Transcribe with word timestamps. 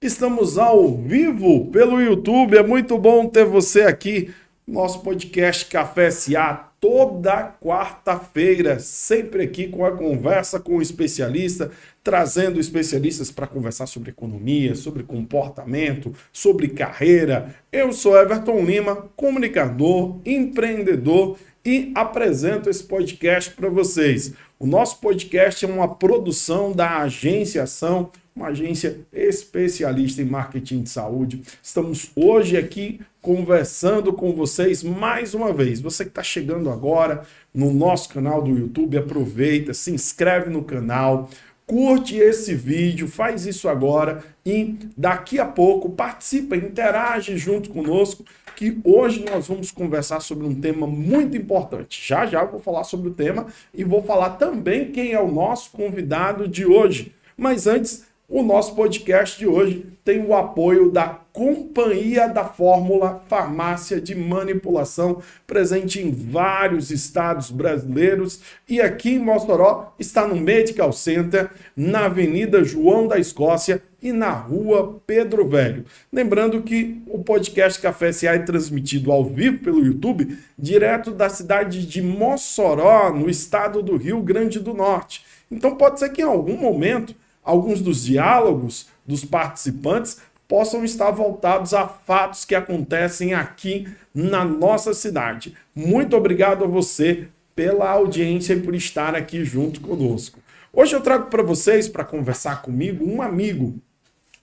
Estamos 0.00 0.58
ao 0.58 0.96
vivo 0.96 1.66
pelo 1.70 2.00
YouTube. 2.00 2.56
É 2.56 2.62
muito 2.62 2.96
bom 2.98 3.26
ter 3.26 3.44
você 3.44 3.82
aqui. 3.82 4.32
Nosso 4.66 5.00
podcast 5.02 5.66
Café 5.66 6.10
SA 6.10 6.66
toda 6.80 7.56
quarta-feira, 7.60 8.78
sempre 8.78 9.42
aqui 9.42 9.66
com 9.66 9.84
a 9.84 9.96
conversa 9.96 10.60
com 10.60 10.76
o 10.76 10.82
especialista, 10.82 11.70
trazendo 12.04 12.60
especialistas 12.60 13.30
para 13.30 13.46
conversar 13.46 13.86
sobre 13.86 14.10
economia, 14.10 14.74
sobre 14.74 15.02
comportamento, 15.02 16.14
sobre 16.32 16.68
carreira. 16.68 17.54
Eu 17.72 17.92
sou 17.92 18.16
Everton 18.16 18.60
Lima, 18.64 19.08
comunicador, 19.16 20.20
empreendedor 20.24 21.38
e 21.64 21.90
apresento 21.94 22.70
esse 22.70 22.84
podcast 22.84 23.50
para 23.50 23.68
vocês. 23.68 24.34
O 24.58 24.66
nosso 24.66 25.00
podcast 25.00 25.64
é 25.64 25.68
uma 25.68 25.96
produção 25.96 26.72
da 26.72 26.98
Agência 26.98 27.64
Ação, 27.64 28.10
uma 28.36 28.48
agência 28.48 29.00
especialista 29.10 30.20
em 30.20 30.26
marketing 30.26 30.82
de 30.82 30.90
saúde. 30.90 31.40
Estamos 31.62 32.10
hoje 32.14 32.58
aqui 32.58 33.00
conversando 33.22 34.12
com 34.12 34.34
vocês 34.34 34.82
mais 34.82 35.32
uma 35.32 35.54
vez. 35.54 35.80
Você 35.80 36.04
que 36.04 36.10
está 36.10 36.22
chegando 36.22 36.68
agora 36.68 37.22
no 37.52 37.72
nosso 37.72 38.10
canal 38.10 38.42
do 38.42 38.50
YouTube, 38.50 38.98
aproveita, 38.98 39.72
se 39.72 39.90
inscreve 39.90 40.50
no 40.50 40.62
canal, 40.62 41.30
curte 41.66 42.16
esse 42.18 42.54
vídeo, 42.54 43.08
faz 43.08 43.46
isso 43.46 43.70
agora 43.70 44.22
e 44.44 44.76
daqui 44.94 45.40
a 45.40 45.46
pouco 45.46 45.88
participa, 45.88 46.54
interage 46.56 47.38
junto 47.38 47.70
conosco, 47.70 48.22
que 48.54 48.78
hoje 48.84 49.24
nós 49.24 49.48
vamos 49.48 49.70
conversar 49.70 50.20
sobre 50.20 50.46
um 50.46 50.54
tema 50.54 50.86
muito 50.86 51.36
importante. 51.38 52.06
Já 52.06 52.26
já 52.26 52.44
vou 52.44 52.60
falar 52.60 52.84
sobre 52.84 53.08
o 53.08 53.14
tema 53.14 53.46
e 53.72 53.82
vou 53.82 54.02
falar 54.02 54.30
também 54.30 54.92
quem 54.92 55.12
é 55.12 55.20
o 55.20 55.32
nosso 55.32 55.70
convidado 55.70 56.46
de 56.46 56.66
hoje. 56.66 57.14
Mas 57.36 57.66
antes, 57.66 58.05
o 58.28 58.42
nosso 58.42 58.74
podcast 58.74 59.38
de 59.38 59.46
hoje 59.46 59.86
tem 60.04 60.24
o 60.24 60.34
apoio 60.34 60.90
da 60.90 61.20
Companhia 61.32 62.26
da 62.26 62.44
Fórmula 62.44 63.22
Farmácia 63.28 64.00
de 64.00 64.16
Manipulação, 64.16 65.22
presente 65.46 66.00
em 66.00 66.10
vários 66.10 66.90
estados 66.90 67.50
brasileiros 67.50 68.40
e 68.68 68.80
aqui 68.80 69.14
em 69.14 69.18
Mossoró 69.20 69.94
está 69.98 70.26
no 70.26 70.34
Medical 70.34 70.92
Center, 70.92 71.50
na 71.76 72.06
Avenida 72.06 72.64
João 72.64 73.06
da 73.06 73.18
Escócia 73.18 73.80
e 74.02 74.12
na 74.12 74.30
Rua 74.30 75.00
Pedro 75.06 75.48
Velho. 75.48 75.84
Lembrando 76.12 76.62
que 76.62 77.02
o 77.06 77.22
podcast 77.22 77.80
Café 77.80 78.12
SA 78.12 78.30
é 78.30 78.38
transmitido 78.38 79.12
ao 79.12 79.24
vivo 79.24 79.58
pelo 79.58 79.84
YouTube, 79.84 80.36
direto 80.58 81.12
da 81.12 81.28
cidade 81.28 81.86
de 81.86 82.02
Mossoró, 82.02 83.12
no 83.12 83.30
estado 83.30 83.82
do 83.82 83.96
Rio 83.96 84.20
Grande 84.20 84.58
do 84.58 84.74
Norte. 84.74 85.24
Então 85.50 85.76
pode 85.76 86.00
ser 86.00 86.08
que 86.08 86.22
em 86.22 86.24
algum 86.24 86.56
momento 86.56 87.14
alguns 87.46 87.80
dos 87.80 88.04
diálogos 88.04 88.88
dos 89.06 89.24
participantes 89.24 90.18
possam 90.48 90.84
estar 90.84 91.10
voltados 91.12 91.72
a 91.72 91.86
fatos 91.86 92.44
que 92.44 92.54
acontecem 92.54 93.34
aqui 93.34 93.88
na 94.12 94.44
nossa 94.44 94.92
cidade. 94.92 95.54
Muito 95.74 96.16
obrigado 96.16 96.64
a 96.64 96.68
você 96.68 97.28
pela 97.54 97.88
audiência 97.88 98.54
e 98.54 98.60
por 98.60 98.74
estar 98.74 99.14
aqui 99.14 99.44
junto 99.44 99.80
conosco. 99.80 100.40
Hoje 100.72 100.94
eu 100.94 101.00
trago 101.00 101.30
para 101.30 101.42
vocês, 101.42 101.88
para 101.88 102.04
conversar 102.04 102.60
comigo, 102.62 103.08
um 103.08 103.22
amigo, 103.22 103.78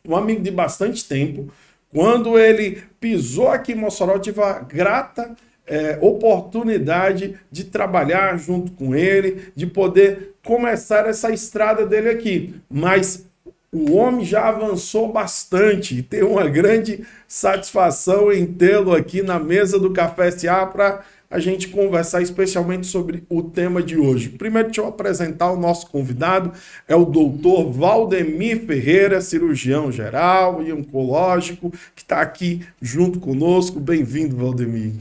um 0.03 0.15
amigo 0.15 0.41
de 0.41 0.49
bastante 0.49 1.05
tempo. 1.05 1.51
Quando 1.89 2.39
ele 2.39 2.81
pisou 2.99 3.49
aqui 3.49 3.73
em 3.73 3.75
Mossoró, 3.75 4.17
tive 4.17 4.41
a 4.41 4.59
grata 4.59 5.35
é, 5.67 5.97
oportunidade 6.01 7.35
de 7.51 7.63
trabalhar 7.65 8.37
junto 8.37 8.71
com 8.73 8.95
ele, 8.95 9.51
de 9.55 9.65
poder 9.65 10.35
começar 10.43 11.07
essa 11.07 11.31
estrada 11.31 11.85
dele 11.85 12.09
aqui. 12.09 12.55
Mas 12.69 13.25
o 13.71 13.93
homem 13.93 14.23
já 14.23 14.47
avançou 14.47 15.11
bastante 15.11 15.97
e 15.97 16.03
tem 16.03 16.21
uma 16.21 16.47
grande 16.47 17.03
satisfação 17.27 18.31
em 18.31 18.45
tê-lo 18.45 18.93
aqui 18.93 19.23
na 19.23 19.39
mesa 19.39 19.79
do 19.79 19.91
Café 19.91 20.29
SA 20.29 20.65
para 20.67 21.03
a 21.31 21.39
gente 21.39 21.69
conversar 21.69 22.21
especialmente 22.21 22.85
sobre 22.85 23.23
o 23.27 23.41
tema 23.41 23.81
de 23.81 23.97
hoje. 23.97 24.29
Primeiro, 24.29 24.67
deixa 24.67 24.81
eu 24.81 24.87
apresentar 24.87 25.51
o 25.51 25.59
nosso 25.59 25.89
convidado, 25.89 26.51
é 26.87 26.95
o 26.95 27.05
doutor 27.05 27.71
Valdemir 27.71 28.67
Ferreira, 28.67 29.19
cirurgião 29.19 29.91
geral 29.91 30.61
e 30.61 30.71
oncológico, 30.71 31.71
que 31.95 32.03
está 32.03 32.21
aqui 32.21 32.63
junto 32.79 33.19
conosco. 33.19 33.79
Bem-vindo, 33.79 34.37
Valdemir. 34.37 34.91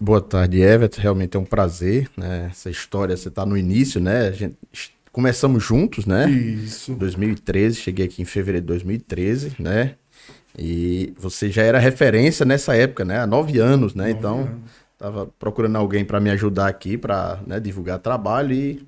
Boa 0.00 0.20
tarde, 0.20 0.60
Everton. 0.60 1.00
Realmente 1.00 1.36
é 1.36 1.40
um 1.40 1.44
prazer, 1.44 2.08
né? 2.16 2.48
Essa 2.52 2.70
história, 2.70 3.16
você 3.16 3.28
está 3.28 3.44
no 3.44 3.56
início, 3.56 4.00
né? 4.00 4.28
A 4.28 4.32
gente 4.32 4.56
começamos 5.10 5.64
juntos, 5.64 6.06
né? 6.06 6.30
Isso. 6.30 6.94
2013, 6.94 7.74
cheguei 7.74 8.06
aqui 8.06 8.22
em 8.22 8.24
fevereiro 8.24 8.64
de 8.64 8.68
2013, 8.68 9.56
né? 9.58 9.96
E 10.56 11.12
você 11.18 11.50
já 11.50 11.62
era 11.62 11.80
referência 11.80 12.46
nessa 12.46 12.76
época, 12.76 13.04
né? 13.04 13.18
Há 13.18 13.26
nove 13.26 13.58
anos, 13.58 13.94
né? 13.96 14.04
Nove 14.08 14.18
então, 14.18 14.38
anos. 14.42 14.70
tava 14.96 15.26
procurando 15.36 15.76
alguém 15.76 16.04
para 16.04 16.20
me 16.20 16.30
ajudar 16.30 16.68
aqui, 16.68 16.96
para 16.96 17.40
né, 17.44 17.58
divulgar 17.58 17.98
trabalho 17.98 18.52
e, 18.52 18.86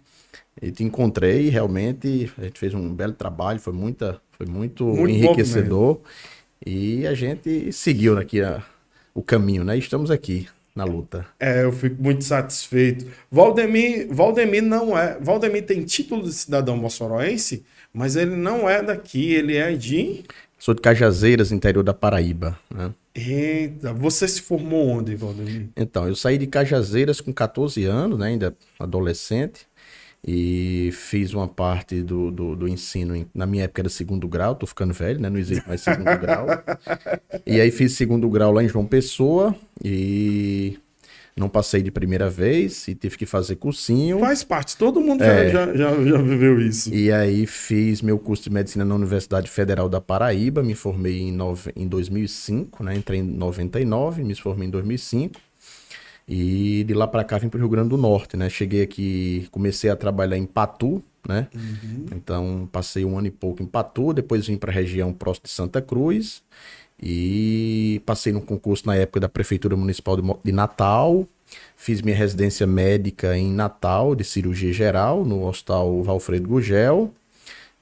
e 0.62 0.70
te 0.70 0.84
encontrei. 0.84 1.46
E 1.46 1.50
realmente 1.50 2.30
a 2.38 2.44
gente 2.44 2.60
fez 2.60 2.72
um 2.72 2.94
belo 2.94 3.14
trabalho, 3.14 3.58
foi 3.58 3.72
muita, 3.72 4.20
foi 4.30 4.46
muito, 4.46 4.84
muito 4.84 5.10
enriquecedor. 5.10 6.00
E 6.64 7.04
a 7.08 7.14
gente 7.14 7.72
seguiu 7.72 8.16
aqui 8.16 8.40
a, 8.40 8.62
o 9.12 9.22
caminho, 9.22 9.64
né? 9.64 9.76
Estamos 9.76 10.12
aqui 10.12 10.46
na 10.74 10.84
luta. 10.84 11.26
É, 11.38 11.64
eu 11.64 11.72
fico 11.72 12.02
muito 12.02 12.24
satisfeito. 12.24 13.06
Valdemir, 13.30 14.08
Valdemir 14.10 14.62
não 14.62 14.96
é. 14.96 15.18
Valdemir 15.20 15.66
tem 15.66 15.84
título 15.84 16.22
de 16.22 16.32
cidadão 16.32 16.76
moçoroense, 16.76 17.64
mas 17.92 18.16
ele 18.16 18.36
não 18.36 18.68
é 18.68 18.82
daqui, 18.82 19.32
ele 19.34 19.56
é 19.56 19.72
de. 19.72 20.24
Sou 20.58 20.74
de 20.74 20.80
Cajazeiras, 20.80 21.52
interior 21.52 21.82
da 21.82 21.94
Paraíba. 21.94 22.58
Né? 22.72 22.92
Eita, 23.14 23.92
você 23.92 24.28
se 24.28 24.40
formou 24.42 24.86
onde, 24.86 25.16
Valdemir? 25.16 25.68
Então, 25.76 26.06
eu 26.06 26.14
saí 26.14 26.38
de 26.38 26.46
Cajazeiras 26.46 27.20
com 27.20 27.32
14 27.32 27.84
anos, 27.84 28.18
né, 28.18 28.28
ainda 28.28 28.56
adolescente, 28.78 29.66
e 30.26 30.90
fiz 30.92 31.32
uma 31.32 31.48
parte 31.48 32.02
do, 32.02 32.30
do, 32.30 32.54
do, 32.54 32.68
ensino, 32.68 33.16
em, 33.16 33.26
na 33.34 33.46
minha 33.46 33.64
época 33.64 33.82
era 33.82 33.88
segundo 33.88 34.28
grau, 34.28 34.54
tô 34.54 34.66
ficando 34.66 34.92
velho, 34.92 35.20
né, 35.20 35.30
não 35.30 35.38
existe 35.38 35.66
mais 35.66 35.80
segundo 35.80 36.04
grau. 36.20 36.46
E 37.46 37.60
aí 37.60 37.70
fiz 37.70 37.92
segundo 37.94 38.28
grau 38.28 38.52
lá 38.52 38.62
em 38.62 38.68
João 38.68 38.86
Pessoa, 38.86 39.54
e 39.82 40.78
não 41.36 41.48
passei 41.48 41.82
de 41.82 41.90
primeira 41.90 42.28
vez 42.28 42.86
e 42.86 42.94
tive 42.94 43.16
que 43.16 43.24
fazer 43.24 43.56
cursinho. 43.56 44.18
Faz 44.18 44.44
parte, 44.44 44.76
todo 44.76 45.00
mundo 45.00 45.22
é, 45.22 45.48
já, 45.50 45.74
já, 45.74 46.04
já, 46.04 46.18
viveu 46.18 46.60
isso. 46.60 46.92
E 46.94 47.10
aí 47.10 47.46
fiz 47.46 48.02
meu 48.02 48.18
curso 48.18 48.44
de 48.44 48.50
medicina 48.50 48.84
na 48.84 48.94
Universidade 48.94 49.50
Federal 49.50 49.88
da 49.88 50.00
Paraíba, 50.00 50.62
me 50.62 50.74
formei 50.74 51.20
em, 51.20 51.32
nove, 51.32 51.72
em 51.74 51.88
2005, 51.88 52.84
né? 52.84 52.94
Entrei 52.94 53.20
em 53.20 53.22
99, 53.22 54.22
me 54.22 54.34
formei 54.34 54.68
em 54.68 54.70
2005. 54.70 55.40
E 56.32 56.84
de 56.84 56.94
lá 56.94 57.08
para 57.08 57.24
cá 57.24 57.38
vim 57.38 57.48
para 57.48 57.58
o 57.58 57.60
Rio 57.60 57.68
Grande 57.68 57.88
do 57.88 57.96
Norte, 57.96 58.36
né? 58.36 58.48
Cheguei 58.48 58.82
aqui, 58.82 59.48
comecei 59.50 59.90
a 59.90 59.96
trabalhar 59.96 60.36
em 60.36 60.46
Patu, 60.46 61.02
né? 61.26 61.48
Uhum. 61.52 62.06
Então 62.12 62.68
passei 62.70 63.04
um 63.04 63.18
ano 63.18 63.26
e 63.26 63.32
pouco 63.32 63.64
em 63.64 63.66
Patu, 63.66 64.12
depois 64.12 64.46
vim 64.46 64.56
para 64.56 64.70
a 64.70 64.74
região 64.74 65.12
próxima 65.12 65.46
de 65.46 65.50
Santa 65.50 65.82
Cruz 65.82 66.40
e 67.02 68.00
passei 68.06 68.32
no 68.32 68.40
concurso 68.40 68.86
na 68.86 68.94
época 68.94 69.18
da 69.18 69.28
Prefeitura 69.28 69.76
Municipal 69.76 70.16
de 70.44 70.52
Natal. 70.52 71.26
Fiz 71.76 72.00
minha 72.00 72.16
residência 72.16 72.64
médica 72.64 73.36
em 73.36 73.50
Natal, 73.50 74.14
de 74.14 74.22
cirurgia 74.22 74.72
geral, 74.72 75.24
no 75.24 75.48
Hospital 75.48 76.00
Valfredo 76.04 76.48
Gugel. 76.48 77.12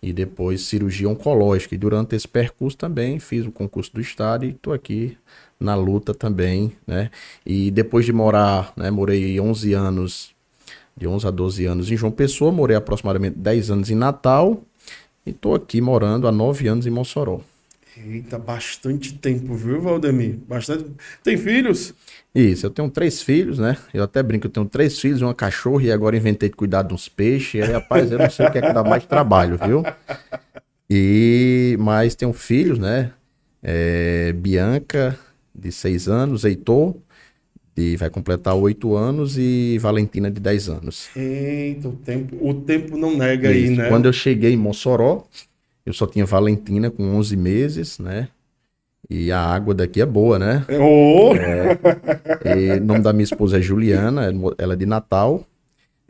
E 0.01 0.13
depois 0.13 0.63
cirurgia 0.63 1.09
oncológica. 1.09 1.75
E 1.75 1.79
durante 1.79 2.15
esse 2.15 2.27
percurso 2.27 2.79
também 2.79 3.19
fiz 3.19 3.45
o 3.45 3.51
concurso 3.51 3.93
do 3.93 4.01
Estado 4.01 4.47
e 4.47 4.51
estou 4.51 4.73
aqui 4.73 5.19
na 5.59 5.75
luta 5.75 6.15
também, 6.15 6.73
né? 6.87 7.11
E 7.45 7.71
depois 7.71 8.07
de 8.07 8.13
morar, 8.13 8.73
né, 8.77 8.91
morei 8.91 9.41
11 9.41 9.73
anos, 9.73 10.31
de 10.97 11.07
11 11.07 11.27
a 11.27 11.31
12 11.31 11.67
anos 11.67 11.91
em 11.91 11.97
João 11.97 12.13
Pessoa, 12.13 12.53
morei 12.53 12.77
aproximadamente 12.77 13.37
10 13.39 13.71
anos 13.71 13.91
em 13.91 13.95
Natal 13.95 14.63
e 15.27 15.31
estou 15.31 15.55
aqui 15.55 15.81
morando 15.81 16.29
há 16.29 16.33
9 16.33 16.69
anos 16.69 16.87
em 16.87 16.91
Mossoró. 16.91 17.41
Eita, 17.97 18.39
bastante 18.39 19.15
tempo, 19.15 19.55
viu, 19.55 19.81
Valdemir? 19.81 20.39
Bastante. 20.49 20.85
Tem 21.23 21.37
filhos? 21.37 21.93
Isso, 22.33 22.67
eu 22.67 22.71
tenho 22.71 22.89
três 22.89 23.21
filhos, 23.21 23.59
né? 23.59 23.77
Eu 23.93 24.05
até 24.05 24.23
brinco, 24.23 24.47
eu 24.47 24.51
tenho 24.51 24.67
três 24.67 25.01
filhos, 25.01 25.21
uma 25.21 25.35
cachorra 25.35 25.83
e 25.83 25.91
agora 25.91 26.17
inventei 26.17 26.49
de 26.49 26.55
cuidar 26.55 26.83
de 26.83 26.95
uns 26.95 27.09
peixes. 27.09 27.61
Aí, 27.61 27.73
rapaz, 27.73 28.13
eu 28.13 28.19
não 28.19 28.31
sei 28.31 28.47
o 28.47 28.53
que 28.53 28.59
é 28.59 28.63
que 28.63 28.73
dá 28.73 28.85
mais 28.85 29.05
trabalho, 29.05 29.59
viu? 29.59 29.83
E 30.89 31.77
mas 31.81 32.15
tenho 32.15 32.33
filhos, 32.33 32.79
né? 32.79 33.11
É, 33.61 34.33
Bianca, 34.33 35.19
de 35.59 35.73
seis 35.73 36.09
anos, 36.09 36.45
Heitor, 36.45 36.95
de 37.77 37.97
vai 37.97 38.11
completar 38.11 38.55
oito 38.55 38.97
anos, 38.97 39.39
e 39.39 39.79
Valentina, 39.79 40.31
de 40.31 40.41
dez 40.41 40.69
anos. 40.69 41.09
Eita, 41.15 41.89
o 41.89 41.93
tempo, 41.93 42.37
o 42.41 42.55
tempo 42.55 42.97
não 42.97 43.17
nega 43.17 43.51
Isso. 43.53 43.71
aí, 43.71 43.77
né? 43.77 43.89
Quando 43.89 44.07
eu 44.07 44.13
cheguei 44.13 44.53
em 44.53 44.57
Mossoró, 44.57 45.27
eu 45.87 45.93
só 45.93 46.07
tinha 46.07 46.27
Valentina 46.27 46.91
com 46.91 47.17
11 47.17 47.37
meses, 47.37 47.99
né? 47.99 48.29
E 49.09 49.33
a 49.33 49.41
água 49.41 49.75
daqui 49.75 50.03
é 50.03 50.07
boa, 50.07 50.39
né? 50.39 50.67
Oh! 50.79 51.35
É, 52.45 52.77
o 52.77 52.85
nome 52.85 53.01
da 53.01 53.13
minha 53.13 53.25
esposa 53.25 53.59
é 53.59 53.63
Juliana, 53.63 54.33
ela 54.59 54.75
é 54.75 54.77
de 54.77 54.85
Natal. 54.85 55.47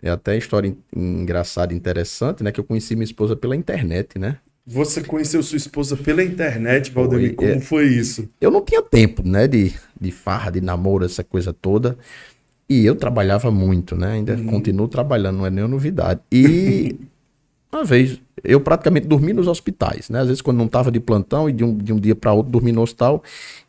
É 0.03 0.11
até 0.11 0.37
história 0.37 0.75
engraçada, 0.95 1.75
interessante, 1.75 2.43
né? 2.43 2.51
Que 2.51 2.61
eu 2.61 2.65
conheci 2.65 2.95
minha 2.95 3.05
esposa 3.05 3.37
pela 3.37 3.55
internet, 3.55 4.19
né? 4.19 4.39
Você 4.71 5.03
conheceu 5.03 5.43
sua 5.43 5.57
esposa 5.57 5.97
pela 5.97 6.23
internet, 6.23 6.91
Valdemir? 6.91 7.35
Como 7.35 7.51
é, 7.51 7.59
foi 7.59 7.87
isso? 7.87 8.29
Eu 8.39 8.51
não 8.51 8.63
tinha 8.63 8.83
tempo, 8.83 9.27
né, 9.27 9.49
de, 9.49 9.73
de 9.99 10.11
farra, 10.11 10.51
de 10.51 10.61
namoro, 10.61 11.07
essa 11.07 11.25
coisa 11.25 11.55
toda. 11.55 11.97
E 12.69 12.85
eu 12.85 12.95
trabalhava 12.95 13.51
muito, 13.51 13.97
né? 13.97 14.13
Ainda 14.13 14.35
uhum. 14.35 14.45
continuo 14.45 14.87
trabalhando, 14.87 15.39
não 15.39 15.47
é 15.47 15.51
nenhuma 15.51 15.73
novidade. 15.73 16.21
E 16.31 16.97
uma 17.73 17.83
vez, 17.83 18.21
eu 18.45 18.61
praticamente 18.61 19.07
dormi 19.07 19.33
nos 19.33 19.49
hospitais, 19.49 20.11
né? 20.11 20.21
Às 20.21 20.27
vezes 20.27 20.43
quando 20.43 20.59
não 20.59 20.67
estava 20.67 20.91
de 20.91 21.01
plantão 21.01 21.49
e 21.49 21.53
de 21.55 21.65
um, 21.65 21.75
de 21.75 21.91
um 21.91 21.99
dia 21.99 22.15
para 22.15 22.35
outro 22.35 22.53
dormi 22.53 22.71
no 22.71 22.83
hospital 22.83 23.23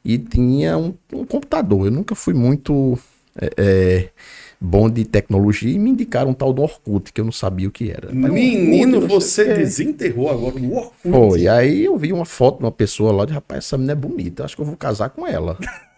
e 0.03 0.17
tinha 0.17 0.77
um, 0.77 0.93
um 1.13 1.23
computador. 1.23 1.85
Eu 1.85 1.91
nunca 1.91 2.13
fui 2.13 2.33
muito 2.33 2.99
é, 3.39 3.49
é, 3.57 4.09
bom 4.59 4.89
de 4.89 5.05
tecnologia 5.05 5.73
e 5.73 5.79
me 5.79 5.91
indicaram 5.91 6.31
um 6.31 6.33
tal 6.33 6.51
do 6.51 6.61
Orkut, 6.61 7.13
que 7.13 7.21
eu 7.21 7.25
não 7.25 7.31
sabia 7.31 7.67
o 7.67 7.71
que 7.71 7.89
era. 7.89 8.11
Menino, 8.11 8.97
Orkut, 8.97 9.13
você 9.13 9.49
é. 9.49 9.53
desenterrou 9.55 10.29
agora 10.29 10.55
o 10.55 10.75
Orkut. 10.75 11.09
Foi, 11.09 11.47
aí 11.47 11.85
eu 11.85 11.97
vi 11.97 12.11
uma 12.11 12.25
foto 12.25 12.59
de 12.59 12.65
uma 12.65 12.71
pessoa 12.71 13.11
lá, 13.11 13.25
de 13.25 13.33
rapaz, 13.33 13.65
essa 13.65 13.77
menina 13.77 13.93
é 13.93 13.95
bonita, 13.95 14.43
acho 14.43 14.55
que 14.55 14.61
eu 14.61 14.65
vou 14.65 14.75
casar 14.75 15.09
com 15.09 15.25
ela. 15.25 15.57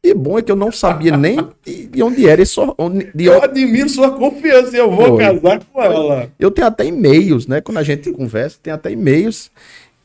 E 0.00 0.14
bom 0.14 0.38
é 0.38 0.42
que 0.42 0.50
eu 0.50 0.56
não 0.56 0.70
sabia 0.70 1.16
nem 1.16 1.36
de 1.64 2.02
onde 2.02 2.28
era 2.28 2.40
esse. 2.40 2.54
Onde, 2.78 3.10
de... 3.12 3.24
Eu 3.24 3.42
admiro 3.42 3.88
sua 3.88 4.12
confiança 4.12 4.74
e 4.76 4.78
eu 4.78 4.90
vou 4.90 5.08
Foi. 5.08 5.24
casar 5.24 5.60
com 5.64 5.82
ela. 5.82 6.30
Eu 6.38 6.52
tenho 6.52 6.68
até 6.68 6.86
e-mails, 6.86 7.48
né? 7.48 7.60
Quando 7.60 7.78
a 7.78 7.82
gente 7.82 8.10
conversa, 8.14 8.58
tem 8.62 8.72
até 8.72 8.92
e-mails. 8.92 9.50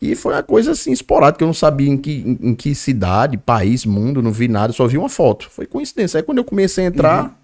E 0.01 0.15
foi 0.15 0.33
uma 0.33 0.41
coisa 0.41 0.71
assim, 0.71 0.91
esporádica. 0.91 1.43
Eu 1.43 1.47
não 1.47 1.53
sabia 1.53 1.89
em 1.89 1.97
que, 1.97 2.11
em, 2.11 2.49
em, 2.49 2.55
que 2.55 2.73
cidade, 2.73 3.37
país, 3.37 3.85
mundo, 3.85 4.21
não 4.21 4.31
vi 4.31 4.47
nada, 4.47 4.73
só 4.73 4.87
vi 4.87 4.97
uma 4.97 5.09
foto. 5.09 5.47
Foi 5.49 5.67
coincidência. 5.67 6.17
Aí 6.17 6.23
quando 6.23 6.39
eu 6.39 6.43
comecei 6.43 6.85
a 6.85 6.87
entrar. 6.87 7.23
Uhum. 7.25 7.42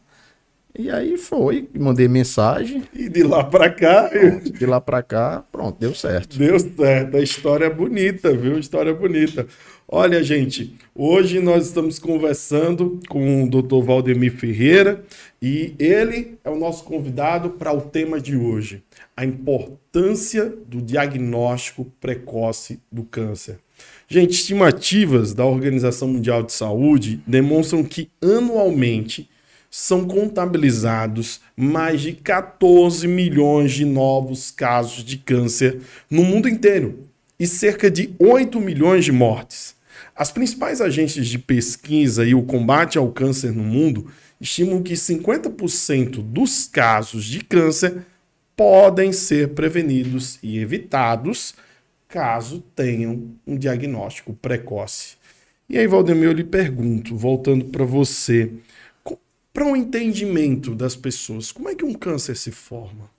E 0.79 0.89
aí 0.89 1.17
foi, 1.17 1.67
mandei 1.77 2.07
mensagem. 2.07 2.85
E 2.93 3.09
de 3.09 3.21
lá 3.21 3.43
para 3.43 3.69
cá. 3.69 4.09
De 4.49 4.65
lá 4.65 4.79
para 4.79 5.03
cá, 5.03 5.43
pronto, 5.51 5.77
deu 5.77 5.93
certo. 5.93 6.37
Deu 6.37 6.57
certo. 6.57 7.17
A 7.17 7.19
história 7.19 7.65
é 7.65 7.69
bonita, 7.69 8.33
viu? 8.33 8.57
História 8.57 8.91
é 8.91 8.93
bonita. 8.93 9.45
Olha, 9.85 10.23
gente, 10.23 10.73
hoje 10.95 11.41
nós 11.41 11.67
estamos 11.67 11.99
conversando 11.99 12.97
com 13.09 13.43
o 13.43 13.49
Dr. 13.49 13.83
Valdemir 13.83 14.31
Ferreira 14.37 15.03
e 15.41 15.75
ele 15.77 16.37
é 16.45 16.49
o 16.49 16.57
nosso 16.57 16.85
convidado 16.85 17.49
para 17.49 17.73
o 17.73 17.81
tema 17.81 18.17
de 18.17 18.37
hoje: 18.37 18.81
a 19.17 19.25
importância 19.25 20.45
do 20.65 20.81
diagnóstico 20.81 21.91
precoce 21.99 22.79
do 22.89 23.03
câncer. 23.03 23.59
Gente, 24.07 24.31
estimativas 24.31 25.33
da 25.33 25.43
Organização 25.43 26.07
Mundial 26.07 26.41
de 26.41 26.53
Saúde 26.53 27.21
demonstram 27.27 27.83
que 27.83 28.09
anualmente 28.21 29.29
são 29.69 30.07
contabilizados 30.07 31.41
mais 31.55 32.01
de 32.01 32.13
14 32.13 33.07
milhões 33.07 33.71
de 33.71 33.85
novos 33.85 34.49
casos 34.49 35.03
de 35.03 35.17
câncer 35.17 35.81
no 36.09 36.23
mundo 36.23 36.49
inteiro 36.49 37.05
e 37.39 37.45
cerca 37.45 37.89
de 37.89 38.13
8 38.19 38.59
milhões 38.59 39.05
de 39.05 39.11
mortes. 39.11 39.75
As 40.15 40.31
principais 40.31 40.81
agências 40.81 41.27
de 41.27 41.37
pesquisa 41.37 42.25
e 42.25 42.35
o 42.35 42.43
combate 42.43 42.97
ao 42.97 43.11
câncer 43.11 43.51
no 43.51 43.63
mundo 43.63 44.11
estimam 44.41 44.81
que 44.81 44.93
50% 44.93 46.21
dos 46.21 46.67
casos 46.67 47.25
de 47.25 47.43
câncer 47.43 48.05
podem 48.55 49.13
ser 49.13 49.49
prevenidos 49.49 50.39
e 50.43 50.59
evitados 50.59 51.53
caso 52.09 52.61
tenham 52.75 53.29
um 53.45 53.55
diagnóstico 53.55 54.33
precoce. 54.33 55.15
E 55.69 55.77
aí, 55.77 55.85
Valdemir, 55.85 56.25
eu 56.25 56.33
lhe 56.33 56.43
pergunto, 56.43 57.15
voltando 57.15 57.65
para 57.65 57.85
você, 57.85 58.51
para 59.53 59.65
um 59.65 59.75
entendimento 59.75 60.75
das 60.75 60.95
pessoas, 60.95 61.51
como 61.51 61.69
é 61.69 61.75
que 61.75 61.83
um 61.83 61.93
câncer 61.93 62.35
se 62.35 62.51
forma? 62.51 63.09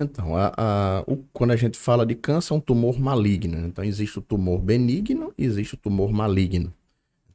Então, 0.00 0.34
a, 0.34 0.52
a, 0.56 1.04
o, 1.06 1.18
quando 1.32 1.50
a 1.50 1.56
gente 1.56 1.78
fala 1.78 2.06
de 2.06 2.14
câncer, 2.14 2.54
é 2.54 2.56
um 2.56 2.60
tumor 2.60 2.98
maligno. 2.98 3.66
Então, 3.66 3.84
existe 3.84 4.18
o 4.18 4.22
tumor 4.22 4.58
benigno 4.58 5.32
e 5.36 5.44
existe 5.44 5.74
o 5.74 5.76
tumor 5.76 6.10
maligno. 6.10 6.72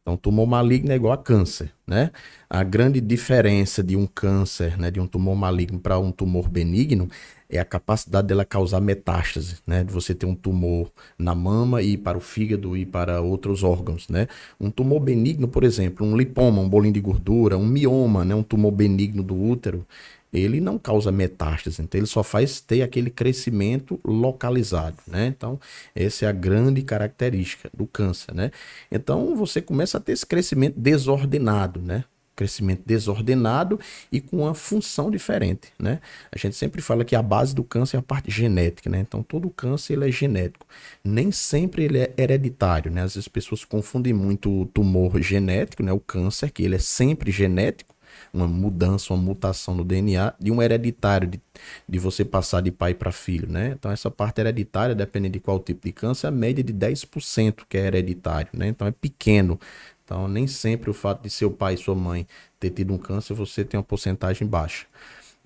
Então, 0.07 0.15
tumor 0.15 0.45
maligno 0.45 0.91
é 0.91 0.95
igual 0.95 1.13
a 1.13 1.17
câncer, 1.17 1.73
né? 1.87 2.11
A 2.47 2.63
grande 2.63 3.01
diferença 3.01 3.81
de 3.81 3.95
um 3.95 4.05
câncer, 4.05 4.77
né, 4.77 4.91
de 4.91 4.99
um 4.99 5.07
tumor 5.07 5.35
maligno 5.35 5.79
para 5.79 5.97
um 5.97 6.11
tumor 6.11 6.47
benigno 6.47 7.09
é 7.49 7.57
a 7.57 7.65
capacidade 7.65 8.27
dela 8.27 8.45
causar 8.45 8.79
metástase, 8.81 9.57
né? 9.65 9.83
De 9.83 9.91
você 9.91 10.13
ter 10.13 10.27
um 10.27 10.35
tumor 10.35 10.91
na 11.17 11.33
mama 11.33 11.81
e 11.81 11.97
para 11.97 12.15
o 12.19 12.21
fígado 12.21 12.77
e 12.77 12.85
para 12.85 13.19
outros 13.19 13.63
órgãos, 13.63 14.07
né? 14.07 14.27
Um 14.59 14.69
tumor 14.69 14.99
benigno, 14.99 15.47
por 15.47 15.63
exemplo, 15.63 16.05
um 16.05 16.15
lipoma, 16.15 16.61
um 16.61 16.69
bolinho 16.69 16.93
de 16.93 17.01
gordura, 17.01 17.57
um 17.57 17.65
mioma, 17.65 18.23
né, 18.23 18.35
um 18.35 18.43
tumor 18.43 18.71
benigno 18.71 19.23
do 19.23 19.35
útero, 19.35 19.87
ele 20.35 20.59
não 20.59 20.77
causa 20.77 21.11
metástase, 21.11 21.81
então 21.81 21.99
ele 21.99 22.07
só 22.07 22.23
faz 22.23 22.59
ter 22.59 22.81
aquele 22.81 23.09
crescimento 23.09 23.99
localizado, 24.03 24.97
né? 25.07 25.27
Então, 25.27 25.59
essa 25.95 26.25
é 26.25 26.27
a 26.27 26.31
grande 26.31 26.81
característica 26.81 27.69
do 27.73 27.87
câncer, 27.87 28.33
né? 28.33 28.51
Então, 28.91 29.35
você 29.35 29.61
começa 29.61 29.97
a 29.97 30.01
ter 30.01 30.11
esse 30.11 30.25
crescimento 30.25 30.79
desordenado, 30.79 31.81
né? 31.81 32.03
Crescimento 32.35 32.81
desordenado 32.85 33.79
e 34.11 34.19
com 34.19 34.39
uma 34.39 34.53
função 34.53 35.09
diferente, 35.09 35.71
né? 35.79 36.01
A 36.29 36.37
gente 36.37 36.55
sempre 36.57 36.81
fala 36.81 37.05
que 37.05 37.15
a 37.15 37.21
base 37.21 37.55
do 37.55 37.63
câncer 37.63 37.95
é 37.95 37.99
a 38.01 38.03
parte 38.03 38.29
genética, 38.29 38.89
né? 38.89 38.99
Então, 38.99 39.23
todo 39.23 39.49
câncer 39.49 39.93
ele 39.93 40.09
é 40.09 40.11
genético. 40.11 40.67
Nem 41.01 41.31
sempre 41.31 41.85
ele 41.85 41.99
é 41.99 42.13
hereditário, 42.17 42.91
né? 42.91 43.03
Às 43.03 43.13
vezes 43.13 43.19
as 43.19 43.27
pessoas 43.29 43.63
confundem 43.63 44.11
muito 44.11 44.51
o 44.51 44.65
tumor 44.65 45.21
genético, 45.21 45.81
né? 45.81 45.93
O 45.93 45.99
câncer, 45.99 46.51
que 46.51 46.61
ele 46.61 46.75
é 46.75 46.79
sempre 46.79 47.31
genético, 47.31 47.94
uma 48.33 48.47
mudança, 48.47 49.13
uma 49.13 49.21
mutação 49.21 49.75
no 49.75 49.83
DNA 49.83 50.33
de 50.39 50.51
um 50.51 50.61
hereditário, 50.61 51.27
de, 51.27 51.41
de 51.87 51.99
você 51.99 52.25
passar 52.25 52.61
de 52.61 52.71
pai 52.71 52.93
para 52.93 53.11
filho, 53.11 53.47
né? 53.49 53.75
Então, 53.77 53.91
essa 53.91 54.11
parte 54.11 54.39
hereditária, 54.39 54.95
dependendo 54.95 55.33
de 55.33 55.39
qual 55.39 55.59
tipo 55.59 55.85
de 55.85 55.91
câncer, 55.91 56.27
é 56.27 56.29
a 56.29 56.31
média 56.31 56.63
de 56.63 56.73
10% 56.73 57.65
que 57.67 57.77
é 57.77 57.87
hereditário, 57.87 58.49
né? 58.53 58.67
Então, 58.67 58.87
é 58.87 58.91
pequeno. 58.91 59.59
Então, 60.03 60.27
nem 60.27 60.45
sempre 60.45 60.89
o 60.89 60.93
fato 60.93 61.23
de 61.23 61.29
seu 61.29 61.49
pai 61.49 61.73
e 61.73 61.77
sua 61.77 61.95
mãe 61.95 62.27
ter 62.59 62.69
tido 62.69 62.93
um 62.93 62.97
câncer, 62.97 63.33
você 63.33 63.63
tem 63.65 63.77
uma 63.77 63.83
porcentagem 63.83 64.47
baixa. 64.47 64.85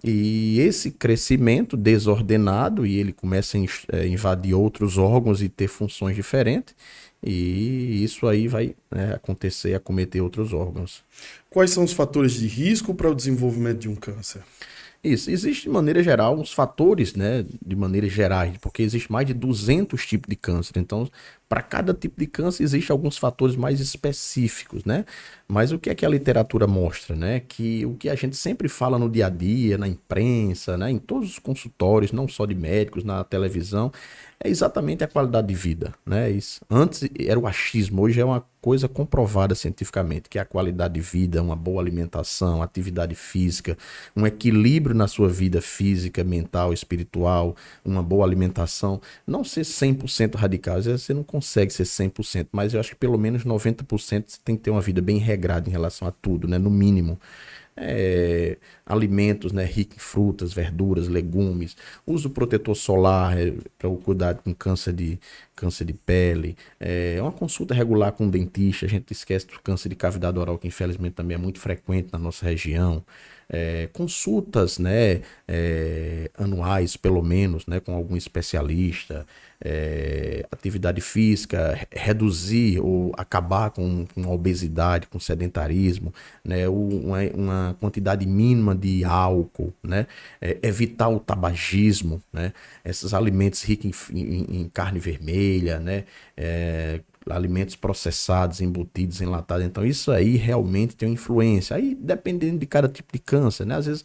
E 0.03 0.59
esse 0.61 0.91
crescimento 0.91 1.75
desordenado, 1.75 2.85
e 2.85 2.97
ele 2.97 3.11
começa 3.11 3.57
a 3.57 3.97
é, 3.97 4.07
invadir 4.07 4.53
outros 4.53 4.97
órgãos 4.97 5.41
e 5.41 5.49
ter 5.49 5.67
funções 5.67 6.15
diferentes, 6.15 6.73
e 7.23 8.03
isso 8.03 8.27
aí 8.27 8.47
vai 8.47 8.75
né, 8.89 9.13
acontecer, 9.13 9.73
acometer 9.73 10.21
outros 10.21 10.53
órgãos. 10.53 11.03
Quais 11.49 11.71
são 11.71 11.83
os 11.83 11.93
fatores 11.93 12.33
de 12.33 12.47
risco 12.47 12.93
para 12.93 13.09
o 13.09 13.15
desenvolvimento 13.15 13.79
de 13.79 13.89
um 13.89 13.95
câncer? 13.95 14.41
Isso, 15.01 15.31
existe 15.31 15.63
de 15.63 15.69
maneira 15.69 16.03
geral 16.03 16.37
uns 16.37 16.51
fatores, 16.51 17.15
né, 17.15 17.45
de 17.65 17.73
maneira 17.73 18.09
gerais, 18.09 18.57
porque 18.57 18.83
existe 18.83 19.09
mais 19.09 19.25
de 19.25 19.33
200 19.33 20.05
tipos 20.05 20.27
de 20.29 20.35
câncer. 20.35 20.77
Então, 20.77 21.09
para 21.47 21.61
cada 21.61 21.93
tipo 21.93 22.19
de 22.19 22.27
câncer 22.27 22.63
existem 22.63 22.93
alguns 22.93 23.17
fatores 23.17 23.55
mais 23.55 23.79
específicos, 23.79 24.83
né? 24.83 25.05
Mas 25.47 25.71
o 25.71 25.79
que 25.79 25.89
é 25.89 25.95
que 25.95 26.05
a 26.05 26.09
literatura 26.09 26.67
mostra, 26.67 27.15
né? 27.15 27.39
Que 27.39 27.85
o 27.85 27.95
que 27.95 28.09
a 28.09 28.15
gente 28.15 28.35
sempre 28.35 28.67
fala 28.67 28.99
no 28.99 29.09
dia 29.09 29.27
a 29.27 29.29
dia, 29.29 29.77
na 29.77 29.87
imprensa, 29.87 30.77
né, 30.77 30.91
em 30.91 30.99
todos 30.99 31.29
os 31.29 31.39
consultórios, 31.39 32.11
não 32.11 32.27
só 32.27 32.45
de 32.45 32.53
médicos, 32.53 33.05
na 33.05 33.23
televisão, 33.23 33.91
é 34.41 34.49
exatamente 34.49 35.03
a 35.03 35.07
qualidade 35.07 35.47
de 35.47 35.53
vida, 35.53 35.93
né? 36.05 36.29
Isso. 36.29 36.61
Antes 36.69 37.09
era 37.19 37.37
o 37.37 37.45
achismo, 37.45 38.01
hoje 38.01 38.21
é 38.21 38.25
uma 38.25 38.43
coisa 38.61 38.87
comprovada 38.87 39.53
cientificamente, 39.53 40.29
que 40.29 40.37
é 40.37 40.41
a 40.41 40.45
qualidade 40.45 40.93
de 40.93 41.01
vida, 41.01 41.41
uma 41.41 41.55
boa 41.55 41.81
alimentação, 41.81 42.61
atividade 42.61 43.15
física, 43.15 43.77
um 44.15 44.25
equilíbrio 44.25 44.95
na 44.95 45.07
sua 45.07 45.27
vida 45.27 45.61
física, 45.61 46.23
mental, 46.23 46.71
espiritual, 46.71 47.55
uma 47.83 48.01
boa 48.01 48.25
alimentação, 48.25 49.01
não 49.27 49.43
ser 49.43 49.61
100% 49.61 50.35
radical, 50.35 50.77
às 50.77 50.85
vezes 50.85 51.03
você 51.03 51.13
não 51.13 51.23
consegue 51.23 51.73
ser 51.73 51.83
100%, 51.83 52.47
mas 52.53 52.73
eu 52.73 52.79
acho 52.79 52.91
que 52.91 52.95
pelo 52.95 53.17
menos 53.17 53.43
90% 53.43 54.23
você 54.27 54.39
tem 54.43 54.55
que 54.55 54.63
ter 54.63 54.71
uma 54.71 54.81
vida 54.81 55.01
bem 55.01 55.17
regrada 55.17 55.67
em 55.69 55.71
relação 55.71 56.07
a 56.07 56.11
tudo, 56.11 56.47
né? 56.47 56.57
No 56.57 56.69
mínimo 56.69 57.19
é, 57.79 58.57
alimentos 58.85 59.51
né, 59.51 59.63
ricos 59.63 59.97
em 59.97 59.99
frutas, 59.99 60.53
verduras, 60.53 61.07
legumes, 61.07 61.75
uso 62.05 62.29
protetor 62.29 62.75
solar 62.75 63.37
é, 63.37 63.53
para 63.77 63.89
o 63.89 63.97
cuidado 63.97 64.41
com 64.43 64.53
câncer 64.53 64.93
de, 64.93 65.19
câncer 65.59 65.83
de 65.83 65.93
pele, 65.93 66.55
é, 66.79 67.17
uma 67.21 67.33
consulta 67.33 67.73
regular 67.73 68.13
com 68.13 68.23
um 68.25 68.29
dentista, 68.29 68.85
a 68.85 68.89
gente 68.89 69.11
esquece 69.11 69.45
do 69.47 69.59
câncer 69.59 69.89
de 69.89 69.95
cavidade 69.95 70.39
oral, 70.39 70.57
que 70.57 70.67
infelizmente 70.67 71.13
também 71.13 71.35
é 71.35 71.37
muito 71.37 71.59
frequente 71.59 72.09
na 72.13 72.17
nossa 72.17 72.45
região, 72.45 73.03
é, 73.49 73.89
consultas 73.91 74.77
né, 74.77 75.21
é, 75.47 76.29
anuais, 76.37 76.95
pelo 76.95 77.21
menos, 77.23 77.65
né, 77.65 77.79
com 77.79 77.93
algum 77.95 78.15
especialista, 78.15 79.25
é, 79.61 80.45
atividade 80.51 81.01
física, 81.01 81.77
reduzir 81.91 82.79
ou 82.79 83.11
acabar 83.17 83.71
com, 83.71 84.05
com 84.13 84.23
a 84.23 84.29
obesidade, 84.29 85.07
com 85.07 85.19
sedentarismo, 85.19 86.13
né, 86.45 86.69
uma, 86.69 87.19
uma 87.33 87.77
quantidade 87.79 88.25
mínima 88.25 88.75
de 88.75 89.03
álcool, 89.03 89.73
né, 89.83 90.05
é, 90.39 90.59
evitar 90.61 91.09
o 91.09 91.19
tabagismo, 91.19 92.21
né, 92.31 92.53
esses 92.85 93.13
alimentos 93.13 93.63
ricos 93.63 94.09
em, 94.11 94.19
em, 94.19 94.61
em 94.61 94.69
carne 94.69 94.99
vermelha, 94.99 95.39
né, 95.79 96.05
é, 96.37 97.01
alimentos 97.29 97.75
processados, 97.75 98.61
embutidos, 98.61 99.21
enlatados. 99.21 99.65
Então, 99.65 99.85
isso 99.85 100.11
aí 100.11 100.35
realmente 100.35 100.95
tem 100.95 101.09
uma 101.09 101.13
influência. 101.13 101.75
Aí, 101.75 101.95
dependendo 101.95 102.57
de 102.59 102.65
cada 102.65 102.87
tipo 102.87 103.13
de 103.13 103.19
câncer, 103.19 103.65
né? 103.65 103.75
Às 103.75 103.85
vezes 103.85 104.03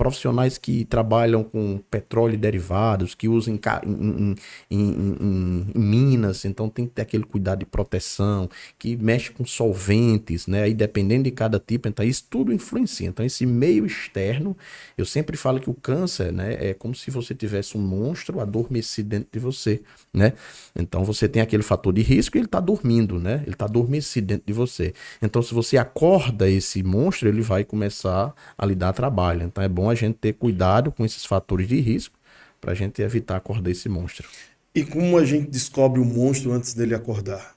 profissionais 0.00 0.56
que 0.56 0.86
trabalham 0.86 1.44
com 1.44 1.78
petróleo 1.90 2.32
e 2.32 2.38
derivados, 2.38 3.14
que 3.14 3.28
usam 3.28 3.52
em, 3.52 3.60
em, 3.84 4.34
em, 4.70 5.16
em, 5.20 5.78
minas, 5.78 6.46
então 6.46 6.70
tem 6.70 6.86
que 6.86 6.92
ter 6.92 7.02
aquele 7.02 7.24
cuidado 7.24 7.58
de 7.58 7.66
proteção, 7.66 8.48
que 8.78 8.96
mexe 8.96 9.30
com 9.30 9.44
solventes, 9.44 10.46
né? 10.46 10.62
Aí 10.62 10.72
dependendo 10.72 11.24
de 11.24 11.30
cada 11.30 11.60
tipo, 11.60 11.86
então 11.86 12.02
isso 12.02 12.24
tudo 12.30 12.50
influencia. 12.50 13.08
Então 13.08 13.26
esse 13.26 13.44
meio 13.44 13.84
externo, 13.84 14.56
eu 14.96 15.04
sempre 15.04 15.36
falo 15.36 15.60
que 15.60 15.68
o 15.68 15.74
câncer, 15.74 16.32
né, 16.32 16.56
é 16.58 16.72
como 16.72 16.94
se 16.94 17.10
você 17.10 17.34
tivesse 17.34 17.76
um 17.76 17.82
monstro 17.82 18.40
adormecido 18.40 19.10
dentro 19.10 19.28
de 19.30 19.38
você, 19.38 19.82
né? 20.14 20.32
Então 20.74 21.04
você 21.04 21.28
tem 21.28 21.42
aquele 21.42 21.62
fator 21.62 21.92
de 21.92 22.00
risco 22.00 22.38
e 22.38 22.40
ele 22.40 22.46
está 22.46 22.58
dormindo, 22.58 23.20
né? 23.20 23.42
Ele 23.42 23.52
está 23.52 23.66
adormecido 23.66 24.28
dentro 24.28 24.46
de 24.46 24.52
você. 24.54 24.94
Então 25.20 25.42
se 25.42 25.52
você 25.52 25.76
acorda 25.76 26.48
esse 26.48 26.82
monstro, 26.82 27.28
ele 27.28 27.42
vai 27.42 27.64
começar 27.64 28.32
a 28.56 28.64
lhe 28.64 28.74
dar 28.74 28.94
trabalho. 28.94 29.42
Então 29.42 29.62
é 29.62 29.68
bom 29.68 29.89
a 29.90 29.94
gente 29.94 30.16
ter 30.16 30.32
cuidado 30.34 30.90
com 30.90 31.04
esses 31.04 31.24
fatores 31.24 31.68
de 31.68 31.80
risco 31.80 32.18
para 32.60 32.72
a 32.72 32.74
gente 32.74 33.00
evitar 33.02 33.36
acordar 33.36 33.70
esse 33.70 33.88
monstro. 33.88 34.28
E 34.74 34.84
como 34.84 35.18
a 35.18 35.24
gente 35.24 35.50
descobre 35.50 36.00
o 36.00 36.04
monstro 36.04 36.52
antes 36.52 36.74
dele 36.74 36.94
acordar? 36.94 37.56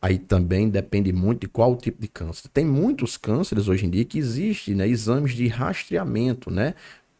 Aí 0.00 0.18
também 0.18 0.68
depende 0.68 1.12
muito 1.12 1.42
de 1.42 1.48
qual 1.48 1.76
tipo 1.76 2.02
de 2.02 2.08
câncer. 2.08 2.48
Tem 2.48 2.64
muitos 2.64 3.16
cânceres 3.16 3.68
hoje 3.68 3.86
em 3.86 3.90
dia 3.90 4.04
que 4.04 4.18
existem 4.18 4.74
né, 4.74 4.88
exames 4.88 5.32
de 5.32 5.46
rastreamento, 5.46 6.50
né? 6.50 6.74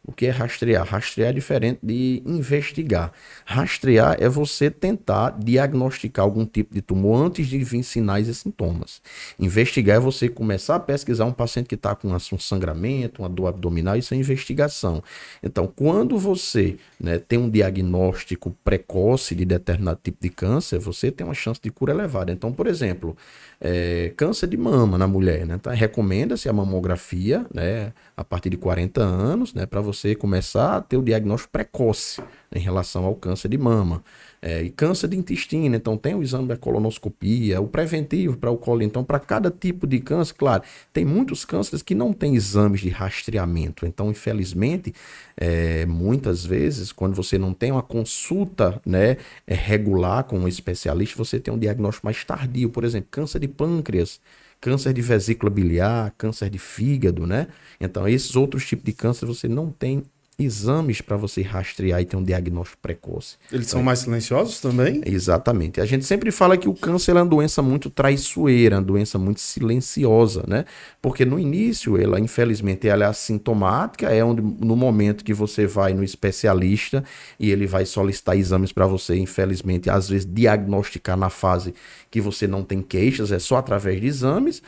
O 0.05 0.11
que 0.11 0.25
é 0.25 0.29
rastrear? 0.31 0.85
Rastrear 0.85 1.29
é 1.29 1.33
diferente 1.33 1.79
de 1.81 2.21
investigar. 2.25 3.13
Rastrear 3.45 4.17
é 4.19 4.27
você 4.27 4.69
tentar 4.69 5.29
diagnosticar 5.39 6.25
algum 6.25 6.45
tipo 6.45 6.73
de 6.73 6.81
tumor 6.81 7.25
antes 7.25 7.47
de 7.47 7.57
vir 7.63 7.83
sinais 7.83 8.27
e 8.27 8.35
sintomas. 8.35 9.01
Investigar 9.39 9.95
é 9.95 9.99
você 10.01 10.27
começar 10.27 10.75
a 10.75 10.79
pesquisar 10.79 11.23
um 11.23 11.31
paciente 11.31 11.67
que 11.67 11.75
está 11.75 11.95
com 11.95 12.09
um 12.09 12.39
sangramento, 12.39 13.21
uma 13.21 13.29
dor 13.29 13.47
abdominal, 13.47 13.95
isso 13.95 14.13
é 14.13 14.17
investigação. 14.17 15.01
Então, 15.41 15.71
quando 15.73 16.17
você 16.17 16.75
né, 16.99 17.17
tem 17.17 17.39
um 17.39 17.49
diagnóstico 17.49 18.53
precoce 18.61 19.33
de 19.33 19.45
determinado 19.45 20.01
tipo 20.03 20.17
de 20.21 20.29
câncer, 20.29 20.79
você 20.79 21.11
tem 21.11 21.25
uma 21.25 21.33
chance 21.33 21.61
de 21.63 21.69
cura 21.69 21.93
elevada. 21.93 22.29
Então, 22.29 22.51
por 22.51 22.67
exemplo, 22.67 23.15
é, 23.61 24.11
câncer 24.17 24.47
de 24.47 24.57
mama 24.57 24.97
na 24.97 25.07
mulher, 25.07 25.45
né? 25.45 25.55
Então, 25.55 25.73
recomenda-se 25.73 26.49
a 26.49 26.53
mamografia, 26.53 27.45
né, 27.53 27.93
a 28.17 28.23
partir 28.23 28.49
de 28.49 28.57
40 28.57 29.01
anos, 29.01 29.53
né, 29.53 29.65
para 29.65 29.79
você 29.79 29.92
começar 30.17 30.77
a 30.77 30.81
ter 30.81 30.97
o 30.97 31.01
diagnóstico 31.01 31.51
precoce 31.51 32.21
em 32.53 32.59
relação 32.59 33.05
ao 33.05 33.15
câncer 33.15 33.49
de 33.49 33.57
mama. 33.57 34.03
É, 34.45 34.61
e 34.61 34.69
câncer 34.69 35.07
de 35.07 35.15
intestino, 35.15 35.73
então 35.73 35.97
tem 35.97 36.13
o 36.13 36.21
exame 36.21 36.49
da 36.49 36.57
colonoscopia, 36.57 37.61
o 37.61 37.67
preventivo 37.67 38.35
para 38.35 38.51
o 38.51 38.57
colo. 38.57 38.83
Então, 38.83 39.01
para 39.01 39.17
cada 39.17 39.49
tipo 39.49 39.87
de 39.87 40.01
câncer, 40.01 40.33
claro, 40.33 40.63
tem 40.91 41.05
muitos 41.05 41.45
cânceres 41.45 41.81
que 41.81 41.95
não 41.95 42.11
têm 42.11 42.35
exames 42.35 42.81
de 42.81 42.89
rastreamento. 42.89 43.85
Então, 43.85 44.11
infelizmente, 44.11 44.93
é, 45.37 45.85
muitas 45.85 46.45
vezes, 46.45 46.91
quando 46.91 47.15
você 47.15 47.37
não 47.37 47.53
tem 47.53 47.71
uma 47.71 47.81
consulta 47.81 48.81
né, 48.85 49.15
é, 49.47 49.53
regular 49.53 50.25
com 50.25 50.37
um 50.39 50.47
especialista, 50.47 51.15
você 51.17 51.39
tem 51.39 51.53
um 51.53 51.57
diagnóstico 51.57 52.05
mais 52.05 52.21
tardio. 52.25 52.69
Por 52.69 52.83
exemplo, 52.83 53.07
câncer 53.09 53.39
de 53.39 53.47
pâncreas 53.47 54.19
câncer 54.63 54.93
de 54.93 55.01
vesícula 55.01 55.51
biliar, 55.51 56.13
câncer 56.17 56.49
de 56.49 56.57
fígado, 56.57 57.27
né? 57.27 57.47
Então, 57.81 58.07
esses 58.07 58.33
outros 58.33 58.65
tipos 58.65 58.85
de 58.85 58.93
câncer 58.93 59.25
você 59.25 59.45
não 59.45 59.69
tem 59.69 60.03
exames 60.39 61.01
para 61.01 61.15
você 61.15 61.41
rastrear 61.41 62.01
e 62.01 62.05
ter 62.05 62.15
um 62.15 62.23
diagnóstico 62.23 62.81
precoce. 62.81 63.37
Eles 63.51 63.67
são 63.67 63.83
mais 63.83 63.99
silenciosos 63.99 64.59
também? 64.59 65.01
Exatamente. 65.05 65.79
A 65.79 65.85
gente 65.85 66.05
sempre 66.05 66.31
fala 66.31 66.57
que 66.57 66.67
o 66.67 66.73
câncer 66.73 67.11
é 67.11 67.19
uma 67.19 67.25
doença 67.25 67.61
muito 67.61 67.89
traiçoeira, 67.89 68.77
uma 68.77 68.81
doença 68.81 69.17
muito 69.17 69.41
silenciosa, 69.41 70.43
né? 70.47 70.65
Porque 71.01 71.25
no 71.25 71.39
início, 71.39 72.01
ela, 72.01 72.19
infelizmente, 72.19 72.87
ela 72.87 73.05
é 73.05 73.07
assintomática, 73.07 74.09
é 74.09 74.23
onde, 74.23 74.41
no 74.41 74.75
momento 74.75 75.23
que 75.23 75.33
você 75.33 75.65
vai 75.65 75.93
no 75.93 76.03
especialista 76.03 77.03
e 77.39 77.51
ele 77.51 77.67
vai 77.67 77.85
solicitar 77.85 78.37
exames 78.37 78.71
para 78.71 78.87
você, 78.87 79.15
infelizmente, 79.15 79.89
às 79.89 80.09
vezes 80.09 80.27
diagnosticar 80.29 81.17
na 81.17 81.29
fase 81.29 81.73
que 82.09 82.21
você 82.21 82.47
não 82.47 82.63
tem 82.63 82.81
queixas, 82.81 83.31
é 83.31 83.39
só 83.39 83.57
através 83.57 83.99
de 83.99 84.07
exames, 84.07 84.61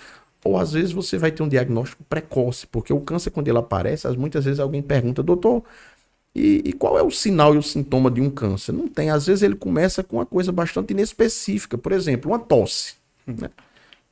ou 0.45 0.57
às 0.57 0.73
vezes 0.73 0.91
você 0.91 1.17
vai 1.17 1.31
ter 1.31 1.41
um 1.41 1.49
diagnóstico 1.49 2.03
precoce, 2.03 2.67
porque 2.67 2.93
o 2.93 3.01
câncer, 3.01 3.31
quando 3.31 3.47
ele 3.47 3.57
aparece, 3.57 4.07
muitas 4.15 4.45
vezes 4.45 4.59
alguém 4.59 4.81
pergunta, 4.81 5.23
doutor, 5.23 5.63
e, 6.35 6.61
e, 6.65 6.73
qual 6.73 6.99
é 6.99 7.01
o 7.01 7.09
sinal 7.09 7.55
e 7.55 7.57
o 7.57 7.63
sintoma 7.63 8.11
de 8.11 8.21
um 8.21 8.29
câncer? 8.29 8.73
Não 8.73 8.89
tem. 8.89 9.09
Às 9.09 9.25
vezes 9.25 9.41
ele 9.41 9.55
começa 9.55 10.03
com 10.03 10.17
uma 10.17 10.25
coisa 10.25 10.51
bastante 10.51 10.91
inespecífica. 10.91 11.77
Por 11.77 11.93
exemplo, 11.93 12.29
uma 12.29 12.37
tosse. 12.37 12.95
Né? 13.25 13.49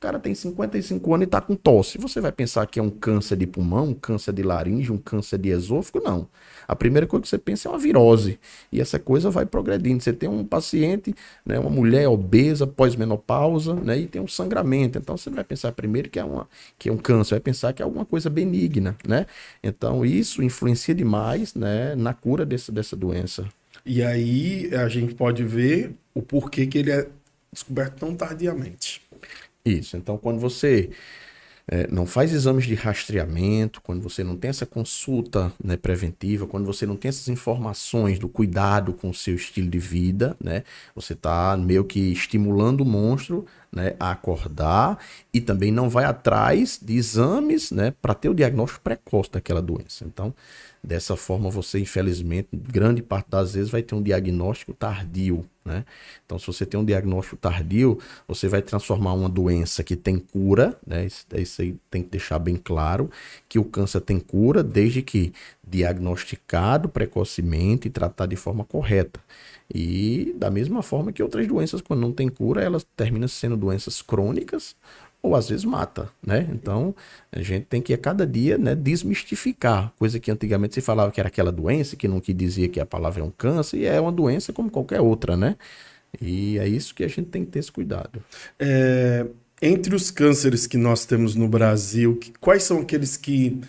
Cara 0.00 0.18
tem 0.18 0.34
55 0.34 1.14
anos 1.14 1.24
e 1.24 1.26
está 1.26 1.40
com 1.40 1.54
tosse. 1.54 1.98
Você 1.98 2.20
vai 2.20 2.30
pensar 2.30 2.66
que 2.66 2.78
é 2.78 2.82
um 2.82 2.90
câncer 2.90 3.36
de 3.36 3.46
pulmão, 3.46 3.88
um 3.88 3.94
câncer 3.94 4.32
de 4.32 4.42
laringe, 4.42 4.92
um 4.92 4.98
câncer 4.98 5.38
de 5.38 5.48
esôfago? 5.48 6.04
Não. 6.04 6.28
A 6.68 6.76
primeira 6.76 7.06
coisa 7.06 7.22
que 7.22 7.28
você 7.28 7.38
pensa 7.38 7.68
é 7.68 7.72
uma 7.72 7.78
virose. 7.78 8.38
E 8.70 8.80
essa 8.80 8.98
coisa 8.98 9.30
vai 9.30 9.46
progredindo. 9.46 10.02
Você 10.02 10.12
tem 10.12 10.28
um 10.28 10.44
paciente, 10.44 11.14
né, 11.44 11.58
uma 11.58 11.70
mulher 11.70 12.08
obesa, 12.08 12.66
pós-menopausa, 12.66 13.74
né, 13.74 13.98
e 13.98 14.06
tem 14.06 14.20
um 14.20 14.28
sangramento. 14.28 14.98
Então 14.98 15.16
você 15.16 15.30
não 15.30 15.36
vai 15.36 15.44
pensar 15.44 15.72
primeiro 15.72 16.10
que 16.10 16.18
é, 16.18 16.24
uma, 16.24 16.48
que 16.78 16.88
é 16.88 16.92
um 16.92 16.98
câncer, 16.98 17.36
vai 17.36 17.40
pensar 17.40 17.72
que 17.72 17.82
é 17.82 17.84
alguma 17.84 18.04
coisa 18.04 18.28
benigna. 18.28 18.96
Né? 19.06 19.26
Então 19.62 20.04
isso 20.04 20.42
influencia 20.42 20.94
demais 20.94 21.54
né, 21.54 21.94
na 21.94 22.12
cura 22.12 22.44
desse, 22.44 22.70
dessa 22.70 22.94
doença. 22.94 23.48
E 23.86 24.02
aí 24.02 24.70
a 24.74 24.88
gente 24.88 25.14
pode 25.14 25.44
ver 25.44 25.94
o 26.14 26.22
porquê 26.22 26.66
que 26.66 26.78
ele 26.78 26.90
é 26.90 27.06
descoberto 27.52 28.00
tão 28.00 28.14
tardiamente. 28.14 29.00
Isso. 29.64 29.96
Então, 29.96 30.18
quando 30.18 30.38
você 30.38 30.90
é, 31.66 31.86
não 31.88 32.06
faz 32.06 32.32
exames 32.32 32.66
de 32.66 32.74
rastreamento, 32.74 33.80
quando 33.80 34.02
você 34.02 34.22
não 34.22 34.36
tem 34.36 34.50
essa 34.50 34.66
consulta 34.66 35.52
né, 35.62 35.76
preventiva, 35.76 36.46
quando 36.46 36.66
você 36.66 36.84
não 36.84 36.96
tem 36.96 37.08
essas 37.08 37.28
informações 37.28 38.18
do 38.18 38.28
cuidado 38.28 38.92
com 38.92 39.10
o 39.10 39.14
seu 39.14 39.34
estilo 39.34 39.70
de 39.70 39.78
vida, 39.78 40.36
né, 40.42 40.64
você 40.94 41.14
está 41.14 41.56
meio 41.56 41.84
que 41.84 42.12
estimulando 42.12 42.82
o 42.82 42.84
monstro 42.84 43.46
né, 43.74 43.96
a 43.98 44.12
acordar 44.12 44.98
e 45.32 45.40
também 45.40 45.72
não 45.72 45.88
vai 45.88 46.04
atrás 46.04 46.78
de 46.80 46.94
exames 46.94 47.70
né, 47.70 47.92
para 48.00 48.14
ter 48.14 48.28
o 48.28 48.34
diagnóstico 48.34 48.82
precoce 48.82 49.30
daquela 49.32 49.60
doença. 49.60 50.04
Então, 50.04 50.34
Dessa 50.84 51.16
forma, 51.16 51.48
você, 51.48 51.78
infelizmente, 51.80 52.48
grande 52.52 53.00
parte 53.00 53.30
das 53.30 53.54
vezes 53.54 53.70
vai 53.70 53.82
ter 53.82 53.94
um 53.94 54.02
diagnóstico 54.02 54.74
tardio, 54.74 55.46
né? 55.64 55.82
Então, 56.26 56.38
se 56.38 56.46
você 56.46 56.66
tem 56.66 56.78
um 56.78 56.84
diagnóstico 56.84 57.38
tardio, 57.38 57.98
você 58.28 58.48
vai 58.48 58.60
transformar 58.60 59.14
uma 59.14 59.30
doença 59.30 59.82
que 59.82 59.96
tem 59.96 60.18
cura, 60.18 60.78
né? 60.86 61.06
Isso, 61.06 61.24
isso 61.36 61.62
aí 61.62 61.74
tem 61.90 62.02
que 62.02 62.10
deixar 62.10 62.38
bem 62.38 62.56
claro, 62.56 63.10
que 63.48 63.58
o 63.58 63.64
câncer 63.64 64.02
tem 64.02 64.20
cura 64.20 64.62
desde 64.62 65.00
que 65.00 65.32
diagnosticado 65.66 66.88
precocemente 66.88 67.88
e 67.88 67.90
tratado 67.90 68.30
de 68.30 68.36
forma 68.36 68.64
correta. 68.64 69.20
E 69.72 70.34
da 70.36 70.50
mesma 70.50 70.82
forma 70.82 71.12
que 71.12 71.22
outras 71.22 71.46
doenças, 71.46 71.80
quando 71.80 72.00
não 72.00 72.12
tem 72.12 72.28
cura, 72.28 72.62
elas 72.62 72.86
terminam 72.96 73.28
sendo 73.28 73.56
doenças 73.56 74.02
crônicas 74.02 74.76
ou 75.24 75.34
às 75.34 75.48
vezes 75.48 75.64
mata, 75.64 76.10
né? 76.24 76.46
Então, 76.52 76.94
a 77.32 77.40
gente 77.40 77.64
tem 77.64 77.80
que 77.80 77.94
a 77.94 77.98
cada 77.98 78.26
dia, 78.26 78.58
né, 78.58 78.74
desmistificar, 78.74 79.90
coisa 79.98 80.20
que 80.20 80.30
antigamente 80.30 80.74
se 80.74 80.82
falava 80.82 81.10
que 81.10 81.18
era 81.18 81.28
aquela 81.28 81.50
doença, 81.50 81.96
que 81.96 82.06
que 82.20 82.34
dizia 82.34 82.68
que 82.68 82.78
a 82.78 82.84
palavra 82.84 83.22
é 83.22 83.24
um 83.24 83.30
câncer, 83.30 83.78
e 83.78 83.86
é 83.86 83.98
uma 83.98 84.12
doença 84.12 84.52
como 84.52 84.70
qualquer 84.70 85.00
outra, 85.00 85.34
né? 85.34 85.56
E 86.20 86.58
é 86.58 86.68
isso 86.68 86.94
que 86.94 87.02
a 87.02 87.08
gente 87.08 87.28
tem 87.30 87.42
que 87.42 87.52
ter 87.52 87.60
esse 87.60 87.72
cuidado. 87.72 88.22
É, 88.58 89.26
entre 89.62 89.94
os 89.94 90.10
cânceres 90.10 90.66
que 90.66 90.76
nós 90.76 91.06
temos 91.06 91.34
no 91.34 91.48
Brasil, 91.48 92.20
quais 92.38 92.62
são 92.64 92.80
aqueles 92.80 93.16
que 93.16 93.60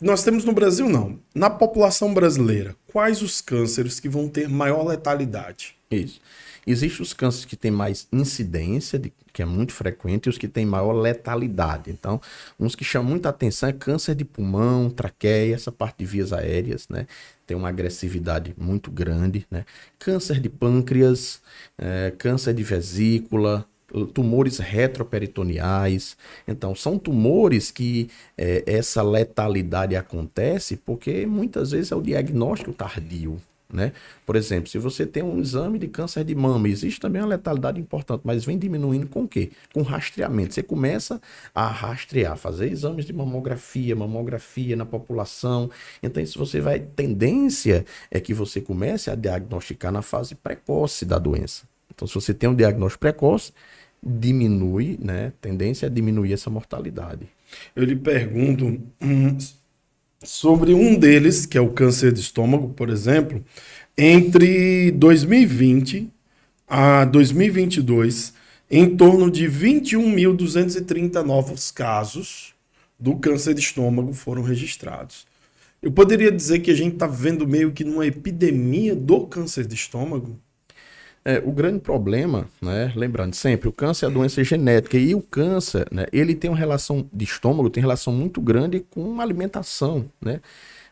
nós 0.00 0.22
temos 0.22 0.44
no 0.44 0.52
Brasil 0.52 0.88
não, 0.88 1.18
na 1.34 1.48
população 1.48 2.12
brasileira, 2.12 2.76
quais 2.92 3.22
os 3.22 3.40
cânceres 3.40 3.98
que 3.98 4.08
vão 4.08 4.28
ter 4.28 4.48
maior 4.48 4.86
letalidade? 4.86 5.74
Isso. 5.90 6.20
Existem 6.66 7.02
os 7.02 7.12
cânceres 7.12 7.44
que 7.44 7.56
têm 7.56 7.70
mais 7.70 8.08
incidência, 8.12 8.98
de, 8.98 9.12
que 9.32 9.40
é 9.40 9.44
muito 9.44 9.72
frequente, 9.72 10.26
e 10.26 10.28
os 10.28 10.36
que 10.36 10.48
têm 10.48 10.66
maior 10.66 10.92
letalidade. 10.92 11.90
Então, 11.90 12.20
uns 12.58 12.74
que 12.74 12.84
chamam 12.84 13.10
muita 13.10 13.28
atenção 13.28 13.68
é 13.68 13.72
câncer 13.72 14.16
de 14.16 14.24
pulmão, 14.24 14.90
traqueia, 14.90 15.54
essa 15.54 15.70
parte 15.70 15.98
de 15.98 16.04
vias 16.04 16.32
aéreas, 16.32 16.88
né? 16.88 17.06
Tem 17.46 17.56
uma 17.56 17.68
agressividade 17.68 18.52
muito 18.58 18.90
grande, 18.90 19.46
né? 19.48 19.64
Câncer 19.98 20.40
de 20.40 20.48
pâncreas, 20.48 21.40
é, 21.78 22.12
câncer 22.18 22.52
de 22.52 22.64
vesícula, 22.64 23.64
tumores 24.04 24.58
retroperitoneais. 24.58 26.16
Então, 26.46 26.74
são 26.74 26.98
tumores 26.98 27.70
que 27.70 28.10
é, 28.36 28.62
essa 28.66 29.02
letalidade 29.02 29.96
acontece 29.96 30.76
porque 30.76 31.24
muitas 31.24 31.70
vezes 31.70 31.92
é 31.92 31.96
o 31.96 32.02
diagnóstico 32.02 32.72
tardio. 32.72 33.40
Né? 33.72 33.92
Por 34.24 34.36
exemplo, 34.36 34.70
se 34.70 34.78
você 34.78 35.04
tem 35.04 35.24
um 35.24 35.40
exame 35.40 35.78
de 35.78 35.88
câncer 35.88 36.22
de 36.24 36.34
mama, 36.36 36.68
existe 36.68 37.00
também 37.00 37.20
uma 37.20 37.28
letalidade 37.28 37.80
importante, 37.80 38.22
mas 38.24 38.44
vem 38.44 38.56
diminuindo 38.56 39.08
com 39.08 39.24
o 39.24 39.28
quê? 39.28 39.50
Com 39.74 39.82
rastreamento. 39.82 40.54
Você 40.54 40.62
começa 40.62 41.20
a 41.52 41.66
rastrear, 41.66 42.36
fazer 42.36 42.70
exames 42.70 43.04
de 43.04 43.12
mamografia, 43.12 43.96
mamografia 43.96 44.76
na 44.76 44.86
população. 44.86 45.68
Então, 46.00 46.22
isso 46.22 46.38
você 46.38 46.60
vai. 46.60 46.78
Tendência 46.78 47.84
é 48.08 48.20
que 48.20 48.32
você 48.32 48.60
comece 48.60 49.10
a 49.10 49.16
diagnosticar 49.16 49.90
na 49.90 50.02
fase 50.02 50.36
precoce 50.36 51.04
da 51.04 51.18
doença. 51.18 51.64
Então, 51.92 52.06
se 52.06 52.14
você 52.14 52.32
tem 52.32 52.48
um 52.48 52.54
diagnóstico 52.54 53.00
precoce, 53.00 53.52
diminui, 54.02 54.98
né? 55.00 55.32
Tendência 55.40 55.86
é 55.86 55.90
diminuir 55.90 56.32
essa 56.32 56.50
mortalidade. 56.50 57.26
Eu 57.74 57.84
lhe 57.84 57.96
pergunto. 57.96 58.80
Hum, 59.00 59.36
sobre 60.22 60.74
um 60.74 60.98
deles, 60.98 61.46
que 61.46 61.56
é 61.56 61.60
o 61.60 61.70
câncer 61.70 62.12
de 62.12 62.20
estômago, 62.20 62.70
por 62.70 62.88
exemplo, 62.88 63.44
entre 63.96 64.90
2020 64.92 66.10
a 66.68 67.04
2022, 67.04 68.34
em 68.70 68.96
torno 68.96 69.30
de 69.30 69.46
21.230 69.46 71.22
novos 71.22 71.70
casos 71.70 72.54
do 72.98 73.16
câncer 73.16 73.54
de 73.54 73.60
estômago 73.60 74.12
foram 74.12 74.42
registrados. 74.42 75.26
Eu 75.80 75.92
poderia 75.92 76.32
dizer 76.32 76.60
que 76.60 76.70
a 76.70 76.74
gente 76.74 76.94
está 76.94 77.06
vendo 77.06 77.46
meio 77.46 77.70
que 77.70 77.84
numa 77.84 78.06
epidemia 78.06 78.96
do 78.96 79.26
câncer 79.26 79.66
de 79.66 79.74
estômago? 79.74 80.40
É, 81.28 81.42
o 81.44 81.50
grande 81.50 81.80
problema, 81.80 82.46
né, 82.62 82.92
lembrando 82.94 83.34
sempre, 83.34 83.68
o 83.68 83.72
câncer 83.72 84.06
é 84.06 84.08
a 84.08 84.12
doença 84.12 84.44
genética 84.44 84.96
e 84.96 85.12
o 85.12 85.20
câncer, 85.20 85.88
né, 85.90 86.06
ele 86.12 86.36
tem 86.36 86.48
uma 86.48 86.56
relação 86.56 87.04
de 87.12 87.24
estômago, 87.24 87.68
tem 87.68 87.80
relação 87.80 88.12
muito 88.12 88.40
grande 88.40 88.78
com 88.78 89.20
alimentação, 89.20 90.08
né? 90.22 90.40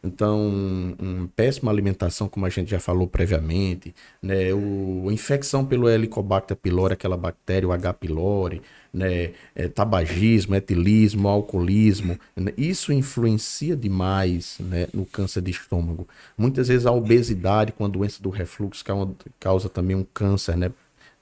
Então, 0.05 0.95
uma 0.99 1.29
péssima 1.35 1.71
alimentação, 1.71 2.29
como 2.29 2.45
a 2.45 2.51
gente 2.51 2.71
já 2.71 2.79
falou 2.79 3.09
previamente, 3.09 3.95
né? 4.23 4.53
O, 4.53 5.11
infecção 5.11 5.64
pelo 5.64 5.88
Helicobacter 5.88 6.57
pylori, 6.57 6.93
aquela 6.93 7.17
bactéria, 7.17 7.67
o 7.67 7.73
H. 7.73 7.95
pylori, 7.95 8.61
né? 8.93 9.33
É, 9.55 9.67
tabagismo, 9.67 10.55
etilismo, 10.55 11.27
alcoolismo, 11.27 12.19
né? 12.37 12.53
isso 12.57 12.93
influencia 12.93 13.75
demais 13.75 14.59
né? 14.61 14.88
no 14.93 15.07
câncer 15.07 15.40
de 15.40 15.51
estômago. 15.51 16.07
Muitas 16.37 16.69
vezes 16.69 16.87
a 16.87 16.93
obesidade 16.93 17.73
com 17.73 17.87
a 17.87 17.88
doença 17.88 18.23
do 18.23 18.29
refluxo 18.29 18.85
causa, 18.85 19.14
causa 19.40 19.69
também 19.71 19.97
um 19.97 20.05
câncer, 20.05 20.57
né? 20.57 20.71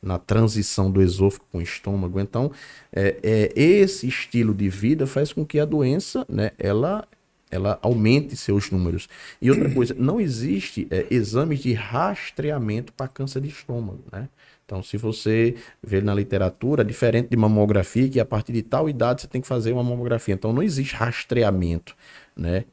na 0.02 0.18
transição 0.18 0.90
do 0.90 1.00
esôfago 1.00 1.44
com 1.52 1.58
o 1.58 1.62
estômago. 1.62 2.18
Então, 2.18 2.50
é, 2.92 3.16
é, 3.22 3.52
esse 3.54 4.08
estilo 4.08 4.52
de 4.52 4.68
vida 4.68 5.06
faz 5.06 5.32
com 5.32 5.46
que 5.46 5.60
a 5.60 5.64
doença, 5.64 6.26
né, 6.28 6.50
ela 6.58 7.06
ela 7.52 7.78
aumente 7.82 8.34
seus 8.34 8.70
números. 8.70 9.08
E 9.40 9.50
outra 9.50 9.70
coisa, 9.70 9.94
não 9.96 10.18
existe 10.18 10.88
é, 10.90 11.06
exames 11.10 11.60
de 11.60 11.74
rastreamento 11.74 12.94
para 12.94 13.06
câncer 13.06 13.42
de 13.42 13.48
estômago, 13.48 14.02
né? 14.10 14.28
Então, 14.64 14.82
se 14.82 14.96
você 14.96 15.54
vê 15.82 16.00
na 16.00 16.14
literatura, 16.14 16.82
diferente 16.82 17.28
de 17.28 17.36
mamografia, 17.36 18.08
que 18.08 18.18
a 18.18 18.24
partir 18.24 18.54
de 18.54 18.62
tal 18.62 18.88
idade 18.88 19.20
você 19.20 19.28
tem 19.28 19.42
que 19.42 19.46
fazer 19.46 19.70
uma 19.70 19.84
mamografia. 19.84 20.34
Então, 20.34 20.50
não 20.50 20.62
existe 20.62 20.94
rastreamento, 20.94 21.94
né? 22.34 22.64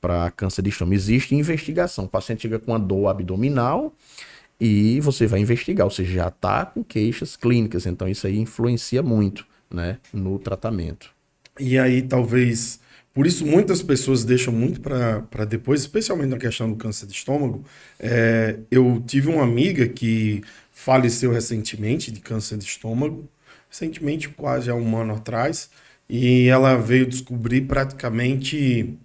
Para 0.00 0.30
câncer 0.30 0.62
de 0.62 0.68
estômago. 0.68 0.94
Existe 0.94 1.34
investigação. 1.34 2.04
O 2.04 2.08
paciente 2.08 2.42
chega 2.42 2.60
com 2.60 2.70
uma 2.70 2.78
dor 2.78 3.08
abdominal 3.08 3.92
e 4.60 5.00
você 5.00 5.26
vai 5.26 5.40
investigar. 5.40 5.84
Ou 5.84 5.90
seja, 5.90 6.12
já 6.12 6.28
está 6.28 6.64
com 6.64 6.84
queixas 6.84 7.34
clínicas. 7.34 7.86
Então, 7.86 8.06
isso 8.06 8.28
aí 8.28 8.38
influencia 8.38 9.02
muito, 9.02 9.44
né? 9.68 9.98
No 10.12 10.38
tratamento. 10.38 11.10
E 11.58 11.76
aí, 11.76 12.02
talvez 12.02 12.78
por 13.18 13.26
isso, 13.26 13.44
muitas 13.44 13.82
pessoas 13.82 14.22
deixam 14.22 14.54
muito 14.54 14.80
para 14.80 15.44
depois, 15.44 15.80
especialmente 15.80 16.30
na 16.30 16.38
questão 16.38 16.70
do 16.70 16.76
câncer 16.76 17.04
de 17.04 17.14
estômago. 17.14 17.64
É, 17.98 18.60
eu 18.70 19.02
tive 19.08 19.28
uma 19.28 19.42
amiga 19.42 19.88
que 19.88 20.40
faleceu 20.70 21.32
recentemente 21.32 22.12
de 22.12 22.20
câncer 22.20 22.56
de 22.56 22.64
estômago, 22.64 23.28
recentemente, 23.68 24.28
quase 24.28 24.70
há 24.70 24.74
um 24.76 24.96
ano 24.96 25.14
atrás, 25.14 25.68
e 26.08 26.46
ela 26.46 26.76
veio 26.76 27.08
descobrir 27.08 27.62
praticamente 27.62 28.96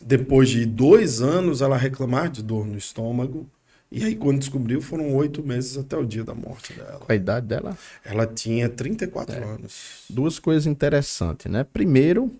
depois 0.00 0.48
de 0.48 0.64
dois 0.64 1.20
anos 1.20 1.60
ela 1.60 1.76
reclamar 1.76 2.30
de 2.30 2.42
dor 2.42 2.66
no 2.66 2.78
estômago 2.78 3.46
e 3.90 4.04
aí, 4.04 4.14
quando 4.14 4.38
descobriu, 4.38 4.82
foram 4.82 5.14
oito 5.14 5.42
meses 5.42 5.78
até 5.78 5.96
o 5.96 6.04
dia 6.04 6.22
da 6.22 6.34
morte 6.34 6.74
dela. 6.74 6.98
Qual 6.98 7.06
a 7.08 7.14
idade 7.14 7.46
dela? 7.46 7.76
Ela 8.04 8.26
tinha 8.26 8.68
34 8.68 9.34
é. 9.34 9.42
anos. 9.42 10.04
Duas 10.10 10.38
coisas 10.38 10.66
interessantes, 10.66 11.50
né? 11.50 11.64
Primeiro, 11.64 12.30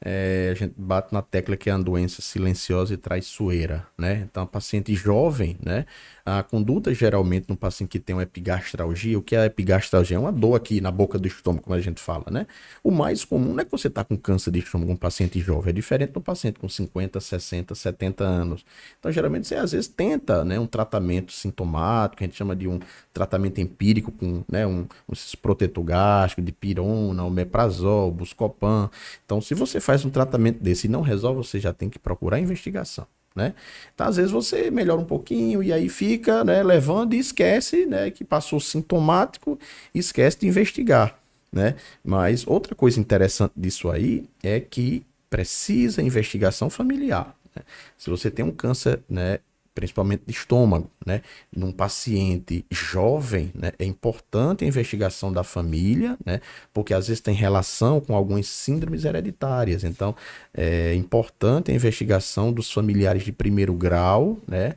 é, 0.00 0.48
a 0.50 0.54
gente 0.54 0.74
bate 0.76 1.14
na 1.14 1.22
tecla 1.22 1.56
que 1.56 1.70
é 1.70 1.74
uma 1.74 1.84
doença 1.84 2.20
silenciosa 2.20 2.94
e 2.94 2.96
traiçoeira, 2.96 3.86
né? 3.96 4.26
Então, 4.28 4.42
a 4.42 4.46
paciente 4.46 4.92
jovem, 4.96 5.56
né? 5.64 5.86
A 6.28 6.42
conduta, 6.42 6.92
geralmente, 6.92 7.48
no 7.48 7.56
paciente 7.56 7.88
que 7.90 8.00
tem 8.00 8.16
uma 8.16 8.24
epigastralgia, 8.24 9.16
o 9.16 9.22
que 9.22 9.36
é 9.36 9.42
a 9.42 9.46
epigastralgia? 9.46 10.16
É 10.16 10.18
uma 10.18 10.32
dor 10.32 10.56
aqui 10.56 10.80
na 10.80 10.90
boca 10.90 11.20
do 11.20 11.28
estômago, 11.28 11.62
como 11.62 11.76
a 11.76 11.80
gente 11.80 12.00
fala, 12.00 12.24
né? 12.28 12.48
O 12.82 12.90
mais 12.90 13.24
comum 13.24 13.52
não 13.52 13.60
é 13.60 13.64
que 13.64 13.70
você 13.70 13.86
está 13.86 14.02
com 14.02 14.16
câncer 14.16 14.50
de 14.50 14.58
estômago, 14.58 14.90
um 14.90 14.96
paciente 14.96 15.38
jovem, 15.38 15.70
é 15.70 15.72
diferente 15.72 16.10
do 16.10 16.20
paciente 16.20 16.58
com 16.58 16.68
50, 16.68 17.20
60, 17.20 17.76
70 17.76 18.24
anos. 18.24 18.64
Então, 18.98 19.12
geralmente, 19.12 19.46
você 19.46 19.54
às 19.54 19.70
vezes 19.70 19.86
tenta, 19.86 20.44
né? 20.44 20.58
Um 20.58 20.66
tratamento 20.66 21.30
sintomático, 21.30 22.24
a 22.24 22.26
gente 22.26 22.36
chama 22.36 22.56
de 22.56 22.66
um 22.66 22.80
tratamento 23.14 23.60
empírico 23.60 24.10
com, 24.10 24.42
né? 24.50 24.66
Um, 24.66 24.80
um 25.08 25.14
protetor 25.40 25.84
gástrico, 25.84 26.42
de 26.42 26.50
pirona, 26.50 27.24
omeprazol, 27.24 28.10
buscopan. 28.10 28.90
Então, 29.24 29.40
se 29.40 29.54
você 29.54 29.78
faz 29.78 30.04
um 30.04 30.10
tratamento 30.10 30.60
desse 30.60 30.88
e 30.88 30.90
não 30.90 31.02
resolve, 31.02 31.46
você 31.46 31.60
já 31.60 31.72
tem 31.72 31.88
que 31.88 32.00
procurar 32.00 32.40
investigação. 32.40 33.06
Né? 33.36 33.52
Então, 33.94 34.06
às 34.06 34.16
vezes 34.16 34.32
você 34.32 34.70
melhora 34.70 34.98
um 34.98 35.04
pouquinho 35.04 35.62
e 35.62 35.70
aí 35.70 35.90
fica 35.90 36.42
né, 36.42 36.62
levando 36.62 37.12
e 37.12 37.18
esquece 37.18 37.84
né, 37.84 38.10
que 38.10 38.24
passou 38.24 38.58
sintomático 38.58 39.58
esquece 39.94 40.40
de 40.40 40.48
investigar. 40.48 41.20
Né? 41.52 41.74
Mas 42.02 42.46
outra 42.46 42.74
coisa 42.74 42.98
interessante 42.98 43.52
disso 43.54 43.90
aí 43.90 44.26
é 44.42 44.58
que 44.58 45.04
precisa 45.28 46.00
investigação 46.00 46.70
familiar. 46.70 47.36
Né? 47.54 47.62
Se 47.98 48.08
você 48.08 48.30
tem 48.30 48.42
um 48.42 48.50
câncer 48.50 49.00
né, 49.06 49.38
principalmente 49.76 50.22
de 50.26 50.32
estômago, 50.32 50.90
né? 51.04 51.20
Num 51.54 51.70
paciente 51.70 52.64
jovem, 52.70 53.52
né? 53.54 53.72
É 53.78 53.84
importante 53.84 54.64
a 54.64 54.66
investigação 54.66 55.30
da 55.30 55.44
família, 55.44 56.16
né? 56.24 56.40
Porque 56.72 56.94
às 56.94 57.08
vezes 57.08 57.20
tem 57.20 57.34
relação 57.34 58.00
com 58.00 58.16
algumas 58.16 58.46
síndromes 58.48 59.04
hereditárias. 59.04 59.84
Então, 59.84 60.16
é 60.54 60.94
importante 60.94 61.70
a 61.70 61.74
investigação 61.74 62.52
dos 62.52 62.72
familiares 62.72 63.22
de 63.22 63.32
primeiro 63.32 63.74
grau, 63.74 64.38
né? 64.48 64.74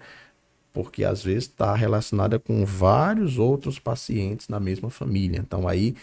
Porque 0.73 1.05
às 1.05 1.23
vezes 1.23 1.45
está 1.45 1.73
relacionada 1.73 2.37
com 2.37 2.65
vários 2.65 3.39
outros 3.39 3.79
pacientes 3.79 4.49
na 4.49 4.59
mesma 4.59 4.89
família. 4.89 5.39
Então, 5.39 5.65
aí 5.65 5.95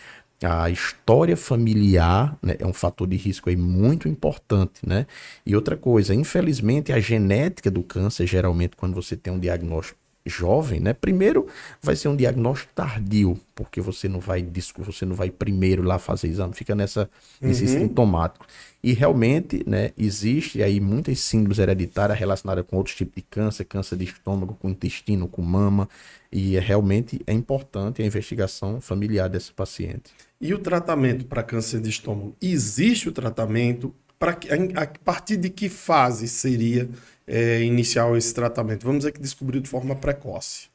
a 0.43 0.69
história 0.69 1.37
familiar 1.37 2.37
né, 2.43 2.57
é 2.59 2.67
um 2.67 2.73
fator 2.73 3.07
de 3.07 3.17
risco 3.17 3.49
aí 3.49 3.57
muito 3.57 4.09
importante, 4.09 4.87
né? 4.87 5.07
E 5.45 5.57
outra 5.57 5.77
coisa, 5.77 6.15
infelizmente 6.15 6.93
a 6.93 7.01
genética 7.01 7.71
do 7.71 7.83
câncer, 7.83 8.27
geralmente 8.27 8.77
quando 8.77 8.95
você 8.95 9.17
tem 9.17 9.33
um 9.33 9.39
diagnóstico 9.39 9.99
jovem, 10.27 10.81
né? 10.81 10.93
Primeiro 10.93 11.47
vai 11.81 11.95
ser 11.95 12.09
um 12.09 12.17
diagnóstico 12.17 12.73
tardio, 12.75 13.41
porque 13.55 13.81
você 13.81 14.09
não 14.09 14.21
vai 14.21 14.47
você 14.79 15.07
não 15.07 15.15
vai 15.15 15.31
primeiro 15.31 15.83
lá 15.83 15.99
fazer 15.99 16.29
exame, 16.29 16.53
fica 16.53 16.75
nessa 16.75 17.09
nesse 17.41 17.65
uhum. 17.65 17.69
sintomático. 17.69 18.47
E 18.83 18.93
realmente, 18.93 19.65
né, 19.67 19.91
existe 19.97 20.63
aí 20.63 20.79
muitas 20.81 21.19
síndromes 21.21 21.59
hereditárias 21.59 22.19
relacionadas 22.19 22.65
com 22.69 22.77
outros 22.77 22.95
tipos 22.95 23.15
de 23.17 23.23
câncer, 23.23 23.65
câncer 23.65 23.97
de 23.97 24.05
estômago, 24.05 24.57
com 24.61 24.69
intestino, 24.69 25.27
com 25.27 25.43
mama, 25.43 25.89
e 26.31 26.57
é, 26.57 26.61
realmente 26.61 27.21
é 27.27 27.33
importante 27.33 28.03
a 28.03 28.07
investigação 28.07 28.81
familiar 28.81 29.29
desse 29.29 29.53
paciente. 29.53 30.13
E 30.41 30.53
o 30.53 30.59
tratamento 30.59 31.25
para 31.27 31.43
câncer 31.43 31.81
de 31.81 31.89
estômago? 31.89 32.37
Existe 32.41 33.09
o 33.09 33.13
tratamento? 33.13 33.95
Pra, 34.19 34.33
a 34.33 34.87
partir 35.05 35.37
de 35.37 35.51
que 35.51 35.69
fase 35.69 36.29
seria 36.29 36.89
é, 37.27 37.63
iniciar 37.63 38.15
esse 38.17 38.35
tratamento? 38.35 38.85
Vamos 38.85 39.01
dizer 39.01 39.13
que 39.13 39.21
descobriu 39.21 39.61
de 39.61 39.69
forma 39.69 39.97
precoce. 39.97 40.69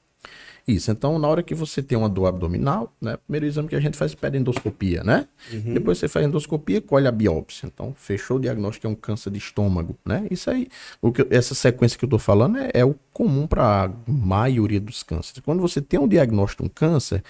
Isso. 0.68 0.92
Então, 0.92 1.18
na 1.18 1.28
hora 1.28 1.44
que 1.44 1.56
você 1.56 1.82
tem 1.82 1.98
uma 1.98 2.10
dor 2.10 2.28
abdominal, 2.28 2.94
né? 3.02 3.18
Primeiro 3.18 3.46
exame 3.46 3.68
que 3.68 3.76
a 3.76 3.80
gente 3.80 3.98
faz 3.98 4.16
é 4.22 4.38
endoscopia, 4.38 5.04
né? 5.04 5.28
Uhum. 5.52 5.74
Depois 5.74 5.98
você 5.98 6.08
faz 6.08 6.26
endoscopia, 6.26 6.82
colhe 6.82 7.08
a 7.08 7.12
biópsia. 7.12 7.68
Então, 7.68 7.94
fechou 7.98 8.38
o 8.38 8.40
diagnóstico, 8.40 8.88
é 8.88 8.90
um 8.90 8.96
câncer 8.96 9.32
de 9.32 9.38
estômago, 9.38 9.98
né? 10.06 10.28
Isso 10.30 10.50
aí, 10.50 10.68
o 11.02 11.12
que, 11.12 11.26
essa 11.30 11.56
sequência 11.56 11.98
que 11.98 12.06
eu 12.06 12.10
tô 12.10 12.20
falando 12.20 12.58
é, 12.58 12.72
é 12.74 12.86
o 12.86 12.96
comum 13.14 13.46
para 13.46 13.86
a 13.86 13.92
maioria 14.08 14.80
dos 14.80 15.04
cânceres. 15.04 15.42
Quando 15.44 15.60
você 15.62 15.82
tem 15.82 16.00
um 16.00 16.08
diagnóstico 16.08 16.64
de 16.64 16.70
um 16.70 16.72
câncer, 16.74 17.24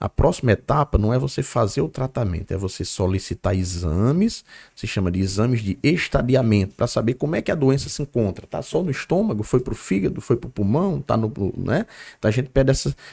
a 0.00 0.08
próxima 0.08 0.52
etapa 0.52 0.98
não 0.98 1.12
é 1.12 1.18
você 1.18 1.42
fazer 1.42 1.80
o 1.80 1.88
tratamento, 1.88 2.52
é 2.52 2.56
você 2.56 2.84
solicitar 2.84 3.56
exames, 3.56 4.44
se 4.74 4.86
chama 4.86 5.10
de 5.10 5.20
exames 5.20 5.60
de 5.60 5.78
estadiamento, 5.82 6.74
para 6.74 6.86
saber 6.86 7.14
como 7.14 7.36
é 7.36 7.42
que 7.42 7.50
a 7.50 7.54
doença 7.54 7.88
se 7.88 8.02
encontra. 8.02 8.46
Tá 8.46 8.62
só 8.62 8.82
no 8.82 8.90
estômago, 8.90 9.42
foi 9.42 9.60
para 9.60 9.72
o 9.72 9.76
fígado, 9.76 10.20
foi 10.20 10.36
para 10.36 10.48
o 10.48 10.50
pulmão, 10.50 11.00
tá 11.00 11.16
no, 11.16 11.32
né? 11.56 11.86
Então 12.18 12.28
a 12.28 12.32
gente 12.32 12.50
pede 12.50 12.70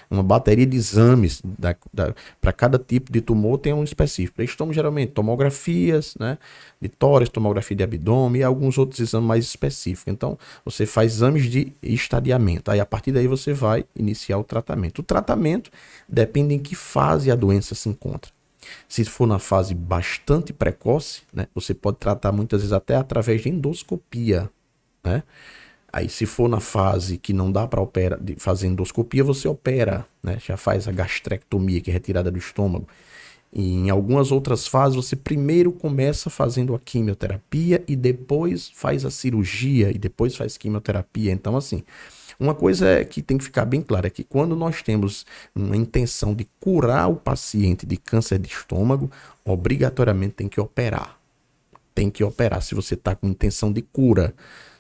uma 0.10 0.24
bateria 0.24 0.66
de 0.66 0.76
exames 0.76 1.42
para 2.42 2.54
cada 2.54 2.78
tipo 2.78 3.12
de 3.12 3.22
tumor 3.22 3.58
tem 3.58 3.74
um 3.74 3.84
específico. 3.84 4.36
Para 4.36 4.46
estômago 4.46 4.74
geralmente 4.74 5.12
tomografias, 5.12 6.16
né? 6.20 6.38
De 6.82 6.90
tórax, 6.90 7.30
tomografia 7.30 7.76
de 7.76 7.84
abdômen 7.84 8.42
e 8.42 8.44
alguns 8.44 8.78
outros 8.78 9.00
exames 9.00 9.28
mais 9.28 9.46
específicos. 9.46 10.12
Então 10.12 10.38
você 10.64 10.86
faz 10.86 11.14
exames 11.14 11.46
de 11.46 11.74
estadiamento. 11.82 12.72
Aí 12.72 12.80
a 12.80 12.86
partir 12.86 13.12
daí 13.12 13.28
você 13.28 13.54
vai 13.54 13.86
iniciar 13.96 14.38
o 14.38 14.44
tratamento. 14.44 15.00
O 15.00 15.04
tratamento 15.04 15.72
depende 16.08 16.54
em 16.54 16.60
que 16.60 16.76
fase 16.76 17.32
a 17.32 17.36
doença 17.36 17.76
se 17.76 17.90
encontra. 17.90 18.32
Se 18.88 19.04
for 19.06 19.28
na 19.28 19.40
fase 19.40 19.74
bastante 19.74 20.52
precoce, 20.52 21.22
né, 21.32 21.48
você 21.54 21.74
pode 21.74 21.98
tratar 21.98 22.32
muitas 22.32 22.62
vezes 22.62 22.74
até 22.74 22.96
através 22.96 23.42
de 23.42 23.50
endoscopia, 23.50 24.50
né? 25.04 25.24
Aí, 25.96 26.10
se 26.10 26.26
for 26.26 26.50
na 26.50 26.60
fase 26.60 27.18
que 27.18 27.32
não 27.32 27.50
dá 27.50 27.66
para 27.66 27.80
operar, 27.80 28.20
fazer 28.38 28.68
endoscopia, 28.68 29.24
você 29.24 29.48
opera, 29.48 30.06
né? 30.22 30.38
Já 30.46 30.58
faz 30.58 30.90
a 30.90 30.92
gastrectomia, 30.92 31.80
que 31.80 31.90
é 31.90 31.94
retirada 31.94 32.30
do 32.30 32.38
estômago. 32.38 32.86
E 33.54 33.76
em 33.76 33.90
algumas 33.90 34.30
outras 34.30 34.68
fases, 34.68 34.98
você 34.98 35.16
primeiro 35.16 35.72
começa 35.72 36.30
fazendo 36.30 36.76
a 36.76 36.80
quimioterapia 36.80 37.82
e 37.88 37.96
depois 37.96 38.70
faz 38.76 39.06
a 39.06 39.10
cirurgia 39.10 39.90
e 39.90 39.98
depois 39.98 40.36
faz 40.36 40.58
quimioterapia. 40.58 41.32
Então, 41.32 41.56
assim, 41.56 41.82
uma 42.38 42.54
coisa 42.54 42.90
é 42.90 43.06
que 43.06 43.22
tem 43.22 43.38
que 43.38 43.46
ficar 43.46 43.64
bem 43.64 43.82
clara 43.82 44.08
é 44.08 44.10
que 44.10 44.26
quando 44.26 44.54
nós 44.54 44.82
temos 44.82 45.26
uma 45.56 45.78
intenção 45.78 46.34
de 46.34 46.46
curar 46.60 47.10
o 47.10 47.16
paciente 47.16 47.86
de 47.86 47.96
câncer 47.96 48.38
de 48.38 48.50
estômago, 48.50 49.10
obrigatoriamente 49.46 50.34
tem 50.34 50.50
que 50.50 50.60
operar. 50.60 51.18
Tem 51.94 52.10
que 52.10 52.22
operar 52.22 52.62
se 52.62 52.76
você 52.76 52.96
está 52.96 53.16
com 53.16 53.30
intenção 53.30 53.72
de 53.72 53.82
cura. 53.82 54.34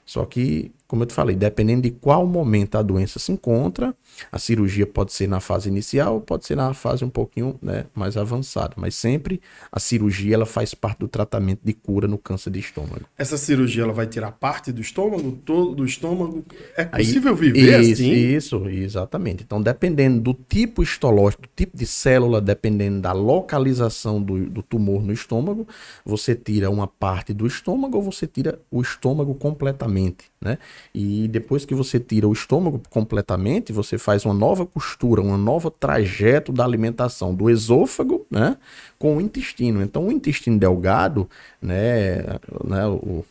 Só 0.06 0.23
que, 0.23 0.71
como 0.88 1.04
eu 1.04 1.08
te 1.08 1.13
falei, 1.13 1.36
dependendo 1.36 1.82
de 1.82 1.91
qual 1.91 2.26
momento 2.28 2.76
a 2.76 2.82
doença 2.82 3.17
se 3.17 3.32
encontra, 3.32 3.95
a 4.32 4.38
cirurgia 4.38 4.86
pode 4.86 5.13
ser 5.13 5.28
na 5.28 5.39
fase 5.39 5.67
inicial, 5.67 6.21
pode 6.21 6.45
ser 6.45 6.56
na 6.56 6.74
fase 6.74 7.04
um 7.04 7.10
pouquinho 7.10 7.58
né, 7.62 7.86
mais 7.93 8.15
avançada, 8.17 8.74
mas 8.78 8.95
sempre 8.95 9.41
a 9.71 9.80
cirurgia 9.80 10.36
ela 10.36 10.45
faz 10.45 10.74
parte 10.74 11.00
do 11.00 11.08
tratamento 11.08 11.62
de 11.63 11.74
cura 11.74 12.08
no 12.08 12.17
câncer 12.17 12.52
de 12.52 12.60
estômago. 12.60 13.02
Essa 13.17 13.38
cirurgia 13.38 13.84
ela 13.84 13.93
vai 13.93 14.08
tirar 14.08 14.32
parte 14.32 14.71
do 14.71 14.82
estômago, 14.82 15.32
todo 15.43 15.76
do 15.76 15.86
estômago? 15.86 16.45
É 16.78 16.86
possível 16.86 17.34
Aí, 17.34 17.39
viver 17.39 17.82
isso, 17.82 17.93
assim? 17.93 18.12
Isso, 18.13 18.69
exatamente. 18.69 19.43
Então, 19.43 19.62
dependendo 19.62 20.21
do 20.21 20.34
tipo 20.34 20.84
histológico, 20.84 21.43
do 21.43 21.50
tipo 21.56 21.76
de 21.76 21.86
célula, 21.86 22.39
dependendo 22.39 23.02
da 23.02 23.12
localização 23.12 24.21
do, 24.21 24.50
do 24.50 24.62
tumor 24.62 25.04
no 25.04 25.12
estômago, 25.12 25.67
você 26.06 26.36
tira 26.36 26.69
uma 26.69 26.88
parte 26.88 27.34
do 27.34 27.45
estômago 27.48 27.98
ou 27.98 28.04
você 28.04 28.28
tira 28.28 28.60
o 28.71 28.82
estômago 28.82 29.34
completamente, 29.36 30.26
né? 30.39 30.58
E 30.93 31.27
depois 31.27 31.65
que 31.65 31.75
você 31.75 31.99
tira 31.99 32.27
o 32.27 32.33
estômago 32.33 32.81
completamente, 32.89 33.73
você 33.73 33.97
faz 33.97 34.25
uma 34.25 34.33
nova 34.33 34.65
costura, 34.65 35.21
um 35.21 35.38
novo 35.38 35.69
trajeto 35.69 36.51
da 36.51 36.63
alimentação 36.63 37.33
do 37.33 37.49
esôfago, 37.49 38.25
né, 38.29 38.57
com 38.97 39.17
o 39.17 39.21
intestino. 39.21 39.81
Então, 39.81 40.07
o 40.07 40.11
intestino 40.11 40.57
delgado, 40.57 41.29
né, 41.61 42.23
né 42.63 42.88
o, 42.88 43.25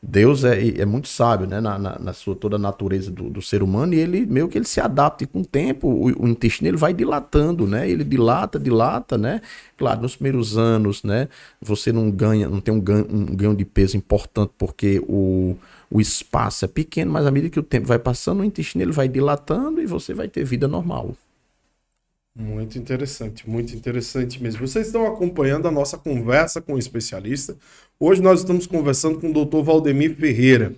Deus 0.00 0.44
é, 0.44 0.80
é 0.80 0.86
muito 0.86 1.08
sábio, 1.08 1.46
né, 1.46 1.60
na, 1.60 1.76
na, 1.76 1.98
na 1.98 2.12
sua 2.12 2.36
toda 2.36 2.54
a 2.54 2.58
natureza 2.58 3.10
do, 3.10 3.28
do, 3.28 3.42
ser 3.42 3.64
humano 3.64 3.94
e 3.94 3.98
ele 3.98 4.24
meio 4.26 4.48
que 4.48 4.56
ele 4.56 4.64
se 4.64 4.80
adapta 4.80 5.24
e 5.24 5.26
com 5.26 5.40
o 5.40 5.44
tempo 5.44 5.88
o, 5.88 6.22
o, 6.22 6.28
intestino 6.28 6.68
ele 6.68 6.76
vai 6.76 6.94
dilatando, 6.94 7.66
né, 7.66 7.90
ele 7.90 8.04
dilata, 8.04 8.60
dilata, 8.60 9.18
né, 9.18 9.40
claro, 9.76 10.00
nos 10.00 10.14
primeiros 10.14 10.56
anos, 10.56 11.02
né, 11.02 11.28
você 11.60 11.90
não 11.92 12.10
ganha, 12.12 12.48
não 12.48 12.60
tem 12.60 12.72
um 12.72 12.80
ganho, 12.80 13.06
um 13.10 13.24
ganho 13.24 13.56
de 13.56 13.64
peso 13.64 13.96
importante 13.96 14.52
porque 14.56 15.02
o 15.08 15.56
o 15.90 16.00
espaço 16.00 16.64
é 16.64 16.68
pequeno, 16.68 17.12
mas 17.12 17.26
à 17.26 17.30
medida 17.30 17.50
que 17.50 17.60
o 17.60 17.62
tempo 17.62 17.86
vai 17.86 17.98
passando, 17.98 18.40
o 18.40 18.44
intestino 18.44 18.84
ele 18.84 18.92
vai 18.92 19.08
dilatando 19.08 19.80
e 19.80 19.86
você 19.86 20.12
vai 20.12 20.28
ter 20.28 20.44
vida 20.44 20.68
normal. 20.68 21.16
Muito 22.38 22.78
interessante, 22.78 23.48
muito 23.48 23.74
interessante 23.74 24.40
mesmo. 24.40 24.66
Vocês 24.66 24.86
estão 24.86 25.06
acompanhando 25.06 25.66
a 25.66 25.72
nossa 25.72 25.98
conversa 25.98 26.60
com 26.60 26.74
o 26.74 26.78
especialista. 26.78 27.56
Hoje 27.98 28.22
nós 28.22 28.40
estamos 28.40 28.66
conversando 28.66 29.18
com 29.18 29.30
o 29.30 29.44
Dr. 29.44 29.62
Valdemir 29.62 30.14
Ferreira. 30.14 30.72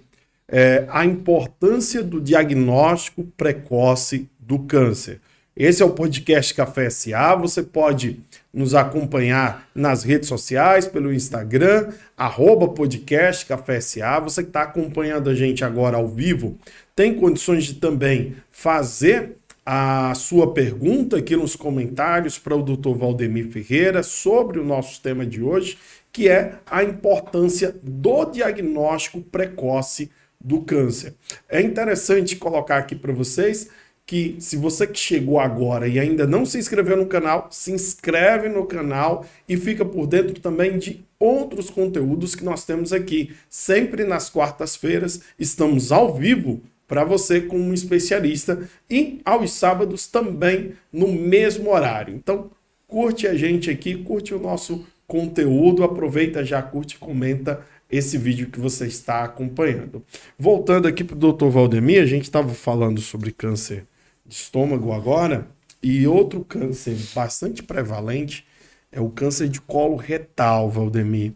É, 0.48 0.86
a 0.88 1.04
importância 1.04 2.02
do 2.02 2.20
diagnóstico 2.20 3.24
precoce 3.36 4.28
do 4.38 4.60
câncer. 4.60 5.20
Esse 5.54 5.82
é 5.82 5.84
o 5.84 5.90
podcast 5.90 6.54
Café 6.54 6.88
SA. 6.88 7.34
Você 7.36 7.62
pode 7.62 8.18
nos 8.52 8.74
acompanhar 8.74 9.68
nas 9.74 10.02
redes 10.02 10.28
sociais, 10.28 10.86
pelo 10.86 11.12
Instagram, 11.12 11.88
arroba 12.16 12.68
podcast 12.68 13.46
Café 13.46 13.80
SA. 13.80 14.20
Você 14.20 14.42
que 14.42 14.48
está 14.48 14.62
acompanhando 14.62 15.30
a 15.30 15.34
gente 15.34 15.64
agora 15.64 15.96
ao 15.96 16.08
vivo, 16.08 16.58
tem 16.94 17.14
condições 17.14 17.64
de 17.64 17.74
também 17.74 18.36
fazer 18.50 19.36
a 19.64 20.12
sua 20.16 20.52
pergunta 20.52 21.18
aqui 21.18 21.36
nos 21.36 21.54
comentários 21.54 22.38
para 22.38 22.56
o 22.56 22.62
Dr. 22.62 22.94
Valdemir 22.96 23.50
Ferreira 23.50 24.02
sobre 24.02 24.58
o 24.58 24.64
nosso 24.64 25.00
tema 25.00 25.24
de 25.24 25.42
hoje, 25.42 25.78
que 26.12 26.28
é 26.28 26.54
a 26.66 26.82
importância 26.82 27.76
do 27.82 28.24
diagnóstico 28.24 29.20
precoce 29.20 30.10
do 30.40 30.62
câncer. 30.62 31.14
É 31.48 31.60
interessante 31.60 32.34
colocar 32.34 32.78
aqui 32.78 32.96
para 32.96 33.12
vocês 33.12 33.68
que 34.10 34.34
se 34.40 34.56
você 34.56 34.88
que 34.88 34.98
chegou 34.98 35.38
agora 35.38 35.86
e 35.86 35.96
ainda 35.96 36.26
não 36.26 36.44
se 36.44 36.58
inscreveu 36.58 36.96
no 36.96 37.06
canal, 37.06 37.46
se 37.48 37.70
inscreve 37.70 38.48
no 38.48 38.66
canal 38.66 39.24
e 39.48 39.56
fica 39.56 39.84
por 39.84 40.04
dentro 40.04 40.40
também 40.40 40.80
de 40.80 41.04
outros 41.16 41.70
conteúdos 41.70 42.34
que 42.34 42.42
nós 42.42 42.64
temos 42.64 42.92
aqui. 42.92 43.30
Sempre 43.48 44.02
nas 44.02 44.28
quartas-feiras 44.28 45.20
estamos 45.38 45.92
ao 45.92 46.12
vivo 46.12 46.60
para 46.88 47.04
você 47.04 47.40
como 47.40 47.62
um 47.62 47.72
especialista 47.72 48.68
e 48.90 49.20
aos 49.24 49.52
sábados 49.52 50.08
também 50.08 50.72
no 50.92 51.06
mesmo 51.06 51.70
horário. 51.70 52.12
Então, 52.12 52.50
curte 52.88 53.28
a 53.28 53.34
gente 53.36 53.70
aqui, 53.70 53.94
curte 53.94 54.34
o 54.34 54.40
nosso 54.40 54.84
conteúdo, 55.06 55.84
aproveita 55.84 56.44
já, 56.44 56.60
curte 56.60 56.98
comenta 56.98 57.64
esse 57.88 58.18
vídeo 58.18 58.50
que 58.50 58.58
você 58.58 58.88
está 58.88 59.22
acompanhando. 59.22 60.02
Voltando 60.36 60.88
aqui 60.88 61.04
para 61.04 61.14
o 61.14 61.32
Dr. 61.32 61.46
Valdemir, 61.46 62.02
a 62.02 62.06
gente 62.06 62.24
estava 62.24 62.52
falando 62.52 63.00
sobre 63.00 63.30
câncer 63.30 63.86
de 64.30 64.36
estômago 64.36 64.92
agora. 64.92 65.48
E 65.82 66.06
outro 66.06 66.44
câncer 66.44 66.96
bastante 67.14 67.62
prevalente 67.62 68.46
é 68.92 69.00
o 69.00 69.10
câncer 69.10 69.48
de 69.48 69.60
colo 69.60 69.96
retal, 69.96 70.70
Valdemir. 70.70 71.32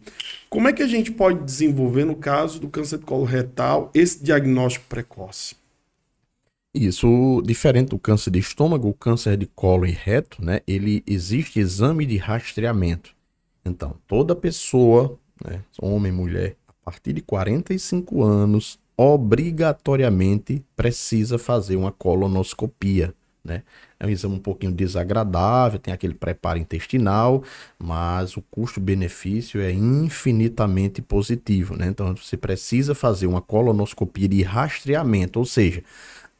Como 0.49 0.67
é 0.67 0.73
que 0.73 0.81
a 0.81 0.87
gente 0.87 1.11
pode 1.11 1.43
desenvolver, 1.43 2.05
no 2.05 2.15
caso 2.15 2.59
do 2.59 2.69
câncer 2.69 2.99
de 2.99 3.05
colo 3.05 3.25
retal, 3.25 3.91
esse 3.93 4.23
diagnóstico 4.23 4.85
precoce? 4.87 5.55
Isso, 6.73 7.41
diferente 7.45 7.89
do 7.89 7.99
câncer 7.99 8.31
de 8.31 8.39
estômago, 8.39 8.89
o 8.89 8.93
câncer 8.93 9.37
de 9.37 9.45
colo 9.45 9.85
e 9.85 9.91
reto, 9.91 10.43
né, 10.43 10.59
ele 10.67 11.03
existe 11.07 11.59
exame 11.59 12.05
de 12.05 12.17
rastreamento. 12.17 13.15
Então, 13.65 13.95
toda 14.07 14.35
pessoa, 14.35 15.17
né, 15.43 15.61
homem, 15.81 16.11
mulher, 16.11 16.55
a 16.67 16.73
partir 16.91 17.13
de 17.13 17.21
45 17.21 18.21
anos, 18.21 18.77
obrigatoriamente 18.97 20.63
precisa 20.75 21.37
fazer 21.37 21.75
uma 21.75 21.91
colonoscopia. 21.91 23.13
Né? 23.43 23.61
É 23.99 24.05
um 24.07 24.09
exame 24.09 24.35
um 24.35 24.39
pouquinho 24.39 24.71
desagradável, 24.71 25.77
tem 25.79 25.93
aquele 25.93 26.15
preparo 26.15 26.57
intestinal, 26.57 27.43
mas 27.77 28.35
o 28.35 28.41
custo-benefício 28.41 29.61
é 29.61 29.71
infinitamente 29.71 31.01
positivo. 31.01 31.77
Né? 31.77 31.87
Então 31.87 32.15
você 32.15 32.35
precisa 32.35 32.95
fazer 32.95 33.27
uma 33.27 33.41
colonoscopia 33.41 34.27
de 34.27 34.41
rastreamento, 34.41 35.37
ou 35.37 35.45
seja, 35.45 35.83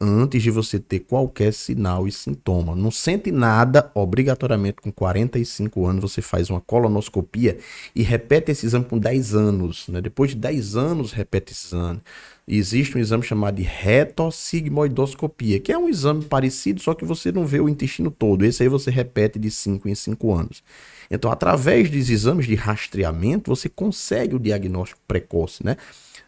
antes 0.00 0.42
de 0.42 0.50
você 0.50 0.78
ter 0.78 1.00
qualquer 1.00 1.52
sinal 1.52 2.06
e 2.06 2.12
sintoma. 2.12 2.76
Não 2.76 2.90
sente 2.90 3.32
nada, 3.32 3.90
obrigatoriamente 3.94 4.80
com 4.82 4.92
45 4.92 5.86
anos 5.86 6.12
você 6.12 6.20
faz 6.20 6.50
uma 6.50 6.60
colonoscopia 6.60 7.58
e 7.94 8.02
repete 8.02 8.52
esse 8.52 8.66
exame 8.66 8.84
com 8.84 8.98
10 8.98 9.34
anos. 9.34 9.88
Né? 9.88 10.00
Depois 10.00 10.30
de 10.30 10.36
10 10.36 10.76
anos, 10.76 11.12
repete 11.12 11.52
esse 11.52 11.68
exame. 11.68 12.00
Existe 12.46 12.96
um 12.96 13.00
exame 13.00 13.24
chamado 13.24 13.56
de 13.56 13.62
retossigmoidoscopia, 13.62 15.58
que 15.58 15.72
é 15.72 15.78
um 15.78 15.88
exame 15.88 16.24
parecido, 16.24 16.80
só 16.80 16.94
que 16.94 17.04
você 17.04 17.32
não 17.32 17.44
vê 17.44 17.58
o 17.58 17.68
intestino 17.68 18.10
todo. 18.10 18.44
Esse 18.44 18.62
aí 18.62 18.68
você 18.68 18.90
repete 18.90 19.38
de 19.38 19.50
5 19.50 19.88
em 19.88 19.94
5 19.94 20.32
anos. 20.32 20.62
Então, 21.10 21.30
através 21.30 21.90
dos 21.90 22.10
exames 22.10 22.46
de 22.46 22.54
rastreamento, 22.54 23.54
você 23.54 23.68
consegue 23.68 24.34
o 24.34 24.38
diagnóstico 24.38 25.00
precoce, 25.08 25.64
né? 25.64 25.76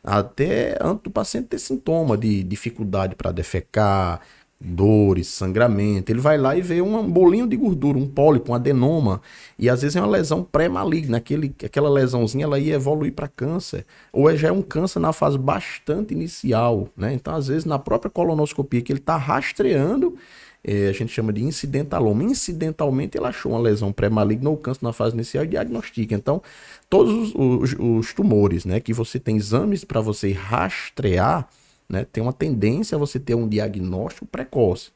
Até 0.03 0.77
antes 0.81 1.03
do 1.05 1.11
paciente 1.11 1.49
ter 1.49 1.59
sintoma 1.59 2.17
de 2.17 2.43
dificuldade 2.43 3.15
para 3.15 3.33
defecar, 3.33 4.21
dores, 4.61 5.29
sangramento. 5.29 6.11
Ele 6.11 6.21
vai 6.21 6.37
lá 6.37 6.57
e 6.57 6.61
vê 6.61 6.83
um 6.83 7.09
bolinho 7.09 7.47
de 7.47 7.57
gordura, 7.57 7.97
um 7.97 8.07
pólipo, 8.07 8.51
um 8.51 8.55
adenoma, 8.55 9.21
e 9.59 9.69
às 9.69 9.83
vezes 9.83 9.97
é 9.97 10.01
uma 10.01 10.09
lesão 10.09 10.43
pré-maligna, 10.43 11.19
aquele, 11.19 11.55
aquela 11.65 11.89
lesãozinha 11.89 12.45
ela 12.45 12.59
ia 12.59 12.75
evoluir 12.75 13.13
para 13.13 13.29
câncer, 13.29 13.87
ou 14.13 14.29
é, 14.29 14.37
já 14.37 14.49
é 14.49 14.53
um 14.53 14.63
câncer 14.63 14.99
na 14.99 15.13
fase 15.13 15.39
bastante 15.39 16.13
inicial, 16.13 16.89
né? 16.97 17.13
Então, 17.15 17.35
às 17.35 17.47
vezes, 17.47 17.65
na 17.65 17.79
própria 17.79 18.11
colonoscopia 18.11 18.83
que 18.83 18.93
ele 18.93 18.99
está 18.99 19.17
rastreando, 19.17 20.17
é, 20.69 20.89
a 20.89 20.93
gente 20.93 21.11
chama 21.11 21.33
de 21.33 21.43
incidentaloma. 21.43 22.23
Incidentalmente, 22.23 23.17
ele 23.17 23.27
achou 23.27 23.53
uma 23.53 23.61
lesão 23.61 23.91
pré-maligna 23.91 24.51
ou 24.51 24.57
câncer 24.59 24.85
na 24.85 24.93
fase 24.93 25.15
inicial 25.15 25.43
e 25.45 25.49
diagnostica. 25.49 26.15
Então, 26.15 26.43
todos 26.91 27.33
os, 27.35 27.35
os, 27.35 27.77
os 27.79 28.13
tumores, 28.13 28.67
né, 28.67 28.79
que 28.79 28.93
você 28.93 29.19
tem 29.19 29.39
exames 29.39 29.83
para 29.83 30.03
você 30.03 30.31
rastrear, 30.33 31.49
né, 31.89 32.07
tem 32.13 32.23
uma 32.23 32.35
tendência 32.35 32.97
a 32.97 32.99
você 32.99 33.19
ter 33.19 33.35
um 33.35 33.49
diagnóstico 33.49 34.27
precoce. 34.27 34.91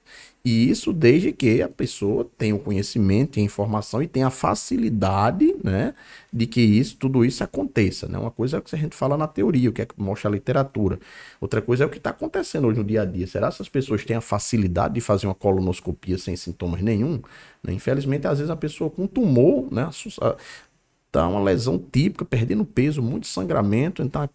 E 0.45 0.69
isso 0.69 0.93
desde 0.93 1.33
que 1.33 1.63
a 1.63 1.69
pessoa 1.69 2.29
tenha 2.37 2.55
o 2.55 2.59
conhecimento, 2.59 3.33
tenha 3.33 3.47
informação 3.47 4.03
e 4.03 4.09
tenha 4.09 4.27
a 4.27 4.31
facilidade, 4.31 5.55
né, 5.63 5.95
de 6.33 6.47
que 6.49 6.61
isso, 6.61 6.97
tudo 6.97 7.25
isso 7.25 7.45
aconteça, 7.45 8.09
né? 8.09 8.19
Uma 8.19 8.31
coisa 8.31 8.57
é 8.57 8.59
o 8.59 8.63
que 8.63 8.75
a 8.75 8.79
gente 8.79 8.97
fala 8.97 9.17
na 9.17 9.29
teoria, 9.29 9.71
o 9.71 9.73
que 9.73 9.83
é 9.83 9.87
que 9.87 9.95
mostra 9.97 10.29
a 10.29 10.33
literatura. 10.33 10.99
Outra 11.41 11.63
coisa 11.63 11.85
é 11.85 11.87
o 11.87 11.91
que 11.91 11.99
está 11.99 12.11
acontecendo 12.11 12.67
hoje 12.67 12.79
no 12.79 12.85
dia 12.85 13.03
a 13.03 13.05
dia. 13.05 13.27
Será 13.27 13.49
que 13.49 13.55
essas 13.55 13.69
pessoas 13.69 14.05
têm 14.05 14.17
a 14.17 14.21
facilidade 14.21 14.95
de 14.95 15.01
fazer 15.01 15.27
uma 15.29 15.35
colonoscopia 15.35 16.19
sem 16.19 16.35
sintomas 16.35 16.83
nenhum? 16.83 17.23
Né? 17.63 17.73
Infelizmente, 17.73 18.27
às 18.27 18.39
vezes 18.39 18.51
a 18.51 18.57
pessoa 18.57 18.91
com 18.91 19.07
tumor, 19.07 19.73
né, 19.73 19.89
tá 21.13 21.29
uma 21.29 21.43
lesão 21.43 21.79
típica, 21.79 22.25
perdendo 22.25 22.65
peso, 22.65 23.03
muito 23.03 23.27
sangramento, 23.29 24.03
então 24.03 24.29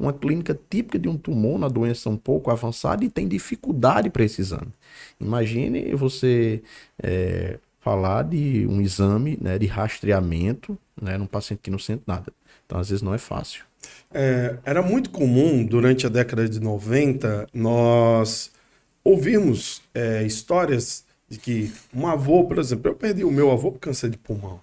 uma 0.00 0.14
clínica 0.14 0.58
típica 0.70 0.98
de 0.98 1.08
um 1.08 1.16
tumor 1.16 1.58
na 1.58 1.68
doença 1.68 2.08
um 2.08 2.16
pouco 2.16 2.50
avançada 2.50 3.04
e 3.04 3.10
tem 3.10 3.28
dificuldade 3.28 4.08
para 4.08 4.24
esse 4.24 4.40
exame. 4.40 4.72
Imagine 5.20 5.94
você 5.94 6.62
é, 7.02 7.58
falar 7.80 8.24
de 8.24 8.66
um 8.66 8.80
exame 8.80 9.38
né, 9.40 9.58
de 9.58 9.66
rastreamento 9.66 10.78
né, 11.00 11.18
num 11.18 11.26
paciente 11.26 11.60
que 11.62 11.70
não 11.70 11.78
sente 11.78 12.02
nada. 12.06 12.32
Então, 12.64 12.78
às 12.78 12.88
vezes, 12.88 13.02
não 13.02 13.12
é 13.12 13.18
fácil. 13.18 13.64
É, 14.12 14.58
era 14.64 14.82
muito 14.82 15.10
comum, 15.10 15.64
durante 15.64 16.06
a 16.06 16.08
década 16.08 16.48
de 16.48 16.60
90, 16.60 17.46
nós 17.52 18.50
ouvirmos 19.04 19.82
é, 19.94 20.22
histórias 20.24 21.04
de 21.28 21.38
que 21.38 21.72
um 21.94 22.06
avô, 22.06 22.44
por 22.44 22.58
exemplo, 22.58 22.90
eu 22.90 22.94
perdi 22.94 23.22
o 23.22 23.30
meu 23.30 23.50
avô 23.50 23.70
por 23.70 23.78
câncer 23.78 24.08
de 24.08 24.16
pulmão. 24.16 24.60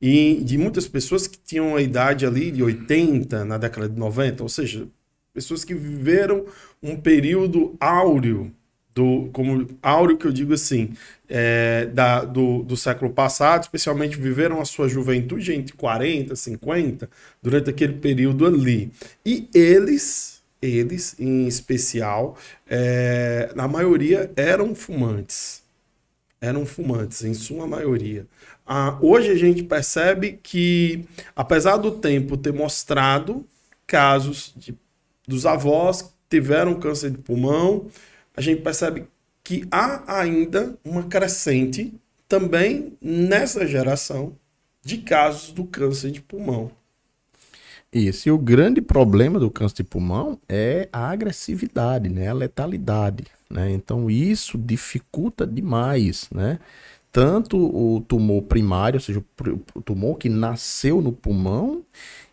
E 0.00 0.42
de 0.44 0.58
muitas 0.58 0.86
pessoas 0.86 1.26
que 1.26 1.38
tinham 1.38 1.74
a 1.74 1.82
idade 1.82 2.26
ali 2.26 2.50
de 2.50 2.62
80, 2.62 3.44
na 3.44 3.56
década 3.56 3.88
de 3.88 3.98
90, 3.98 4.42
ou 4.42 4.48
seja, 4.48 4.86
pessoas 5.32 5.64
que 5.64 5.74
viveram 5.74 6.44
um 6.82 6.96
período 6.96 7.76
áureo 7.80 8.52
do 8.96 9.28
como 9.30 9.68
áureo 9.82 10.16
que 10.16 10.26
eu 10.26 10.32
digo 10.32 10.54
assim 10.54 10.94
é, 11.28 11.84
da, 11.86 12.24
do, 12.24 12.62
do 12.62 12.76
século 12.76 13.12
passado, 13.12 13.64
especialmente 13.64 14.16
viveram 14.16 14.58
a 14.58 14.64
sua 14.64 14.88
juventude 14.88 15.52
entre 15.52 15.74
40, 15.74 16.34
50, 16.34 17.10
durante 17.42 17.68
aquele 17.68 17.92
período 17.92 18.46
ali. 18.46 18.90
E 19.24 19.48
eles, 19.54 20.42
eles 20.62 21.14
em 21.18 21.46
especial, 21.46 22.38
é, 22.66 23.52
na 23.54 23.68
maioria 23.68 24.30
eram 24.34 24.74
fumantes. 24.74 25.62
Eram 26.40 26.64
fumantes, 26.64 27.22
em 27.24 27.34
sua 27.34 27.66
maioria. 27.66 28.26
Ah, 28.66 28.98
hoje 29.00 29.30
a 29.30 29.36
gente 29.36 29.62
percebe 29.62 30.40
que, 30.42 31.04
apesar 31.34 31.76
do 31.76 31.92
tempo 31.92 32.36
ter 32.36 32.52
mostrado 32.52 33.46
casos 33.86 34.52
de, 34.56 34.74
dos 35.26 35.46
avós 35.46 36.02
que 36.02 36.08
tiveram 36.28 36.74
câncer 36.74 37.10
de 37.10 37.18
pulmão, 37.18 37.86
a 38.36 38.40
gente 38.40 38.62
percebe 38.62 39.06
que 39.44 39.64
há 39.70 40.20
ainda 40.20 40.76
uma 40.84 41.04
crescente 41.04 41.94
também 42.28 42.94
nessa 43.00 43.64
geração 43.66 44.34
de 44.84 44.98
casos 44.98 45.52
do 45.52 45.64
câncer 45.64 46.10
de 46.10 46.20
pulmão. 46.20 46.70
Isso. 47.92 48.28
E 48.28 48.32
o 48.32 48.38
grande 48.38 48.82
problema 48.82 49.38
do 49.38 49.50
câncer 49.50 49.76
de 49.76 49.84
pulmão 49.84 50.38
é 50.48 50.88
a 50.92 51.08
agressividade, 51.08 52.08
né? 52.08 52.28
a 52.28 52.34
letalidade. 52.34 53.24
Né? 53.48 53.70
Então, 53.70 54.10
isso 54.10 54.58
dificulta 54.58 55.46
demais. 55.46 56.28
Né? 56.32 56.58
Tanto 57.12 57.56
o 57.56 58.00
tumor 58.02 58.42
primário, 58.42 58.98
ou 58.98 59.00
seja, 59.00 59.24
o 59.74 59.80
tumor 59.80 60.18
que 60.18 60.28
nasceu 60.28 61.00
no 61.00 61.12
pulmão, 61.12 61.82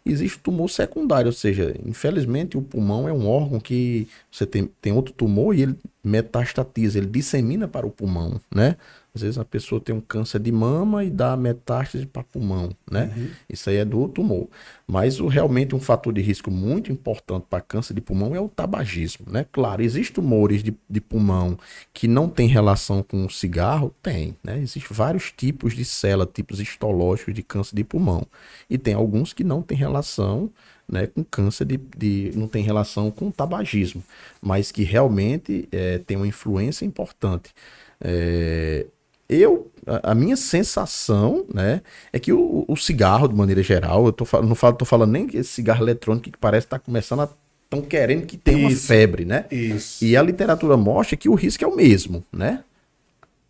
existe 0.05 0.39
tumor 0.39 0.69
secundário, 0.69 1.27
ou 1.27 1.33
seja, 1.33 1.73
infelizmente 1.86 2.57
o 2.57 2.62
pulmão 2.62 3.07
é 3.07 3.13
um 3.13 3.27
órgão 3.27 3.59
que 3.59 4.07
você 4.29 4.45
tem, 4.45 4.69
tem 4.81 4.91
outro 4.91 5.13
tumor 5.13 5.55
e 5.55 5.62
ele 5.62 5.77
metastatiza, 6.03 6.97
ele 6.97 7.07
dissemina 7.07 7.67
para 7.67 7.88
o 7.88 7.91
pulmão, 7.91 8.41
né? 8.53 8.75
Às 9.15 9.21
vezes 9.21 9.38
a 9.38 9.45
pessoa 9.45 9.80
tem 9.80 9.93
um 9.93 10.02
câncer 10.02 10.39
de 10.39 10.52
mama 10.52 11.04
e 11.04 11.10
dá 11.10 11.38
metástase 11.38 12.04
para 12.06 12.23
pulmão, 12.23 12.71
né? 12.89 13.13
Uhum. 13.15 13.30
Isso 13.47 13.69
aí 13.69 13.76
é 13.76 13.86
do 13.86 14.08
tumor. 14.08 14.47
Mas 14.88 15.19
o, 15.19 15.28
realmente 15.28 15.76
um 15.76 15.80
fator 15.80 16.12
de 16.12 16.19
risco 16.19 16.49
muito 16.49 16.91
importante 16.91 17.45
para 17.47 17.62
câncer 17.62 17.93
de 17.93 18.02
pulmão 18.02 18.36
é 18.36 18.39
o 18.39 18.49
tabagismo, 18.49 19.28
né? 19.30 19.45
Claro, 19.52 19.84
existem 19.84 20.15
tumores 20.15 20.63
de, 20.63 20.76
de 20.89 20.99
pulmão 20.99 21.60
que 21.93 22.08
não 22.08 22.28
tem 22.28 22.47
relação 22.47 23.04
com 23.04 23.23
o 23.23 23.30
cigarro? 23.30 23.93
Tem, 24.02 24.36
né? 24.43 24.58
Existem 24.60 24.84
vários 24.89 25.32
tipos 25.32 25.76
de 25.76 25.86
célula, 25.86 26.26
tipos 26.26 26.60
histológicos 26.60 27.36
de 27.36 27.43
câncer 27.43 27.76
de 27.76 27.84
pulmão. 27.84 28.26
E 28.67 28.80
tem 28.80 28.95
alguns 28.95 29.32
que 29.32 29.43
não 29.43 29.62
têm 29.62 29.78
relação 29.78 30.49
né, 30.88 31.08
com 31.08 31.23
câncer 31.23 31.65
de, 31.65 31.78
de, 31.97 32.32
não 32.36 32.47
tem 32.47 32.63
relação 32.63 33.10
com 33.10 33.32
tabagismo, 33.32 34.04
mas 34.41 34.71
que 34.71 34.84
realmente 34.84 35.67
é, 35.71 35.97
tem 35.99 36.17
uma 36.17 36.28
influência 36.28 36.86
importante. 36.86 37.54
É, 38.02 38.86
eu, 39.35 39.71
a, 39.85 40.11
a, 40.11 40.15
minha 40.15 40.35
sensação, 40.35 41.45
né, 41.53 41.81
é 42.11 42.19
que 42.19 42.31
o, 42.31 42.65
o, 42.67 42.75
cigarro, 42.75 43.27
de 43.27 43.35
maneira 43.35 43.61
geral, 43.63 44.05
eu 44.05 44.11
tô, 44.11 44.25
não 44.41 44.55
falo, 44.55 44.75
tô 44.75 44.85
falando 44.85 45.11
nem 45.11 45.27
que 45.27 45.37
esse 45.37 45.49
cigarro 45.49 45.83
eletrônico 45.83 46.29
que 46.29 46.37
parece 46.37 46.65
estar 46.65 46.79
tá 46.79 46.85
começando 46.85 47.21
a 47.21 47.29
estão 47.73 47.81
querendo 47.81 48.25
que 48.25 48.37
tenha 48.37 48.67
uma 48.67 48.75
febre, 48.75 49.25
né? 49.25 49.45
Isso. 49.51 50.03
E 50.05 50.15
a 50.15 50.21
literatura 50.21 50.77
mostra 50.77 51.17
que 51.17 51.27
o 51.27 51.33
risco 51.33 51.63
é 51.63 51.67
o 51.67 51.75
mesmo, 51.75 52.23
né? 52.31 52.63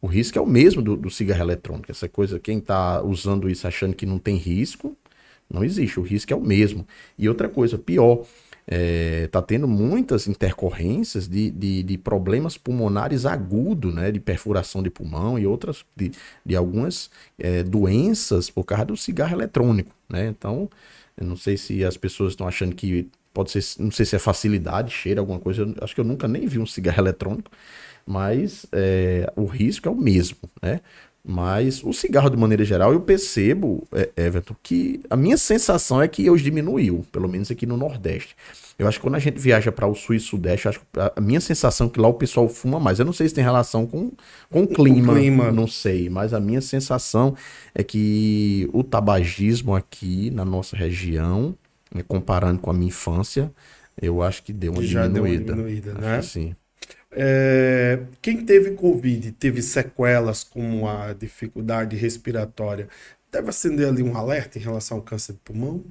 O 0.02 0.08
risco 0.08 0.38
é 0.38 0.42
o 0.42 0.46
mesmo 0.46 0.82
do, 0.82 0.96
do 0.96 1.10
cigarro 1.10 1.42
eletrônico. 1.42 1.92
Essa 1.92 2.08
coisa, 2.08 2.40
quem 2.40 2.58
está 2.58 3.02
usando 3.02 3.50
isso 3.50 3.68
achando 3.68 3.94
que 3.94 4.06
não 4.06 4.20
tem 4.20 4.36
risco, 4.36 4.96
não 5.50 5.64
existe. 5.64 6.00
O 6.00 6.04
risco 6.04 6.34
é 6.34 6.36
o 6.36 6.42
mesmo. 6.42 6.86
E 7.18 7.30
outra 7.30 7.48
coisa, 7.48 7.78
pior, 7.78 8.26
é, 8.68 9.30
tendo 9.46 9.68
muitas 9.68 10.28
intercorrências 10.28 11.28
de, 11.28 11.52
de, 11.52 11.84
de, 11.84 11.98
problemas 11.98 12.58
pulmonares 12.58 13.26
agudos, 13.26 13.94
né, 13.94 14.12
de 14.12 14.20
perfuração 14.20 14.82
de 14.82 14.90
pulmão 14.90 15.38
e 15.38 15.46
outras, 15.46 15.84
de, 15.96 16.12
de 16.46 16.56
algumas 16.56 17.10
é, 17.38 17.64
doenças 17.64 18.50
por 18.50 18.64
causa 18.64 18.86
do 18.86 18.98
cigarro 18.98 19.36
eletrônico. 19.36 19.94
Né? 20.10 20.28
Então, 20.28 20.70
eu 21.18 21.26
não 21.26 21.36
sei 21.36 21.58
se 21.58 21.84
as 21.84 21.98
pessoas 21.98 22.34
estão 22.34 22.48
achando 22.48 22.76
que 22.76 23.10
pode 23.34 23.52
ser, 23.52 23.82
não 23.82 23.92
sei 23.92 24.06
se 24.06 24.16
é 24.16 24.20
facilidade, 24.20 24.92
cheiro, 24.92 25.20
alguma 25.20 25.40
coisa, 25.40 25.64
eu, 25.64 25.76
acho 25.82 25.94
que 25.94 26.00
eu 26.00 26.06
nunca 26.06 26.28
nem 26.28 26.48
vi 26.48 26.60
um 26.60 26.66
cigarro 26.66 27.02
eletrônico, 27.02 27.52
mas 28.06 28.66
é, 28.72 29.32
o 29.36 29.46
risco 29.46 29.88
é 29.88 29.92
o 29.92 29.96
mesmo, 29.96 30.38
né? 30.62 30.82
Mas 31.26 31.82
o 31.84 31.94
cigarro, 31.94 32.30
de 32.30 32.36
maneira 32.36 32.66
geral, 32.66 32.92
eu 32.92 33.00
percebo, 33.00 33.88
é, 33.94 34.10
Everton, 34.18 34.54
que 34.62 35.00
a 35.10 35.16
minha 35.16 35.38
sensação 35.38 36.02
é 36.02 36.08
que 36.08 36.30
hoje 36.30 36.44
diminuiu, 36.44 37.06
pelo 37.14 37.30
menos 37.30 37.50
aqui 37.50 37.66
no 37.66 37.78
Nordeste. 37.78 38.36
Eu 38.78 38.88
acho 38.88 38.98
que 38.98 39.04
quando 39.04 39.16
a 39.16 39.20
gente 39.20 39.40
viaja 39.40 39.72
para 39.72 39.88
o 39.88 39.96
Sul 39.96 40.16
e 40.16 40.20
Sudeste, 40.20 40.68
acho 40.68 40.82
a 41.16 41.22
minha 41.22 41.40
sensação 41.40 41.88
é 41.88 41.90
que 41.90 42.00
lá 42.00 42.10
o 42.10 42.16
pessoal 42.16 42.50
fuma 42.50 42.78
mais. 42.78 43.00
Eu 43.00 43.06
não 43.06 43.14
sei 43.14 43.30
se 43.30 43.34
tem 43.34 43.44
relação 43.44 43.86
com, 43.88 44.12
com 44.50 44.64
o 44.64 44.68
clima, 44.68 45.14
clima, 45.14 45.52
não 45.52 45.68
sei, 45.68 46.10
mas 46.10 46.34
a 46.34 46.42
minha 46.42 46.60
sensação 46.60 47.36
é 47.74 47.84
que 47.84 48.70
o 48.74 48.84
tabagismo 48.84 49.74
aqui 49.74 50.30
na 50.32 50.44
nossa 50.44 50.76
região, 50.76 51.56
né, 51.94 52.04
comparando 52.06 52.60
com 52.60 52.70
a 52.70 52.74
minha 52.74 52.90
infância, 52.90 53.50
eu 54.02 54.22
acho 54.22 54.44
que 54.44 54.52
deu 54.52 54.74
uma 54.74 54.84
Já 54.84 55.08
diminuída. 55.08 55.54
Deu 55.54 55.54
uma 55.54 55.70
diminuída, 55.70 55.94
né? 55.94 56.22
Sim. 56.22 56.56
É, 57.16 58.00
quem 58.22 58.44
teve 58.44 58.72
Covid 58.72 59.32
teve 59.34 59.62
sequelas 59.62 60.44
como 60.44 60.88
a 60.88 61.14
dificuldade 61.14 61.96
respiratória, 61.96 62.88
deve 63.32 63.50
acender 63.50 63.88
ali 63.88 64.04
um 64.04 64.16
alerta 64.16 64.58
em 64.58 64.62
relação 64.62 64.98
ao 64.98 65.04
câncer 65.04 65.34
de 65.34 65.40
pulmão? 65.40 65.84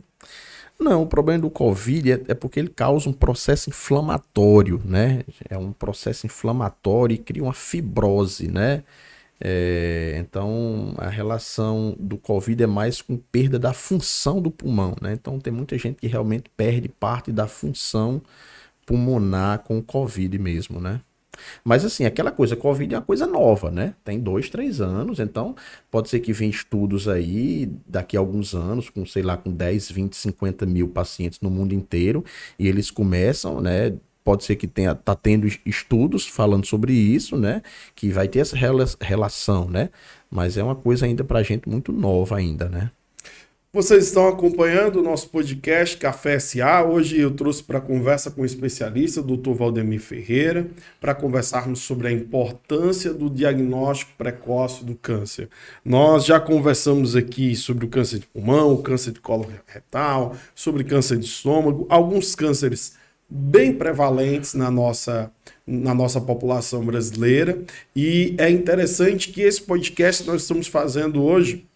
Não, 0.78 1.02
o 1.02 1.06
problema 1.06 1.40
do 1.40 1.50
Covid 1.50 2.12
é, 2.12 2.20
é, 2.28 2.34
porque 2.34 2.58
ele 2.58 2.68
causa 2.68 3.08
um 3.08 3.12
processo 3.12 3.70
inflamatório, 3.70 4.82
né? 4.84 5.24
É 5.48 5.56
um 5.56 5.72
processo 5.72 6.26
inflamatório 6.26 7.14
e 7.14 7.18
cria 7.18 7.42
uma 7.42 7.54
fibrose, 7.54 8.50
né? 8.50 8.82
É, 9.40 10.14
então 10.18 10.94
a 10.98 11.08
relação 11.08 11.96
do 11.98 12.16
Covid 12.16 12.62
é 12.62 12.66
mais 12.66 13.02
com 13.02 13.16
perda 13.16 13.58
da 13.58 13.72
função 13.72 14.40
do 14.40 14.50
pulmão, 14.50 14.96
né? 15.00 15.12
Então 15.12 15.38
tem 15.40 15.52
muita 15.52 15.76
gente 15.78 15.96
que 16.00 16.06
realmente 16.06 16.50
perde 16.56 16.88
parte 16.88 17.32
da 17.32 17.46
função 17.46 18.22
pulmonar 18.86 19.60
com 19.60 19.78
o 19.78 19.82
Covid 19.82 20.38
mesmo, 20.38 20.80
né? 20.80 21.00
Mas 21.64 21.84
assim, 21.84 22.04
aquela 22.04 22.30
coisa, 22.30 22.56
Covid 22.56 22.94
é 22.94 22.98
uma 22.98 23.04
coisa 23.04 23.26
nova, 23.26 23.70
né? 23.70 23.94
Tem 24.04 24.18
dois, 24.20 24.48
três 24.50 24.80
anos, 24.80 25.18
então 25.18 25.54
pode 25.90 26.08
ser 26.08 26.20
que 26.20 26.32
venha 26.32 26.50
estudos 26.50 27.08
aí 27.08 27.70
daqui 27.86 28.16
a 28.16 28.20
alguns 28.20 28.54
anos, 28.54 28.88
com, 28.90 29.04
sei 29.06 29.22
lá, 29.22 29.36
com 29.36 29.50
10, 29.52 29.90
20, 29.90 30.16
50 30.16 30.66
mil 30.66 30.88
pacientes 30.88 31.40
no 31.40 31.50
mundo 31.50 31.74
inteiro, 31.74 32.24
e 32.58 32.68
eles 32.68 32.90
começam, 32.90 33.60
né? 33.60 33.94
Pode 34.24 34.44
ser 34.44 34.54
que 34.56 34.68
tenha, 34.68 34.94
tá 34.94 35.16
tendo 35.16 35.48
estudos 35.66 36.26
falando 36.26 36.64
sobre 36.64 36.92
isso, 36.92 37.36
né? 37.36 37.60
Que 37.94 38.10
vai 38.10 38.28
ter 38.28 38.38
essa 38.38 38.56
relação, 39.00 39.68
né? 39.68 39.90
Mas 40.30 40.56
é 40.56 40.62
uma 40.62 40.76
coisa 40.76 41.06
ainda 41.06 41.24
pra 41.24 41.42
gente 41.42 41.68
muito 41.68 41.92
nova 41.92 42.36
ainda, 42.36 42.68
né? 42.68 42.92
Vocês 43.74 44.04
estão 44.04 44.28
acompanhando 44.28 44.96
o 44.96 45.02
nosso 45.02 45.30
podcast 45.30 45.96
Café 45.96 46.38
SA. 46.38 46.84
Hoje 46.84 47.18
eu 47.18 47.30
trouxe 47.30 47.62
para 47.62 47.80
conversa 47.80 48.30
com 48.30 48.42
o 48.42 48.44
especialista, 48.44 49.22
Dr. 49.22 49.52
Valdemir 49.52 49.98
Ferreira, 49.98 50.68
para 51.00 51.14
conversarmos 51.14 51.78
sobre 51.78 52.08
a 52.08 52.12
importância 52.12 53.14
do 53.14 53.30
diagnóstico 53.30 54.12
precoce 54.18 54.84
do 54.84 54.94
câncer. 54.94 55.48
Nós 55.82 56.26
já 56.26 56.38
conversamos 56.38 57.16
aqui 57.16 57.56
sobre 57.56 57.86
o 57.86 57.88
câncer 57.88 58.18
de 58.18 58.26
pulmão, 58.26 58.74
o 58.74 58.82
câncer 58.82 59.12
de 59.12 59.20
colo 59.20 59.50
retal, 59.66 60.36
sobre 60.54 60.84
câncer 60.84 61.16
de 61.16 61.24
estômago, 61.24 61.86
alguns 61.88 62.34
cânceres 62.34 62.92
bem 63.26 63.72
prevalentes 63.72 64.52
na 64.52 64.70
nossa, 64.70 65.32
na 65.66 65.94
nossa 65.94 66.20
população 66.20 66.84
brasileira. 66.84 67.62
E 67.96 68.34
é 68.36 68.50
interessante 68.50 69.30
que 69.30 69.40
esse 69.40 69.62
podcast 69.62 70.24
que 70.24 70.28
nós 70.28 70.42
estamos 70.42 70.66
fazendo 70.66 71.22
hoje 71.22 71.66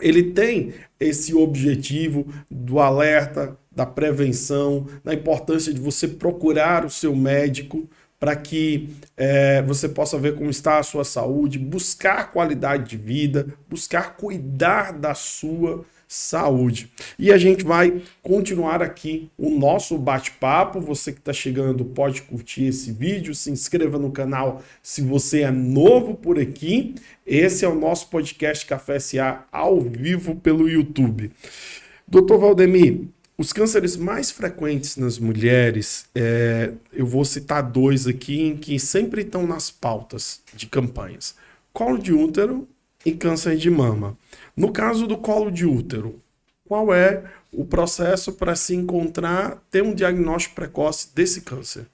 ele 0.00 0.32
tem 0.32 0.74
esse 0.98 1.34
objetivo 1.34 2.26
do 2.50 2.80
alerta, 2.80 3.56
da 3.70 3.86
prevenção, 3.86 4.86
da 5.02 5.12
importância 5.12 5.72
de 5.72 5.80
você 5.80 6.06
procurar 6.06 6.84
o 6.84 6.90
seu 6.90 7.14
médico 7.14 7.88
para 8.18 8.36
que 8.36 8.88
é, 9.16 9.60
você 9.62 9.88
possa 9.88 10.18
ver 10.18 10.34
como 10.34 10.48
está 10.48 10.78
a 10.78 10.82
sua 10.82 11.04
saúde, 11.04 11.58
buscar 11.58 12.32
qualidade 12.32 12.90
de 12.90 12.96
vida, 12.96 13.48
buscar 13.68 14.16
cuidar 14.16 14.92
da 14.92 15.14
sua 15.14 15.84
saúde. 16.08 16.90
E 17.18 17.32
a 17.32 17.38
gente 17.38 17.64
vai 17.64 18.02
continuar 18.22 18.82
aqui 18.82 19.30
o 19.38 19.50
nosso 19.50 19.96
bate-papo. 19.98 20.80
Você 20.80 21.12
que 21.12 21.18
está 21.18 21.32
chegando 21.32 21.84
pode 21.84 22.22
curtir 22.22 22.64
esse 22.64 22.92
vídeo, 22.92 23.34
se 23.34 23.50
inscreva 23.50 23.98
no 23.98 24.10
canal 24.10 24.62
se 24.82 25.02
você 25.02 25.42
é 25.42 25.50
novo 25.50 26.14
por 26.14 26.38
aqui. 26.38 26.94
Esse 27.26 27.64
é 27.64 27.68
o 27.68 27.74
nosso 27.74 28.08
podcast 28.08 28.66
Café 28.66 28.98
SA 28.98 29.44
ao 29.50 29.80
vivo 29.80 30.36
pelo 30.36 30.68
YouTube. 30.68 31.30
Doutor 32.06 32.38
Valdemir, 32.38 33.08
os 33.36 33.52
cânceres 33.52 33.96
mais 33.96 34.30
frequentes 34.30 34.96
nas 34.96 35.18
mulheres, 35.18 36.06
é, 36.14 36.72
eu 36.92 37.04
vou 37.04 37.24
citar 37.24 37.62
dois 37.62 38.06
aqui 38.06 38.40
em 38.40 38.56
que 38.56 38.78
sempre 38.78 39.22
estão 39.22 39.44
nas 39.44 39.72
pautas 39.72 40.40
de 40.54 40.66
campanhas: 40.66 41.34
colo 41.72 41.98
de 41.98 42.12
útero 42.12 42.68
e 43.04 43.12
câncer 43.12 43.56
de 43.56 43.68
mama. 43.70 44.16
No 44.56 44.72
caso 44.72 45.06
do 45.06 45.16
colo 45.16 45.50
de 45.50 45.66
útero, 45.66 46.20
qual 46.66 46.94
é 46.94 47.24
o 47.52 47.64
processo 47.64 48.32
para 48.32 48.54
se 48.56 48.74
encontrar, 48.74 49.62
ter 49.70 49.82
um 49.82 49.94
diagnóstico 49.94 50.54
precoce 50.54 51.08
desse 51.14 51.40
câncer? 51.42 51.86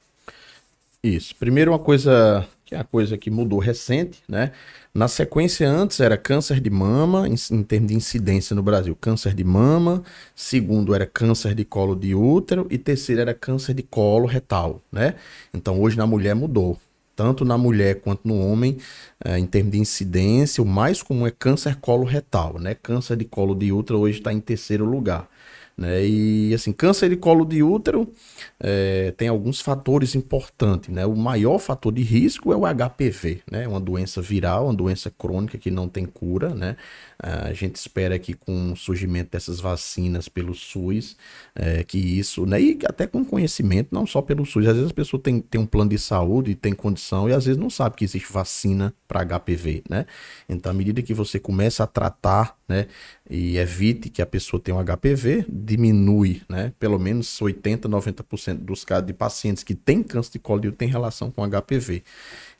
Isso. 1.03 1.35
Primeiro, 1.37 1.73
uma 1.73 1.79
coisa 1.79 2.47
que 2.65 2.75
é 2.75 2.79
a 2.79 2.85
coisa 2.85 3.19
que 3.19 3.31
mudou 3.31 3.59
recente, 3.59 4.23
né? 4.29 4.53
Na 4.95 5.09
sequência, 5.09 5.69
antes 5.69 5.99
era 6.01 6.17
câncer 6.17 6.61
de 6.61 6.71
mama, 6.71 7.27
em, 7.29 7.35
em 7.51 7.63
termos 7.63 7.89
de 7.89 7.97
incidência 7.97 8.55
no 8.55 8.63
Brasil, 8.63 8.97
câncer 9.01 9.35
de 9.35 9.43
mama. 9.43 10.05
Segundo, 10.37 10.95
era 10.95 11.07
câncer 11.07 11.55
de 11.55 11.65
colo 11.65 11.97
de 11.97 12.15
útero. 12.15 12.67
E 12.71 12.79
terceiro, 12.79 13.21
era 13.21 13.35
câncer 13.35 13.75
de 13.75 13.83
colo 13.83 14.27
retal, 14.27 14.81
né? 14.93 15.15
Então, 15.55 15.81
hoje 15.81 15.97
na 15.97 16.07
mulher 16.07 16.35
mudou. 16.35 16.79
Tanto 17.21 17.45
na 17.45 17.59
mulher 17.59 18.01
quanto 18.01 18.27
no 18.27 18.41
homem, 18.41 18.79
é, 19.23 19.39
em 19.39 19.45
termos 19.45 19.73
de 19.73 19.79
incidência, 19.79 20.63
o 20.63 20.67
mais 20.67 21.03
comum 21.03 21.27
é 21.27 21.31
câncer 21.31 21.77
colo 21.77 22.03
retal, 22.03 22.59
né? 22.59 22.75
Câncer 22.75 23.15
de 23.15 23.27
colo 23.27 23.55
de 23.55 23.71
útero 23.71 23.99
hoje 23.99 24.17
está 24.17 24.33
em 24.33 24.41
terceiro 24.41 24.87
lugar. 24.87 25.29
Né? 25.77 26.03
E 26.07 26.55
assim, 26.55 26.73
câncer 26.73 27.11
de 27.11 27.17
colo 27.17 27.45
de 27.45 27.63
útero 27.63 28.11
é, 28.59 29.13
tem 29.19 29.29
alguns 29.29 29.61
fatores 29.61 30.15
importantes. 30.15 30.89
Né? 30.89 31.05
O 31.05 31.15
maior 31.15 31.59
fator 31.59 31.93
de 31.93 32.03
risco 32.03 32.55
é 32.55 32.57
o 32.57 32.63
HPV, 32.63 33.43
né? 33.51 33.69
uma 33.69 33.81
doença 33.81 34.23
viral, 34.23 34.65
uma 34.65 34.75
doença 34.75 35.11
crônica 35.11 35.59
que 35.59 35.71
não 35.71 35.91
tem 35.91 36.07
cura. 36.07 36.55
Né? 36.55 36.75
A 37.23 37.53
gente 37.53 37.77
espera 37.77 38.19
que 38.19 38.35
com 38.35 38.73
o 38.73 38.77
surgimento 38.77 39.31
dessas 39.33 39.61
vacinas 39.61 40.29
pelo 40.29 40.55
SUS, 40.55 41.17
é, 41.55 41.85
que 41.85 41.99
isso, 41.99 42.47
né? 42.47 42.61
e 42.61 42.79
até 42.85 43.07
com 43.07 43.25
conhecimento, 43.25 43.89
não 43.93 44.07
só 44.07 44.23
pelo 44.23 44.47
SUS, 44.47 44.67
às 44.67 44.77
vezes 44.77 44.91
a 44.91 44.95
pessoa 44.95 45.23
tem, 45.23 45.41
tem 45.41 45.61
um 45.61 45.67
plano 45.67 45.91
de 45.91 45.99
saúde, 45.99 46.55
tem 46.55 46.73
condição 46.73 47.29
e 47.29 47.33
às 47.33 47.45
vezes 47.45 47.61
não 47.61 47.71
sabe 47.71 47.97
que 47.97 48.05
existe 48.05 48.33
vacina 48.33 48.95
para 49.07 49.25
HPV. 49.25 49.83
Né? 49.89 50.07
Então, 50.49 50.71
à 50.71 50.75
medida 50.75 51.03
que 51.03 51.13
você 51.13 51.39
começa 51.39 51.85
a 51.85 51.87
tratar 51.87 52.57
né, 52.67 52.87
e 53.29 53.59
evite 53.59 54.09
que 54.09 54.23
a 54.23 54.27
pessoa 54.27 54.61
tenha 54.61 54.77
um 54.77 54.85
HPV, 54.85 55.45
diminui, 55.49 56.43
né, 56.49 56.73
pelo 56.79 56.99
menos 56.99 57.41
80, 57.41 57.89
90% 57.89 58.55
dos 58.59 58.85
casos 58.85 59.07
de 59.07 59.13
pacientes 59.13 59.63
que 59.63 59.75
têm 59.75 60.03
câncer 60.03 60.33
de 60.33 60.39
colo 60.39 60.61
de 60.61 60.71
tem 60.73 60.89
relação 60.89 61.31
com 61.31 61.43
HPV. 61.49 62.03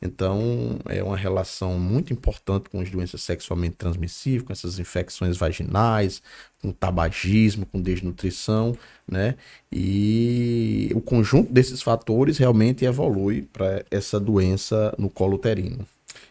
Então, 0.03 0.79
é 0.89 1.03
uma 1.03 1.17
relação 1.17 1.79
muito 1.79 2.13
importante 2.13 2.71
com 2.71 2.81
as 2.81 2.91
doenças 2.91 3.23
sexualmente 3.23 3.77
transmissíveis, 3.77 4.43
com 4.43 4.53
essas 4.53 4.79
infecções 4.79 5.37
vaginais, 5.37 6.23
com 6.63 6.73
tabagismo, 6.73 7.67
com 7.67 7.81
desnutrição, 7.81 8.75
né? 9.07 9.37
E 9.71 10.91
o 10.95 11.01
conjunto 11.01 11.53
desses 11.53 11.83
fatores 11.83 12.39
realmente 12.39 12.85
evolui 12.85 13.43
para 13.43 13.85
essa 13.91 14.19
doença 14.19 14.95
no 14.99 15.11
colo 15.11 15.35
uterino. 15.35 15.87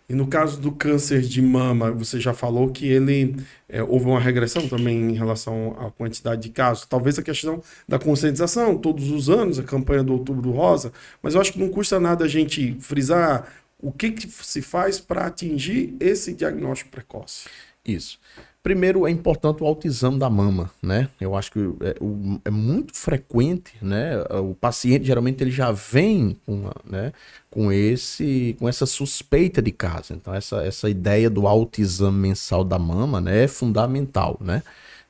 E 0.09 0.15
no 0.15 0.25
caso 0.25 0.59
do 0.59 0.71
câncer 0.71 1.21
de 1.21 1.39
mama, 1.39 1.91
você 1.91 2.19
já 2.19 2.33
falou 2.33 2.71
que 2.71 2.87
ele 2.87 3.35
é, 3.69 3.83
houve 3.83 4.07
uma 4.07 4.19
regressão 4.19 4.67
também 4.67 5.11
em 5.11 5.13
relação 5.13 5.77
à 5.79 5.91
quantidade 5.91 6.41
de 6.41 6.49
casos. 6.49 6.87
Talvez 6.87 7.19
a 7.19 7.21
questão 7.21 7.61
da 7.87 7.99
conscientização, 7.99 8.75
todos 8.75 9.11
os 9.11 9.29
anos, 9.29 9.59
a 9.59 9.63
campanha 9.63 10.03
do 10.03 10.13
Outubro 10.13 10.49
Rosa, 10.49 10.91
mas 11.21 11.35
eu 11.35 11.41
acho 11.41 11.53
que 11.53 11.59
não 11.59 11.69
custa 11.69 11.99
nada 11.99 12.25
a 12.25 12.27
gente 12.27 12.75
frisar 12.81 13.47
o 13.77 13.91
que, 13.91 14.09
que 14.09 14.27
se 14.27 14.63
faz 14.63 14.99
para 14.99 15.27
atingir 15.27 15.95
esse 15.99 16.33
diagnóstico 16.33 16.89
precoce. 16.89 17.47
Isso. 17.85 18.19
Primeiro, 18.61 19.07
é 19.07 19.11
importante 19.11 19.63
o 19.63 19.65
autoexame 19.65 20.19
da 20.19 20.29
mama, 20.29 20.69
né? 20.83 21.07
Eu 21.19 21.33
acho 21.33 21.49
que 21.49 21.59
é, 21.59 21.95
é, 22.43 22.51
muito 22.51 22.93
frequente, 22.93 23.73
né? 23.81 24.21
O 24.41 24.53
paciente 24.53 25.05
geralmente 25.05 25.41
ele 25.41 25.51
já 25.51 25.71
vem 25.71 26.35
com, 26.45 26.69
né, 26.83 27.13
com 27.49 27.71
esse, 27.71 28.57
com 28.59 28.67
essa 28.67 28.85
suspeita 28.85 29.61
de 29.61 29.71
casa. 29.71 30.13
Então 30.13 30.33
essa, 30.33 30.57
essa 30.63 30.89
ideia 30.89 31.29
do 31.29 31.47
autoexame 31.47 32.17
mensal 32.17 32.65
da 32.65 32.77
mama, 32.77 33.21
né, 33.21 33.45
é 33.45 33.47
fundamental, 33.47 34.37
né? 34.41 34.61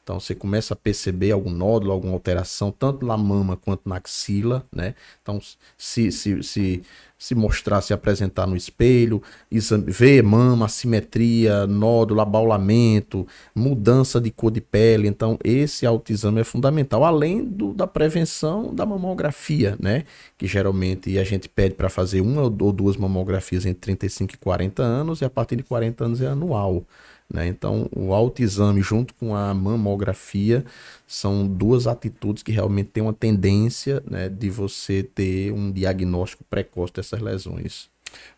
Então 0.09 0.19
você 0.19 0.33
começa 0.33 0.73
a 0.73 0.75
perceber 0.75 1.29
algum 1.29 1.51
nódulo, 1.51 1.91
alguma 1.91 2.13
alteração, 2.13 2.71
tanto 2.71 3.05
na 3.05 3.15
mama 3.15 3.55
quanto 3.55 3.87
na 3.87 3.97
axila, 3.97 4.65
né? 4.75 4.95
Então, 5.21 5.39
se, 5.77 6.11
se, 6.11 6.41
se, 6.41 6.81
se 7.15 7.35
mostrar, 7.35 7.79
se 7.81 7.93
apresentar 7.93 8.47
no 8.47 8.57
espelho, 8.57 9.21
ver 9.85 10.23
mama, 10.23 10.65
assimetria, 10.65 11.67
nódulo, 11.67 12.21
abaulamento, 12.21 13.27
mudança 13.53 14.19
de 14.19 14.31
cor 14.31 14.49
de 14.49 14.61
pele. 14.61 15.07
Então, 15.07 15.37
esse 15.43 15.85
autoexame 15.85 16.41
é 16.41 16.43
fundamental, 16.43 17.05
além 17.05 17.45
do, 17.45 17.71
da 17.71 17.85
prevenção 17.85 18.73
da 18.73 18.87
mamografia, 18.87 19.77
né? 19.79 20.05
Que 20.39 20.47
geralmente 20.47 21.19
a 21.19 21.23
gente 21.23 21.47
pede 21.47 21.75
para 21.75 21.87
fazer 21.87 22.21
uma 22.21 22.41
ou 22.41 22.49
duas 22.49 22.97
mamografias 22.97 23.63
entre 23.63 23.81
35 23.81 24.33
e 24.33 24.37
40 24.37 24.81
anos, 24.81 25.21
e 25.21 25.25
a 25.25 25.29
partir 25.29 25.55
de 25.55 25.61
40 25.61 26.03
anos 26.03 26.19
é 26.19 26.25
anual. 26.25 26.83
Né? 27.31 27.47
Então, 27.47 27.87
o 27.95 28.13
autoexame 28.13 28.81
junto 28.81 29.13
com 29.13 29.35
a 29.35 29.53
mamografia 29.53 30.65
são 31.07 31.47
duas 31.47 31.85
atitudes 31.85 32.41
que 32.41 32.51
realmente 32.51 32.89
têm 32.89 33.03
uma 33.03 33.13
tendência 33.13 34.01
né, 34.09 34.27
de 34.27 34.49
você 34.49 35.03
ter 35.03 35.51
um 35.51 35.71
diagnóstico 35.71 36.43
precoce 36.49 36.93
dessas 36.93 37.21
lesões. 37.21 37.89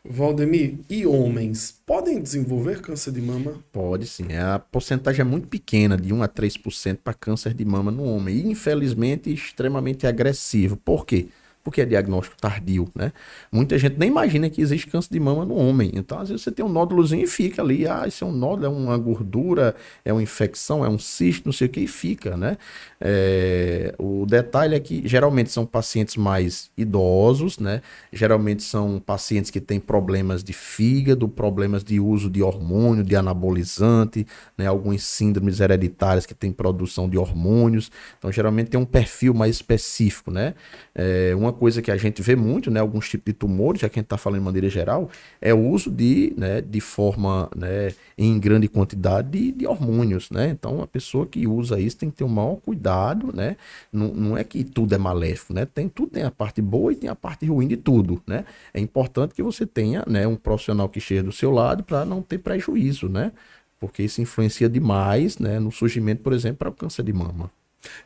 Valdemir, 0.03 0.75
e 0.89 1.05
homens 1.05 1.79
podem 1.85 2.21
desenvolver 2.21 2.81
câncer 2.81 3.13
de 3.13 3.21
mama? 3.21 3.55
Pode 3.71 4.05
sim. 4.07 4.33
A 4.33 4.59
porcentagem 4.59 5.21
é 5.21 5.23
muito 5.23 5.47
pequena, 5.47 5.95
de 5.95 6.13
1 6.13 6.23
a 6.23 6.27
3% 6.27 6.97
para 7.01 7.13
câncer 7.13 7.53
de 7.53 7.63
mama 7.63 7.89
no 7.91 8.03
homem. 8.03 8.35
E, 8.35 8.47
infelizmente, 8.51 9.31
extremamente 9.31 10.05
agressivo. 10.05 10.75
Por 10.75 11.05
quê? 11.05 11.27
Porque 11.63 11.81
é 11.81 11.85
diagnóstico 11.85 12.35
tardio, 12.39 12.89
né? 12.95 13.11
Muita 13.51 13.77
gente 13.77 13.97
nem 13.97 14.09
imagina 14.09 14.49
que 14.49 14.61
existe 14.61 14.87
câncer 14.87 15.09
de 15.11 15.19
mama 15.19 15.45
no 15.45 15.55
homem. 15.55 15.91
Então, 15.93 16.19
às 16.19 16.29
vezes 16.29 16.43
você 16.43 16.51
tem 16.51 16.65
um 16.65 16.69
nódulozinho 16.69 17.23
e 17.23 17.27
fica 17.27 17.61
ali, 17.61 17.87
ah, 17.87 18.05
isso 18.07 18.23
é 18.23 18.27
um 18.27 18.31
nódulo, 18.31 18.65
é 18.65 18.69
uma 18.69 18.97
gordura, 18.97 19.75
é 20.03 20.11
uma 20.11 20.23
infecção, 20.23 20.83
é 20.83 20.89
um 20.89 20.97
cisto, 20.97 21.45
não 21.45 21.53
sei 21.53 21.67
o 21.67 21.69
que, 21.69 21.81
e 21.81 21.87
fica, 21.87 22.35
né? 22.35 22.57
É, 22.99 23.93
o 23.97 24.25
detalhe 24.25 24.75
é 24.75 24.79
que 24.79 25.07
geralmente 25.07 25.51
são 25.51 25.65
pacientes 25.65 26.15
mais 26.15 26.71
idosos, 26.77 27.59
né? 27.59 27.81
Geralmente 28.11 28.63
são 28.63 28.99
pacientes 28.99 29.51
que 29.51 29.61
têm 29.61 29.79
problemas 29.79 30.43
de 30.43 30.53
fígado, 30.53 31.27
problemas 31.27 31.83
de 31.83 31.99
uso 31.99 32.29
de 32.29 32.41
hormônio, 32.41 33.03
de 33.03 33.15
anabolizante, 33.15 34.25
né? 34.57 34.67
Algumas 34.67 35.03
síndromes 35.03 35.59
hereditárias 35.59 36.25
que 36.25 36.33
têm 36.33 36.51
produção 36.51 37.09
de 37.09 37.17
hormônios. 37.17 37.91
Então, 38.17 38.31
geralmente 38.31 38.69
tem 38.69 38.79
um 38.79 38.85
perfil 38.85 39.33
mais 39.33 39.55
específico, 39.55 40.31
né? 40.31 40.53
É, 40.93 41.33
uma 41.35 41.50
coisa 41.51 41.81
que 41.81 41.91
a 41.91 41.97
gente 41.97 42.21
vê 42.21 42.35
muito, 42.35 42.69
né, 42.71 42.79
alguns 42.79 43.09
tipos 43.09 43.25
de 43.25 43.33
tumores, 43.33 43.81
já 43.81 43.89
que 43.89 43.99
a 43.99 44.01
gente 44.01 44.05
está 44.05 44.17
falando 44.17 44.39
de 44.39 44.45
maneira 44.45 44.69
geral, 44.69 45.09
é 45.41 45.53
o 45.53 45.59
uso 45.59 45.89
de, 45.89 46.33
né, 46.37 46.61
de 46.61 46.79
forma, 46.79 47.49
né, 47.55 47.93
em 48.17 48.39
grande 48.39 48.67
quantidade 48.67 49.29
de, 49.29 49.51
de, 49.51 49.67
hormônios, 49.67 50.29
né? 50.29 50.49
Então, 50.49 50.81
a 50.81 50.87
pessoa 50.87 51.25
que 51.25 51.47
usa 51.47 51.79
isso 51.79 51.97
tem 51.97 52.09
que 52.09 52.17
ter 52.17 52.23
o 52.23 52.29
maior 52.29 52.57
cuidado, 52.57 53.31
né? 53.35 53.55
Não, 53.91 54.07
não 54.13 54.37
é 54.37 54.43
que 54.43 54.63
tudo 54.63 54.93
é 54.93 54.97
maléfico, 54.97 55.53
né? 55.53 55.65
Tem 55.65 55.87
tudo 55.89 56.11
tem 56.11 56.23
a 56.23 56.31
parte 56.31 56.61
boa 56.61 56.91
e 56.91 56.95
tem 56.95 57.09
a 57.09 57.15
parte 57.15 57.45
ruim 57.45 57.67
de 57.67 57.77
tudo, 57.77 58.21
né? 58.27 58.45
É 58.73 58.79
importante 58.79 59.33
que 59.33 59.43
você 59.43 59.65
tenha, 59.65 60.03
né, 60.07 60.27
um 60.27 60.35
profissional 60.35 60.89
que 60.89 60.99
esteja 60.99 61.23
do 61.23 61.31
seu 61.31 61.51
lado 61.51 61.83
para 61.83 62.05
não 62.05 62.21
ter 62.21 62.37
prejuízo, 62.39 63.09
né? 63.09 63.31
Porque 63.79 64.03
isso 64.03 64.21
influencia 64.21 64.69
demais, 64.69 65.39
né, 65.39 65.59
no 65.59 65.71
surgimento, 65.71 66.21
por 66.21 66.33
exemplo, 66.33 66.57
para 66.59 66.69
o 66.69 66.73
câncer 66.73 67.03
de 67.03 67.13
mama. 67.13 67.51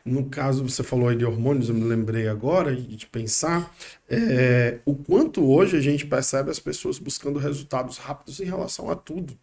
No 0.04 0.24
caso, 0.26 0.66
você 0.66 0.82
falou 0.82 1.08
aí 1.08 1.16
de 1.16 1.24
hormônios, 1.24 1.68
eu 1.68 1.74
me 1.74 1.84
lembrei 1.84 2.28
agora 2.28 2.74
de 2.74 3.06
pensar 3.06 3.74
é, 4.08 4.78
o 4.84 4.94
quanto 4.94 5.44
hoje 5.44 5.76
a 5.76 5.80
gente 5.80 6.06
percebe 6.06 6.50
as 6.50 6.58
pessoas 6.58 6.98
buscando 6.98 7.38
resultados 7.38 7.98
rápidos 7.98 8.40
em 8.40 8.44
relação 8.44 8.90
a 8.90 8.96
tudo. 8.96 9.36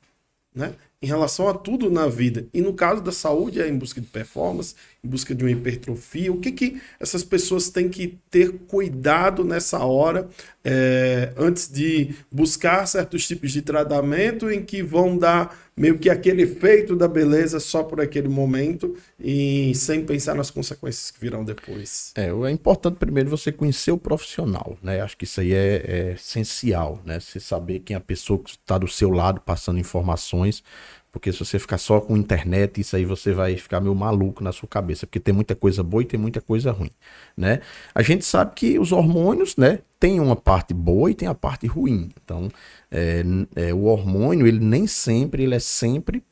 Né? 0.55 0.75
Em 1.01 1.07
relação 1.07 1.47
a 1.49 1.53
tudo 1.53 1.89
na 1.89 2.07
vida. 2.07 2.47
E 2.53 2.61
no 2.61 2.73
caso 2.73 3.01
da 3.01 3.11
saúde, 3.11 3.59
é 3.59 3.67
em 3.67 3.75
busca 3.75 3.99
de 3.99 4.05
performance, 4.05 4.75
em 5.03 5.09
busca 5.09 5.33
de 5.33 5.43
uma 5.43 5.49
hipertrofia. 5.49 6.31
O 6.31 6.39
que, 6.39 6.51
que 6.51 6.81
essas 6.99 7.23
pessoas 7.23 7.71
têm 7.71 7.89
que 7.89 8.19
ter 8.29 8.51
cuidado 8.67 9.43
nessa 9.43 9.79
hora, 9.79 10.29
é, 10.63 11.33
antes 11.37 11.67
de 11.67 12.13
buscar 12.31 12.85
certos 12.85 13.27
tipos 13.27 13.51
de 13.51 13.63
tratamento 13.63 14.49
em 14.51 14.63
que 14.63 14.83
vão 14.83 15.17
dar 15.17 15.62
meio 15.75 15.97
que 15.97 16.09
aquele 16.09 16.43
efeito 16.43 16.95
da 16.95 17.07
beleza 17.07 17.59
só 17.59 17.83
por 17.83 17.99
aquele 17.99 18.27
momento 18.27 18.95
e 19.19 19.73
sem 19.75 20.05
pensar 20.05 20.35
nas 20.35 20.51
consequências 20.51 21.11
que 21.11 21.19
virão 21.19 21.43
depois. 21.43 22.11
É, 22.15 22.27
é 22.27 22.51
importante 22.51 22.97
primeiro 22.97 23.29
você 23.29 23.51
conhecer 23.51 23.91
o 23.91 23.97
profissional, 23.97 24.77
né? 24.81 25.01
Acho 25.01 25.17
que 25.17 25.23
isso 25.23 25.41
aí 25.41 25.53
é, 25.53 25.83
é 25.85 26.13
essencial, 26.13 27.01
né? 27.05 27.19
Você 27.19 27.39
saber 27.39 27.79
quem 27.79 27.95
é 27.95 27.97
a 27.97 28.01
pessoa 28.01 28.39
que 28.39 28.51
está 28.51 28.77
do 28.77 28.87
seu 28.87 29.09
lado 29.09 29.41
passando 29.41 29.79
informações 29.79 30.63
Porque 31.13 31.31
se 31.31 31.37
você 31.37 31.59
ficar 31.59 31.77
só 31.77 32.01
com 32.01 32.17
internet, 32.17 32.81
isso 32.81 32.95
aí 32.95 33.05
você 33.05 33.31
vai 33.31 33.55
ficar 33.55 33.79
meio 33.79 33.93
maluco 33.93 34.43
na 34.43 34.51
sua 34.51 34.67
cabeça, 34.67 35.05
porque 35.05 35.19
tem 35.19 35.31
muita 35.31 35.55
coisa 35.55 35.83
boa 35.83 36.01
e 36.01 36.05
tem 36.07 36.19
muita 36.19 36.41
coisa 36.41 36.71
ruim, 36.71 36.89
né? 37.37 37.61
A 37.93 38.01
gente 38.01 38.25
sabe 38.25 38.53
que 38.55 38.79
os 38.79 38.91
hormônios, 38.91 39.55
né, 39.55 39.79
tem 39.99 40.19
uma 40.19 40.35
parte 40.35 40.73
boa 40.73 41.11
e 41.11 41.13
tem 41.13 41.27
a 41.27 41.35
parte 41.35 41.67
ruim. 41.67 42.09
Então, 42.23 42.49
é, 42.89 43.23
é, 43.55 43.71
o 43.71 43.83
hormônio, 43.83 44.47
ele 44.47 44.59
nem 44.59 44.87
sempre, 44.87 45.43
ele 45.43 45.53
é 45.53 45.59
sempre 45.59 46.23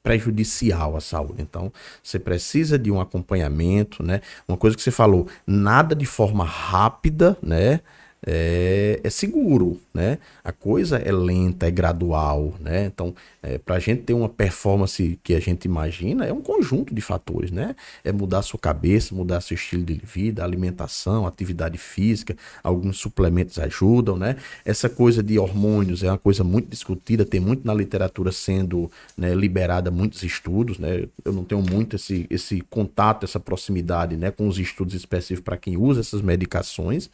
prejudicial 0.00 0.96
à 0.96 1.00
saúde. 1.00 1.42
Então, 1.42 1.72
você 2.00 2.18
precisa 2.18 2.78
de 2.78 2.92
um 2.92 3.00
acompanhamento, 3.00 4.00
né? 4.00 4.20
Uma 4.46 4.56
coisa 4.56 4.76
que 4.76 4.82
você 4.82 4.92
falou, 4.92 5.26
nada 5.44 5.92
de 5.92 6.06
forma 6.06 6.44
rápida, 6.44 7.36
né? 7.42 7.80
É, 8.26 9.00
é, 9.04 9.10
seguro, 9.10 9.80
né? 9.92 10.18
A 10.42 10.50
coisa 10.50 10.96
é 10.96 11.12
lenta, 11.12 11.66
é 11.66 11.70
gradual, 11.70 12.54
né? 12.58 12.86
Então, 12.86 13.14
é, 13.42 13.58
para 13.58 13.76
a 13.76 13.78
gente 13.78 14.02
ter 14.02 14.14
uma 14.14 14.28
performance 14.28 15.18
que 15.22 15.34
a 15.34 15.40
gente 15.40 15.66
imagina, 15.66 16.24
é 16.24 16.32
um 16.32 16.40
conjunto 16.40 16.94
de 16.94 17.00
fatores, 17.02 17.50
né? 17.50 17.76
É 18.02 18.10
mudar 18.12 18.40
sua 18.42 18.58
cabeça, 18.58 19.14
mudar 19.14 19.40
seu 19.42 19.54
estilo 19.54 19.84
de 19.84 20.00
vida, 20.02 20.42
alimentação, 20.42 21.26
atividade 21.26 21.76
física, 21.76 22.34
alguns 22.62 22.96
suplementos 22.96 23.58
ajudam, 23.58 24.16
né? 24.16 24.36
Essa 24.64 24.88
coisa 24.88 25.22
de 25.22 25.38
hormônios 25.38 26.02
é 26.02 26.10
uma 26.10 26.18
coisa 26.18 26.42
muito 26.42 26.68
discutida, 26.68 27.24
tem 27.26 27.40
muito 27.40 27.66
na 27.66 27.74
literatura 27.74 28.32
sendo 28.32 28.90
né, 29.16 29.34
liberada 29.34 29.90
muitos 29.90 30.22
estudos, 30.22 30.78
né? 30.78 31.06
Eu 31.24 31.32
não 31.32 31.44
tenho 31.44 31.60
muito 31.60 31.96
esse, 31.96 32.26
esse 32.30 32.62
contato, 32.62 33.24
essa 33.24 33.38
proximidade, 33.38 34.16
né, 34.16 34.30
com 34.30 34.48
os 34.48 34.58
estudos 34.58 34.94
específicos 34.94 35.44
para 35.44 35.56
quem 35.56 35.76
usa 35.76 36.00
essas 36.00 36.22
medicações, 36.22 37.10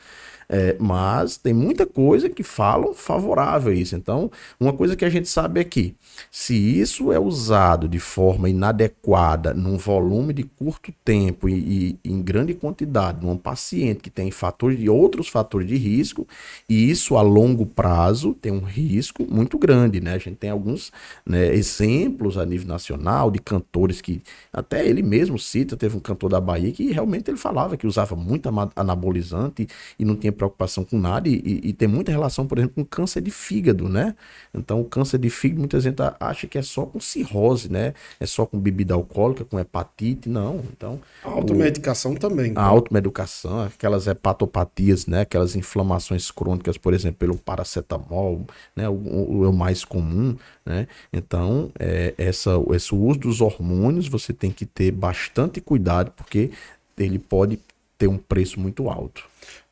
é, 0.52 0.74
mas 0.80 1.36
tem 1.36 1.54
muita 1.54 1.86
coisa 1.86 2.28
que 2.28 2.42
falam 2.42 2.92
favorável 2.92 3.70
a 3.70 3.74
isso. 3.74 3.94
Então, 3.94 4.28
uma 4.58 4.72
coisa 4.72 4.96
que 4.96 5.04
a 5.04 5.08
gente 5.08 5.28
sabe 5.28 5.60
é 5.60 5.64
que 5.64 5.94
se 6.28 6.54
isso 6.54 7.12
é 7.12 7.20
usado 7.20 7.88
de 7.88 8.00
forma 8.00 8.50
inadequada, 8.50 9.54
num 9.54 9.76
volume 9.76 10.32
de 10.32 10.42
curto 10.42 10.92
tempo 11.04 11.48
e, 11.48 11.98
e 12.04 12.10
em 12.10 12.20
grande 12.20 12.52
quantidade, 12.52 13.24
num 13.24 13.36
paciente 13.36 14.00
que 14.00 14.10
tem 14.10 14.32
fatores 14.32 14.76
de 14.76 14.88
outros 14.88 15.28
fatores 15.28 15.68
de 15.68 15.76
risco, 15.76 16.26
e 16.68 16.90
isso 16.90 17.16
a 17.16 17.22
longo 17.22 17.64
prazo 17.64 18.34
tem 18.34 18.50
um 18.50 18.64
risco 18.64 19.24
muito 19.30 19.56
grande, 19.56 20.00
né? 20.00 20.14
A 20.14 20.18
gente 20.18 20.36
tem 20.36 20.50
alguns 20.50 20.90
né, 21.24 21.54
exemplos 21.54 22.36
a 22.36 22.44
nível 22.44 22.66
nacional 22.66 23.30
de 23.30 23.38
cantores 23.38 24.00
que 24.00 24.20
até 24.52 24.84
ele 24.84 25.00
mesmo 25.00 25.38
cita, 25.38 25.76
teve 25.76 25.96
um 25.96 26.00
cantor 26.00 26.28
da 26.28 26.40
Bahia 26.40 26.72
que 26.72 26.90
realmente 26.90 27.30
ele 27.30 27.38
falava 27.38 27.76
que 27.76 27.86
usava 27.86 28.16
muito 28.16 28.48
anabolizante 28.74 29.68
e 29.96 30.04
não 30.04 30.16
tinha 30.16 30.32
preocupação 30.40 30.84
com 30.84 30.98
nada 30.98 31.28
e, 31.28 31.34
e, 31.34 31.68
e, 31.68 31.72
tem 31.74 31.86
muita 31.86 32.10
relação, 32.10 32.46
por 32.46 32.56
exemplo, 32.56 32.76
com 32.76 32.84
câncer 32.84 33.20
de 33.20 33.30
fígado, 33.30 33.90
né? 33.90 34.16
Então, 34.54 34.80
o 34.80 34.84
câncer 34.86 35.18
de 35.18 35.28
fígado, 35.28 35.60
muita 35.60 35.78
gente 35.78 35.98
acha 36.18 36.46
que 36.46 36.56
é 36.56 36.62
só 36.62 36.86
com 36.86 36.98
cirrose, 36.98 37.70
né? 37.70 37.92
É 38.18 38.24
só 38.24 38.46
com 38.46 38.58
bebida 38.58 38.94
alcoólica, 38.94 39.44
com 39.44 39.60
hepatite, 39.60 40.30
não. 40.30 40.62
Então, 40.72 40.98
a 41.22 41.28
automedicação 41.28 42.12
o, 42.12 42.18
também. 42.18 42.54
A 42.56 42.62
automedicação, 42.62 43.64
aquelas 43.64 44.06
hepatopatias, 44.06 45.06
né? 45.06 45.20
Aquelas 45.20 45.54
inflamações 45.54 46.30
crônicas, 46.30 46.78
por 46.78 46.94
exemplo, 46.94 47.18
pelo 47.18 47.36
paracetamol, 47.36 48.46
né? 48.74 48.88
O, 48.88 48.94
o, 48.94 49.50
o 49.50 49.52
mais 49.52 49.84
comum, 49.84 50.34
né? 50.64 50.88
Então, 51.12 51.70
é, 51.78 52.14
essa, 52.16 52.52
esse 52.74 52.94
uso 52.94 53.18
dos 53.18 53.40
hormônios, 53.42 54.08
você 54.08 54.32
tem 54.32 54.50
que 54.50 54.64
ter 54.64 54.90
bastante 54.90 55.60
cuidado, 55.60 56.12
porque 56.12 56.50
ele 56.96 57.18
pode 57.18 57.58
ter 57.98 58.08
um 58.08 58.16
preço 58.16 58.58
muito 58.58 58.88
alto. 58.88 59.28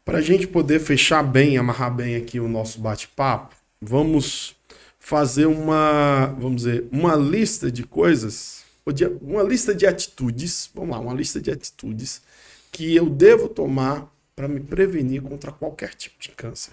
Para 0.09 0.21
a 0.21 0.23
gente 0.23 0.47
poder 0.47 0.81
fechar 0.81 1.23
bem, 1.23 1.59
amarrar 1.59 1.95
bem 1.95 2.17
aqui 2.17 2.41
o 2.41 2.49
nosso 2.49 2.81
bate-papo, 2.81 3.55
vamos 3.79 4.57
fazer 4.99 5.45
uma, 5.45 6.35
vamos 6.39 6.63
dizer, 6.63 6.89
uma 6.91 7.15
lista 7.15 7.71
de 7.71 7.83
coisas, 7.83 8.65
uma 9.21 9.43
lista 9.43 9.75
de 9.75 9.87
atitudes, 9.87 10.71
vamos 10.75 10.97
lá, 10.97 10.99
uma 10.99 11.13
lista 11.13 11.43
de 11.43 11.51
atitudes 11.51 12.23
que 12.73 12.97
eu 12.97 13.05
devo 13.05 13.51
tomar 13.51 14.11
para 14.35 14.49
me 14.49 14.61
prevenir 14.61 15.21
contra 15.21 15.53
qualquer 15.53 15.93
tipo 15.93 16.19
de 16.19 16.31
câncer. 16.31 16.73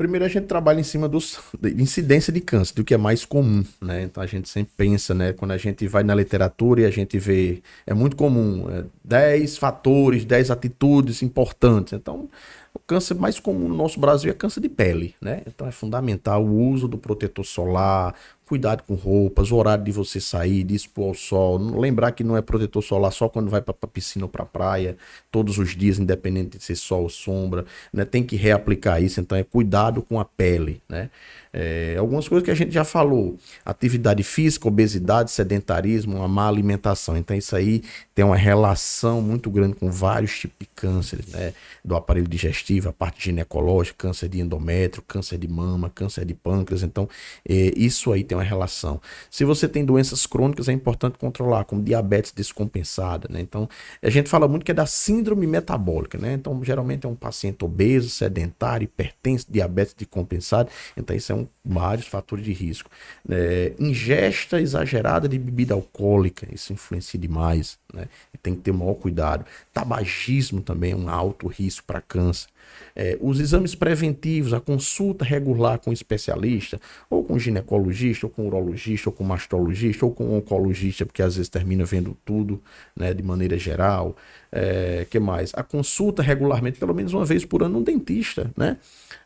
Primeiro 0.00 0.24
a 0.24 0.28
gente 0.28 0.46
trabalha 0.46 0.80
em 0.80 0.82
cima 0.82 1.06
dos 1.06 1.38
de 1.60 1.74
incidência 1.74 2.32
de 2.32 2.40
câncer, 2.40 2.74
do 2.74 2.82
que 2.82 2.94
é 2.94 2.96
mais 2.96 3.26
comum, 3.26 3.62
né? 3.82 4.04
Então 4.04 4.22
a 4.22 4.26
gente 4.26 4.48
sempre 4.48 4.72
pensa, 4.74 5.12
né? 5.12 5.34
Quando 5.34 5.50
a 5.50 5.58
gente 5.58 5.86
vai 5.86 6.02
na 6.02 6.14
literatura 6.14 6.80
e 6.80 6.86
a 6.86 6.90
gente 6.90 7.18
vê, 7.18 7.62
é 7.86 7.92
muito 7.92 8.16
comum, 8.16 8.66
é, 8.70 8.86
10 9.04 9.58
fatores, 9.58 10.24
10 10.24 10.50
atitudes 10.50 11.22
importantes. 11.22 11.92
Então, 11.92 12.30
o 12.72 12.78
câncer 12.78 13.14
mais 13.14 13.38
comum 13.38 13.68
no 13.68 13.76
nosso 13.76 14.00
Brasil 14.00 14.30
é 14.30 14.34
câncer 14.34 14.60
de 14.62 14.70
pele, 14.70 15.14
né? 15.20 15.42
Então 15.46 15.66
é 15.66 15.70
fundamental 15.70 16.42
o 16.46 16.70
uso 16.70 16.88
do 16.88 16.96
protetor 16.96 17.44
solar, 17.44 18.14
cuidado 18.50 18.82
com 18.82 18.94
roupas, 18.94 19.52
o 19.52 19.56
horário 19.56 19.84
de 19.84 19.92
você 19.92 20.20
sair, 20.20 20.64
de 20.64 20.74
expor 20.74 21.10
ao 21.10 21.14
sol. 21.14 21.56
Lembrar 21.56 22.10
que 22.10 22.24
não 22.24 22.36
é 22.36 22.42
protetor 22.42 22.82
solar 22.82 23.12
só 23.12 23.28
quando 23.28 23.48
vai 23.48 23.62
para 23.62 23.72
piscina 23.86 24.24
ou 24.24 24.28
para 24.28 24.44
praia, 24.44 24.96
todos 25.30 25.56
os 25.56 25.76
dias, 25.76 26.00
independente 26.00 26.58
de 26.58 26.64
ser 26.64 26.74
sol 26.74 27.04
ou 27.04 27.08
sombra. 27.08 27.64
Né? 27.92 28.04
Tem 28.04 28.24
que 28.24 28.34
reaplicar 28.34 29.00
isso, 29.00 29.20
então 29.20 29.38
é 29.38 29.44
cuidado 29.44 30.02
com 30.02 30.18
a 30.18 30.24
pele. 30.24 30.82
Né? 30.88 31.10
É, 31.52 31.96
algumas 31.98 32.28
coisas 32.28 32.44
que 32.44 32.50
a 32.50 32.54
gente 32.54 32.72
já 32.72 32.84
falou: 32.84 33.36
atividade 33.64 34.22
física, 34.22 34.68
obesidade, 34.68 35.32
sedentarismo, 35.32 36.16
uma 36.16 36.28
má 36.28 36.46
alimentação. 36.46 37.16
Então, 37.16 37.36
isso 37.36 37.56
aí 37.56 37.82
tem 38.14 38.24
uma 38.24 38.36
relação 38.36 39.20
muito 39.20 39.50
grande 39.50 39.74
com 39.74 39.90
vários 39.90 40.38
tipos 40.38 40.58
de 40.60 40.66
cânceres, 40.76 41.26
né? 41.26 41.52
Do 41.84 41.96
aparelho 41.96 42.28
digestivo, 42.28 42.88
a 42.88 42.92
parte 42.92 43.24
ginecológica, 43.24 43.96
câncer 43.98 44.28
de 44.28 44.40
endométrio, 44.40 45.02
câncer 45.02 45.38
de 45.38 45.48
mama, 45.48 45.90
câncer 45.90 46.24
de 46.24 46.34
pâncreas. 46.34 46.84
Então, 46.84 47.08
é, 47.48 47.72
isso 47.76 48.12
aí 48.12 48.22
tem 48.22 48.38
uma 48.38 48.39
relação. 48.44 49.00
Se 49.30 49.44
você 49.44 49.68
tem 49.68 49.84
doenças 49.84 50.26
crônicas, 50.26 50.68
é 50.68 50.72
importante 50.72 51.18
controlar, 51.18 51.64
como 51.64 51.82
diabetes 51.82 52.32
descompensada, 52.32 53.28
né? 53.30 53.40
Então, 53.40 53.68
a 54.02 54.10
gente 54.10 54.28
fala 54.28 54.48
muito 54.48 54.64
que 54.64 54.70
é 54.70 54.74
da 54.74 54.86
síndrome 54.86 55.46
metabólica, 55.46 56.18
né? 56.18 56.34
Então, 56.34 56.62
geralmente 56.64 57.06
é 57.06 57.08
um 57.08 57.14
paciente 57.14 57.64
obeso, 57.64 58.08
sedentário, 58.10 58.84
hipertenso, 58.84 59.46
diabetes 59.48 59.94
descompensado. 59.94 60.70
Então, 60.96 61.14
isso 61.16 61.32
é 61.32 61.34
um 61.34 61.46
vários 61.64 62.06
fatores 62.06 62.44
de 62.44 62.52
risco. 62.52 62.90
É, 63.28 63.72
ingesta 63.78 64.60
exagerada 64.60 65.28
de 65.28 65.38
bebida 65.38 65.74
alcoólica, 65.74 66.46
isso 66.52 66.72
influencia 66.72 67.18
demais, 67.18 67.78
né? 67.92 68.08
Tem 68.42 68.54
que 68.54 68.62
ter 68.62 68.72
maior 68.72 68.94
cuidado. 68.94 69.44
Tabagismo 69.72 70.62
também 70.62 70.92
é 70.92 70.96
um 70.96 71.08
alto 71.08 71.46
risco 71.46 71.84
para 71.86 72.00
câncer. 72.00 72.48
É, 72.94 73.16
os 73.20 73.40
exames 73.40 73.74
preventivos, 73.74 74.52
a 74.52 74.60
consulta 74.60 75.24
regular 75.24 75.78
com 75.78 75.92
especialista, 75.92 76.80
ou 77.08 77.24
com 77.24 77.38
ginecologista, 77.38 78.26
ou 78.26 78.30
com 78.30 78.46
urologista, 78.46 79.08
ou 79.08 79.12
com 79.12 79.24
mastologista, 79.24 80.04
ou 80.04 80.12
com 80.12 80.36
oncologista, 80.36 81.06
porque 81.06 81.22
às 81.22 81.36
vezes 81.36 81.48
termina 81.48 81.84
vendo 81.84 82.16
tudo 82.24 82.62
né, 82.96 83.14
de 83.14 83.22
maneira 83.22 83.58
geral. 83.58 84.16
É, 84.52 85.06
que 85.08 85.20
mais? 85.20 85.52
A 85.54 85.62
consulta 85.62 86.22
regularmente, 86.22 86.78
pelo 86.78 86.92
menos 86.92 87.12
uma 87.12 87.24
vez 87.24 87.44
por 87.44 87.62
ano, 87.62 87.78
um 87.78 87.82
dentista, 87.82 88.50
né? 88.56 88.78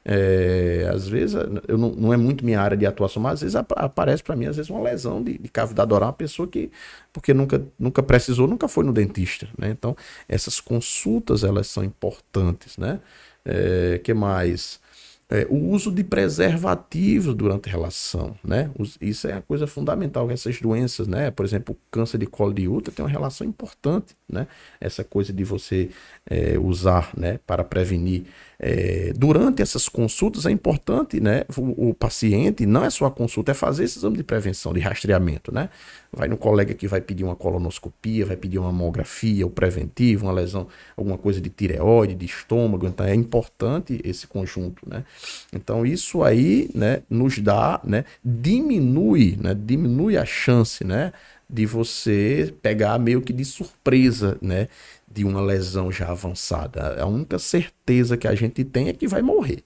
É, 0.05 0.87
às 0.93 1.09
vezes, 1.09 1.35
eu 1.67 1.79
não, 1.79 1.91
não, 1.93 2.13
é 2.13 2.17
muito 2.17 2.45
minha 2.45 2.61
área 2.61 2.77
de 2.77 2.85
atuação, 2.85 3.23
mas 3.23 3.35
às 3.35 3.41
vezes 3.41 3.57
aparece 3.57 4.23
para 4.23 4.37
mim, 4.37 4.47
às 4.47 4.57
vezes, 4.57 4.71
uma 4.71 4.83
lesão 4.83 5.23
de, 5.23 5.39
de 5.39 5.49
cavidade 5.49 5.91
oral, 5.95 6.11
uma 6.11 6.13
pessoa 6.13 6.47
que, 6.47 6.71
porque 7.11 7.33
nunca, 7.33 7.63
nunca 7.79 8.03
precisou, 8.03 8.47
nunca 8.47 8.69
foi 8.69 8.85
no 8.85 8.93
dentista, 8.93 9.49
né? 9.57 9.71
Então, 9.71 9.97
essas 10.29 10.61
consultas, 10.61 11.43
elas 11.43 11.69
são 11.69 11.83
importantes, 11.83 12.77
né? 12.77 13.01
É, 13.45 14.01
que 14.03 14.15
mais? 14.15 14.81
É, 15.29 15.47
o 15.49 15.57
uso 15.71 15.91
de 15.91 16.05
preservativos 16.05 17.35
durante 17.35 17.69
a 17.69 17.73
relação, 17.73 18.37
né? 18.45 18.71
Isso 19.01 19.27
é 19.27 19.33
a 19.33 19.43
coisa 19.43 19.67
fundamental. 19.67 20.31
Essas 20.31 20.61
doenças, 20.61 21.09
né? 21.09 21.31
Por 21.31 21.47
exemplo, 21.47 21.75
o 21.75 21.79
câncer 21.91 22.19
de 22.19 22.27
colo 22.27 22.53
de 22.53 22.69
útero 22.69 22.95
tem 22.95 23.05
uma 23.05 23.11
relação 23.11 23.47
importante, 23.47 24.15
né? 24.29 24.47
Essa 24.81 25.03
coisa 25.03 25.33
de 25.33 25.43
você 25.43 25.91
é, 26.27 26.59
usar, 26.59 27.11
né? 27.17 27.39
Para 27.47 27.65
prevenir 27.65 28.25
é, 28.59 29.13
durante 29.17 29.63
essas 29.63 29.89
consultas 29.89 30.47
é 30.47 30.51
importante, 30.51 31.21
né? 31.21 31.45
O, 31.57 31.91
o, 31.91 31.95
paciente, 31.95 32.67
não 32.67 32.85
é 32.85 32.91
só 32.91 33.07
a 33.07 33.11
consulta, 33.11 33.53
é 33.53 33.55
fazer 33.55 33.85
esse 33.85 33.99
exame 33.99 34.17
de 34.17 34.23
prevenção, 34.23 34.73
de 34.73 34.81
rastreamento, 34.81 35.53
né? 35.53 35.69
Vai 36.13 36.29
no 36.29 36.37
colega 36.37 36.75
que 36.75 36.87
vai 36.87 37.01
pedir 37.01 37.25
uma 37.25 37.35
colonoscopia, 37.35 38.25
vai 38.25 38.37
pedir 38.37 38.59
uma 38.59 38.71
mamografia, 38.71 39.47
o 39.47 39.51
preventivo, 39.51 40.27
uma 40.27 40.33
lesão, 40.33 40.69
alguma 40.97 41.19
coisa 41.19 41.41
de 41.41 41.51
tireoide, 41.51 42.15
de 42.15 42.27
estômago, 42.27 42.87
então 42.87 43.05
é 43.05 43.15
importante 43.15 44.01
esse 44.05 44.27
conjunto, 44.27 44.89
né? 44.89 45.05
Então 45.53 45.85
isso 45.85 46.23
aí, 46.23 46.71
né, 46.75 47.03
nos 47.11 47.39
dá, 47.39 47.81
né, 47.85 48.05
diminui, 48.25 49.37
né, 49.41 49.55
diminui 49.55 50.17
a 50.17 50.25
chance, 50.25 50.85
né, 50.85 51.13
de 51.49 51.67
você 51.67 52.55
pegar 52.63 52.99
meio 52.99 53.21
que 53.21 53.33
de 53.33 53.45
surpresa, 53.45 54.39
né, 54.41 54.69
de 55.11 55.25
uma 55.25 55.41
lesão 55.41 55.91
já 55.93 56.11
avançada. 56.11 57.01
A 57.01 57.07
única 57.07 57.39
certeza 57.39 58.17
que 58.17 58.27
a 58.27 58.35
gente 58.35 58.65
tem 58.65 58.89
é 58.89 58.93
que 58.93 59.07
vai 59.07 59.23
morrer. 59.23 59.63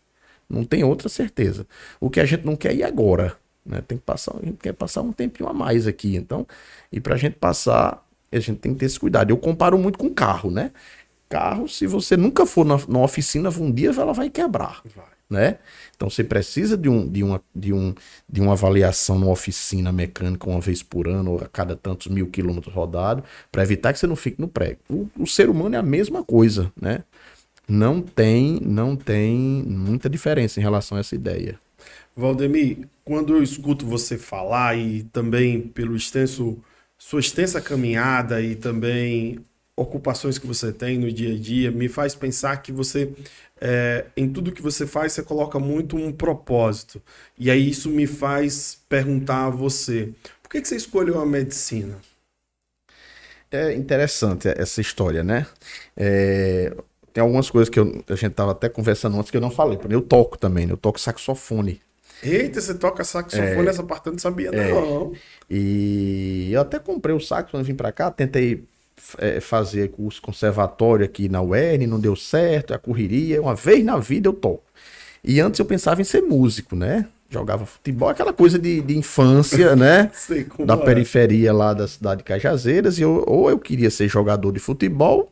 Não 0.48 0.64
tem 0.64 0.82
outra 0.82 1.08
certeza. 1.08 1.66
O 2.00 2.08
que 2.08 2.20
a 2.20 2.24
gente 2.24 2.44
não 2.44 2.56
quer 2.56 2.74
ir 2.74 2.82
agora. 2.82 3.36
Né? 3.64 3.82
Tem 3.86 3.98
que 3.98 4.04
passar, 4.04 4.34
a 4.36 4.44
gente 4.44 4.56
quer 4.56 4.72
passar 4.72 5.02
um 5.02 5.12
tempinho 5.12 5.48
a 5.48 5.52
mais 5.52 5.86
aqui. 5.86 6.16
Então, 6.16 6.46
e 6.90 7.00
para 7.00 7.14
a 7.14 7.18
gente 7.18 7.36
passar, 7.36 8.06
a 8.32 8.38
gente 8.38 8.58
tem 8.58 8.72
que 8.72 8.80
ter 8.80 8.86
esse 8.86 8.98
cuidado. 8.98 9.30
Eu 9.30 9.36
comparo 9.36 9.78
muito 9.78 9.98
com 9.98 10.08
carro, 10.08 10.50
né? 10.50 10.72
Carro, 11.28 11.68
se 11.68 11.86
você 11.86 12.16
nunca 12.16 12.46
for 12.46 12.64
na, 12.64 12.78
na 12.88 13.00
oficina, 13.00 13.50
um 13.50 13.70
dia 13.70 13.90
ela 13.90 14.14
vai 14.14 14.30
quebrar. 14.30 14.80
Vai. 14.96 15.17
Né? 15.28 15.58
Então 15.94 16.08
você 16.08 16.24
precisa 16.24 16.76
de, 16.76 16.88
um, 16.88 17.06
de, 17.06 17.22
uma, 17.22 17.42
de, 17.54 17.72
um, 17.72 17.94
de 18.28 18.40
uma 18.40 18.52
avaliação 18.52 19.18
numa 19.18 19.32
oficina 19.32 19.92
mecânica 19.92 20.48
uma 20.48 20.60
vez 20.60 20.82
por 20.82 21.06
ano, 21.06 21.32
ou 21.32 21.38
a 21.38 21.48
cada 21.48 21.76
tantos 21.76 22.06
mil 22.08 22.28
quilômetros 22.28 22.74
rodados, 22.74 23.24
para 23.52 23.62
evitar 23.62 23.92
que 23.92 23.98
você 23.98 24.06
não 24.06 24.16
fique 24.16 24.40
no 24.40 24.48
prego. 24.48 24.78
O, 24.88 25.08
o, 25.18 25.26
ser 25.26 25.50
humano 25.50 25.74
é 25.74 25.78
a 25.78 25.82
mesma 25.82 26.24
coisa, 26.24 26.72
né? 26.80 27.04
Não 27.68 28.00
tem, 28.00 28.58
não 28.62 28.96
tem 28.96 29.36
muita 29.66 30.08
diferença 30.08 30.58
em 30.58 30.62
relação 30.62 30.96
a 30.96 31.00
essa 31.00 31.14
ideia. 31.14 31.60
Valdemir, 32.16 32.88
quando 33.04 33.34
eu 33.34 33.42
escuto 33.42 33.86
você 33.86 34.16
falar 34.16 34.76
e 34.78 35.02
também 35.04 35.60
pelo 35.60 35.94
extenso 35.94 36.58
sua 36.98 37.20
extensa 37.20 37.60
caminhada 37.60 38.42
e 38.42 38.56
também 38.56 39.38
ocupações 39.80 40.38
que 40.38 40.46
você 40.46 40.72
tem 40.72 40.98
no 40.98 41.10
dia 41.10 41.34
a 41.34 41.38
dia, 41.38 41.70
me 41.70 41.88
faz 41.88 42.14
pensar 42.14 42.56
que 42.58 42.72
você, 42.72 43.10
é, 43.60 44.06
em 44.16 44.28
tudo 44.28 44.52
que 44.52 44.62
você 44.62 44.86
faz, 44.86 45.12
você 45.12 45.22
coloca 45.22 45.58
muito 45.58 45.96
um 45.96 46.12
propósito. 46.12 47.00
E 47.38 47.50
aí 47.50 47.70
isso 47.70 47.88
me 47.88 48.06
faz 48.06 48.78
perguntar 48.88 49.46
a 49.46 49.50
você, 49.50 50.12
por 50.42 50.50
que, 50.50 50.60
que 50.60 50.68
você 50.68 50.76
escolheu 50.76 51.20
a 51.20 51.26
medicina? 51.26 51.96
É 53.50 53.72
interessante 53.72 54.48
essa 54.48 54.80
história, 54.80 55.22
né? 55.22 55.46
É, 55.96 56.74
tem 57.12 57.22
algumas 57.22 57.50
coisas 57.50 57.68
que 57.68 57.80
eu, 57.80 58.04
a 58.08 58.14
gente 58.14 58.32
estava 58.32 58.52
até 58.52 58.68
conversando 58.68 59.16
antes 59.16 59.30
que 59.30 59.36
eu 59.36 59.40
não 59.40 59.50
falei. 59.50 59.78
Eu 59.88 60.02
toco 60.02 60.36
também, 60.36 60.66
né? 60.66 60.72
eu 60.72 60.76
toco 60.76 61.00
saxofone. 61.00 61.80
Eita, 62.22 62.60
você 62.60 62.74
toca 62.74 63.04
saxofone, 63.04 63.66
é, 63.66 63.70
essa 63.70 63.82
parte 63.82 64.06
eu 64.06 64.12
não 64.12 64.18
sabia, 64.18 64.48
é, 64.48 64.70
não. 64.70 65.12
E 65.48 66.50
eu 66.52 66.60
até 66.60 66.78
comprei 66.78 67.14
o 67.14 67.20
sax 67.20 67.50
quando 67.50 67.64
vim 67.64 67.74
para 67.74 67.92
cá, 67.92 68.10
tentei 68.10 68.64
é, 69.18 69.40
fazer 69.40 69.90
curso 69.90 70.20
conservatório 70.20 71.04
aqui 71.04 71.28
na 71.28 71.40
UERN, 71.42 71.86
não 71.86 72.00
deu 72.00 72.14
certo, 72.14 72.74
a 72.74 72.78
correria. 72.78 73.40
Uma 73.40 73.54
vez 73.54 73.84
na 73.84 73.98
vida 73.98 74.28
eu 74.28 74.32
toco. 74.32 74.64
E 75.24 75.40
antes 75.40 75.58
eu 75.58 75.66
pensava 75.66 76.00
em 76.00 76.04
ser 76.04 76.22
músico, 76.22 76.76
né? 76.76 77.06
Jogava 77.30 77.66
futebol, 77.66 78.08
aquela 78.08 78.32
coisa 78.32 78.58
de, 78.58 78.80
de 78.80 78.96
infância, 78.96 79.74
né? 79.76 80.10
da 80.64 80.74
é. 80.74 80.76
periferia 80.76 81.52
lá 81.52 81.74
da 81.74 81.86
cidade 81.86 82.18
de 82.18 82.24
Cajazeiras. 82.24 82.98
E 82.98 83.02
eu, 83.02 83.24
ou 83.26 83.50
eu 83.50 83.58
queria 83.58 83.90
ser 83.90 84.08
jogador 84.08 84.52
de 84.52 84.58
futebol, 84.58 85.30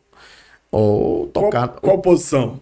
ou 0.71 1.27
tocar. 1.27 1.67
Qual, 1.69 1.81
qual 1.81 1.99
posição? 1.99 2.59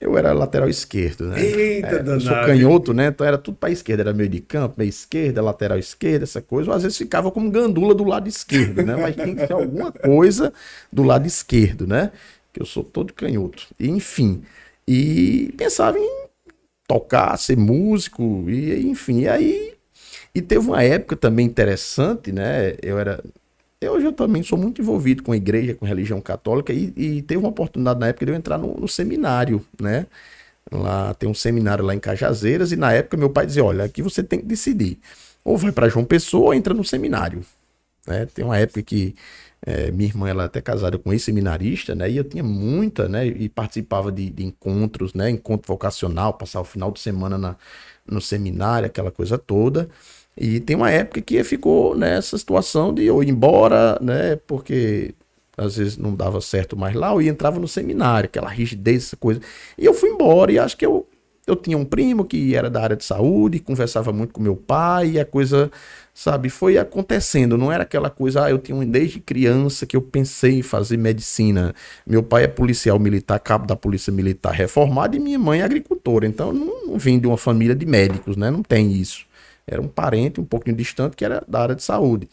Eu 0.00 0.16
era 0.16 0.32
lateral 0.32 0.68
esquerdo, 0.68 1.26
né? 1.26 1.44
Eita, 1.44 1.96
é, 1.96 2.14
Eu 2.14 2.20
sou 2.20 2.32
canhoto, 2.32 2.94
né? 2.94 3.08
Então 3.08 3.26
era 3.26 3.36
tudo 3.36 3.58
para 3.58 3.70
esquerda, 3.70 4.02
era 4.04 4.14
meio 4.14 4.30
de 4.30 4.40
campo, 4.40 4.76
meio 4.78 4.88
esquerda, 4.88 5.42
lateral 5.42 5.78
esquerda, 5.78 6.24
essa 6.24 6.40
coisa. 6.40 6.70
Ou 6.70 6.76
às 6.76 6.82
vezes 6.82 6.96
ficava 6.96 7.30
como 7.30 7.50
gandula 7.50 7.94
do 7.94 8.04
lado 8.04 8.26
esquerdo, 8.26 8.82
né? 8.82 8.96
Mas 8.96 9.14
tem 9.14 9.34
que 9.36 9.46
ter 9.46 9.52
alguma 9.52 9.92
coisa 9.92 10.54
do 10.90 11.02
lado 11.02 11.26
esquerdo, 11.26 11.86
né? 11.86 12.12
Que 12.50 12.62
eu 12.62 12.66
sou 12.66 12.82
todo 12.82 13.12
canhoto. 13.12 13.66
E, 13.78 13.90
enfim. 13.90 14.42
E 14.88 15.52
pensava 15.58 15.98
em 15.98 16.26
tocar, 16.88 17.36
ser 17.36 17.58
músico, 17.58 18.48
e 18.48 18.88
enfim. 18.88 19.20
E 19.20 19.28
aí. 19.28 19.74
E 20.34 20.40
teve 20.40 20.66
uma 20.66 20.82
época 20.82 21.14
também 21.14 21.44
interessante, 21.44 22.32
né? 22.32 22.74
Eu 22.82 22.98
era 22.98 23.22
eu, 23.80 23.92
hoje 23.92 24.06
eu 24.06 24.12
também 24.12 24.42
sou 24.42 24.58
muito 24.58 24.80
envolvido 24.80 25.22
com 25.22 25.32
a 25.32 25.36
igreja, 25.36 25.74
com 25.74 25.84
a 25.84 25.88
religião 25.88 26.20
católica, 26.20 26.72
e, 26.72 26.92
e 26.96 27.22
teve 27.22 27.38
uma 27.38 27.48
oportunidade 27.48 28.00
na 28.00 28.08
época 28.08 28.26
de 28.26 28.32
eu 28.32 28.36
entrar 28.36 28.58
no, 28.58 28.74
no, 28.74 28.88
seminário, 28.88 29.64
né? 29.80 30.06
Lá 30.70 31.14
tem 31.14 31.28
um 31.28 31.34
seminário 31.34 31.84
lá 31.84 31.94
em 31.94 32.00
Cajazeiras, 32.00 32.72
e 32.72 32.76
na 32.76 32.92
época 32.92 33.16
meu 33.16 33.30
pai 33.30 33.46
dizia: 33.46 33.64
olha, 33.64 33.84
aqui 33.84 34.02
você 34.02 34.22
tem 34.22 34.40
que 34.40 34.46
decidir. 34.46 34.98
Ou 35.44 35.56
vai 35.56 35.72
para 35.72 35.88
João 35.88 36.04
Pessoa 36.04 36.46
ou 36.46 36.54
entra 36.54 36.74
no 36.74 36.84
seminário. 36.84 37.44
Né? 38.06 38.26
Tem 38.26 38.44
uma 38.44 38.58
época 38.58 38.82
que 38.82 39.14
é, 39.66 39.90
minha 39.90 40.08
irmã 40.08 40.28
ela 40.28 40.44
é 40.44 40.46
até 40.46 40.60
casada 40.60 40.98
com 40.98 41.12
esse 41.12 41.26
seminarista, 41.26 41.94
né? 41.94 42.10
E 42.10 42.16
eu 42.16 42.24
tinha 42.24 42.42
muita, 42.42 43.08
né? 43.08 43.26
E 43.26 43.48
participava 43.48 44.10
de, 44.10 44.30
de 44.30 44.44
encontros, 44.44 45.12
né? 45.14 45.30
Encontro 45.30 45.68
vocacional, 45.68 46.34
passar 46.34 46.60
o 46.60 46.64
final 46.64 46.90
de 46.90 47.00
semana 47.00 47.36
na, 47.36 47.56
no 48.06 48.20
seminário, 48.20 48.86
aquela 48.86 49.10
coisa 49.10 49.36
toda. 49.38 49.88
E 50.40 50.58
tem 50.58 50.74
uma 50.74 50.90
época 50.90 51.20
que 51.20 51.44
ficou 51.44 51.94
nessa 51.94 52.38
situação 52.38 52.94
de 52.94 53.04
eu 53.04 53.22
ir 53.22 53.28
embora, 53.28 53.98
né? 54.00 54.36
Porque 54.46 55.14
às 55.54 55.76
vezes 55.76 55.98
não 55.98 56.14
dava 56.14 56.40
certo 56.40 56.74
mais 56.78 56.94
lá, 56.94 57.12
eu 57.12 57.20
entrava 57.20 57.60
no 57.60 57.68
seminário, 57.68 58.24
aquela 58.24 58.48
rigidez, 58.48 59.04
essa 59.04 59.16
coisa. 59.16 59.38
E 59.76 59.84
eu 59.84 59.92
fui 59.92 60.08
embora 60.08 60.50
e 60.50 60.58
acho 60.58 60.78
que 60.78 60.86
eu, 60.86 61.06
eu 61.46 61.54
tinha 61.54 61.76
um 61.76 61.84
primo 61.84 62.24
que 62.24 62.54
era 62.54 62.70
da 62.70 62.82
área 62.82 62.96
de 62.96 63.04
saúde, 63.04 63.58
conversava 63.58 64.14
muito 64.14 64.32
com 64.32 64.40
meu 64.40 64.56
pai 64.56 65.10
e 65.10 65.20
a 65.20 65.26
coisa, 65.26 65.70
sabe, 66.14 66.48
foi 66.48 66.78
acontecendo. 66.78 67.58
Não 67.58 67.70
era 67.70 67.82
aquela 67.82 68.08
coisa, 68.08 68.46
ah, 68.46 68.50
eu 68.50 68.58
tinha 68.58 68.86
desde 68.86 69.20
criança 69.20 69.84
que 69.84 69.94
eu 69.94 70.00
pensei 70.00 70.60
em 70.60 70.62
fazer 70.62 70.96
medicina. 70.96 71.74
Meu 72.06 72.22
pai 72.22 72.44
é 72.44 72.48
policial 72.48 72.98
militar, 72.98 73.38
cabo 73.40 73.66
da 73.66 73.76
polícia 73.76 74.10
militar 74.10 74.52
reformado 74.52 75.14
e 75.14 75.20
minha 75.20 75.38
mãe 75.38 75.60
é 75.60 75.64
agricultora. 75.64 76.26
Então 76.26 76.50
não, 76.50 76.86
não 76.86 76.98
vim 76.98 77.18
de 77.18 77.26
uma 77.26 77.36
família 77.36 77.74
de 77.74 77.84
médicos, 77.84 78.38
né? 78.38 78.50
Não 78.50 78.62
tem 78.62 78.90
isso. 78.90 79.28
Era 79.70 79.80
um 79.80 79.88
parente 79.88 80.40
um 80.40 80.44
pouquinho 80.44 80.76
distante 80.76 81.16
que 81.16 81.24
era 81.24 81.42
da 81.46 81.62
área 81.62 81.74
de 81.74 81.82
saúde. 81.82 82.28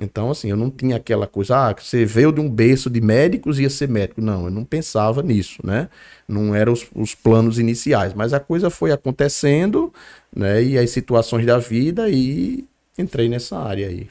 Então, 0.00 0.30
assim, 0.30 0.48
eu 0.48 0.56
não 0.56 0.70
tinha 0.70 0.96
aquela 0.96 1.26
coisa, 1.26 1.70
ah, 1.70 1.74
você 1.76 2.04
veio 2.04 2.30
de 2.30 2.40
um 2.40 2.48
berço 2.48 2.88
de 2.88 3.00
médicos 3.00 3.58
e 3.58 3.62
ia 3.62 3.70
ser 3.70 3.88
médico. 3.88 4.20
Não, 4.20 4.44
eu 4.44 4.50
não 4.50 4.64
pensava 4.64 5.22
nisso, 5.22 5.60
né? 5.64 5.88
Não 6.26 6.54
eram 6.54 6.72
os, 6.72 6.86
os, 6.94 7.14
planos 7.16 7.58
iniciais. 7.58 8.14
Mas 8.14 8.32
a 8.32 8.38
coisa 8.38 8.70
foi 8.70 8.92
acontecendo, 8.92 9.92
né? 10.34 10.62
E 10.62 10.78
as 10.78 10.90
situações 10.90 11.44
da 11.44 11.58
vida 11.58 12.08
e 12.08 12.64
entrei 12.96 13.28
nessa 13.28 13.58
área 13.58 13.88
aí. 13.88 14.08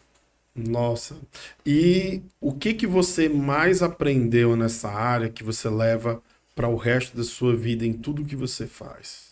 Nossa. 0.53 1.15
E 1.65 2.21
o 2.41 2.51
que 2.51 2.73
que 2.73 2.87
você 2.87 3.29
mais 3.29 3.81
aprendeu 3.81 4.55
nessa 4.57 4.89
área 4.89 5.29
que 5.29 5.43
você 5.43 5.69
leva 5.69 6.21
para 6.53 6.67
o 6.67 6.75
resto 6.75 7.15
da 7.15 7.23
sua 7.23 7.55
vida 7.55 7.85
em 7.85 7.93
tudo 7.93 8.25
que 8.25 8.35
você 8.35 8.67
faz? 8.67 9.26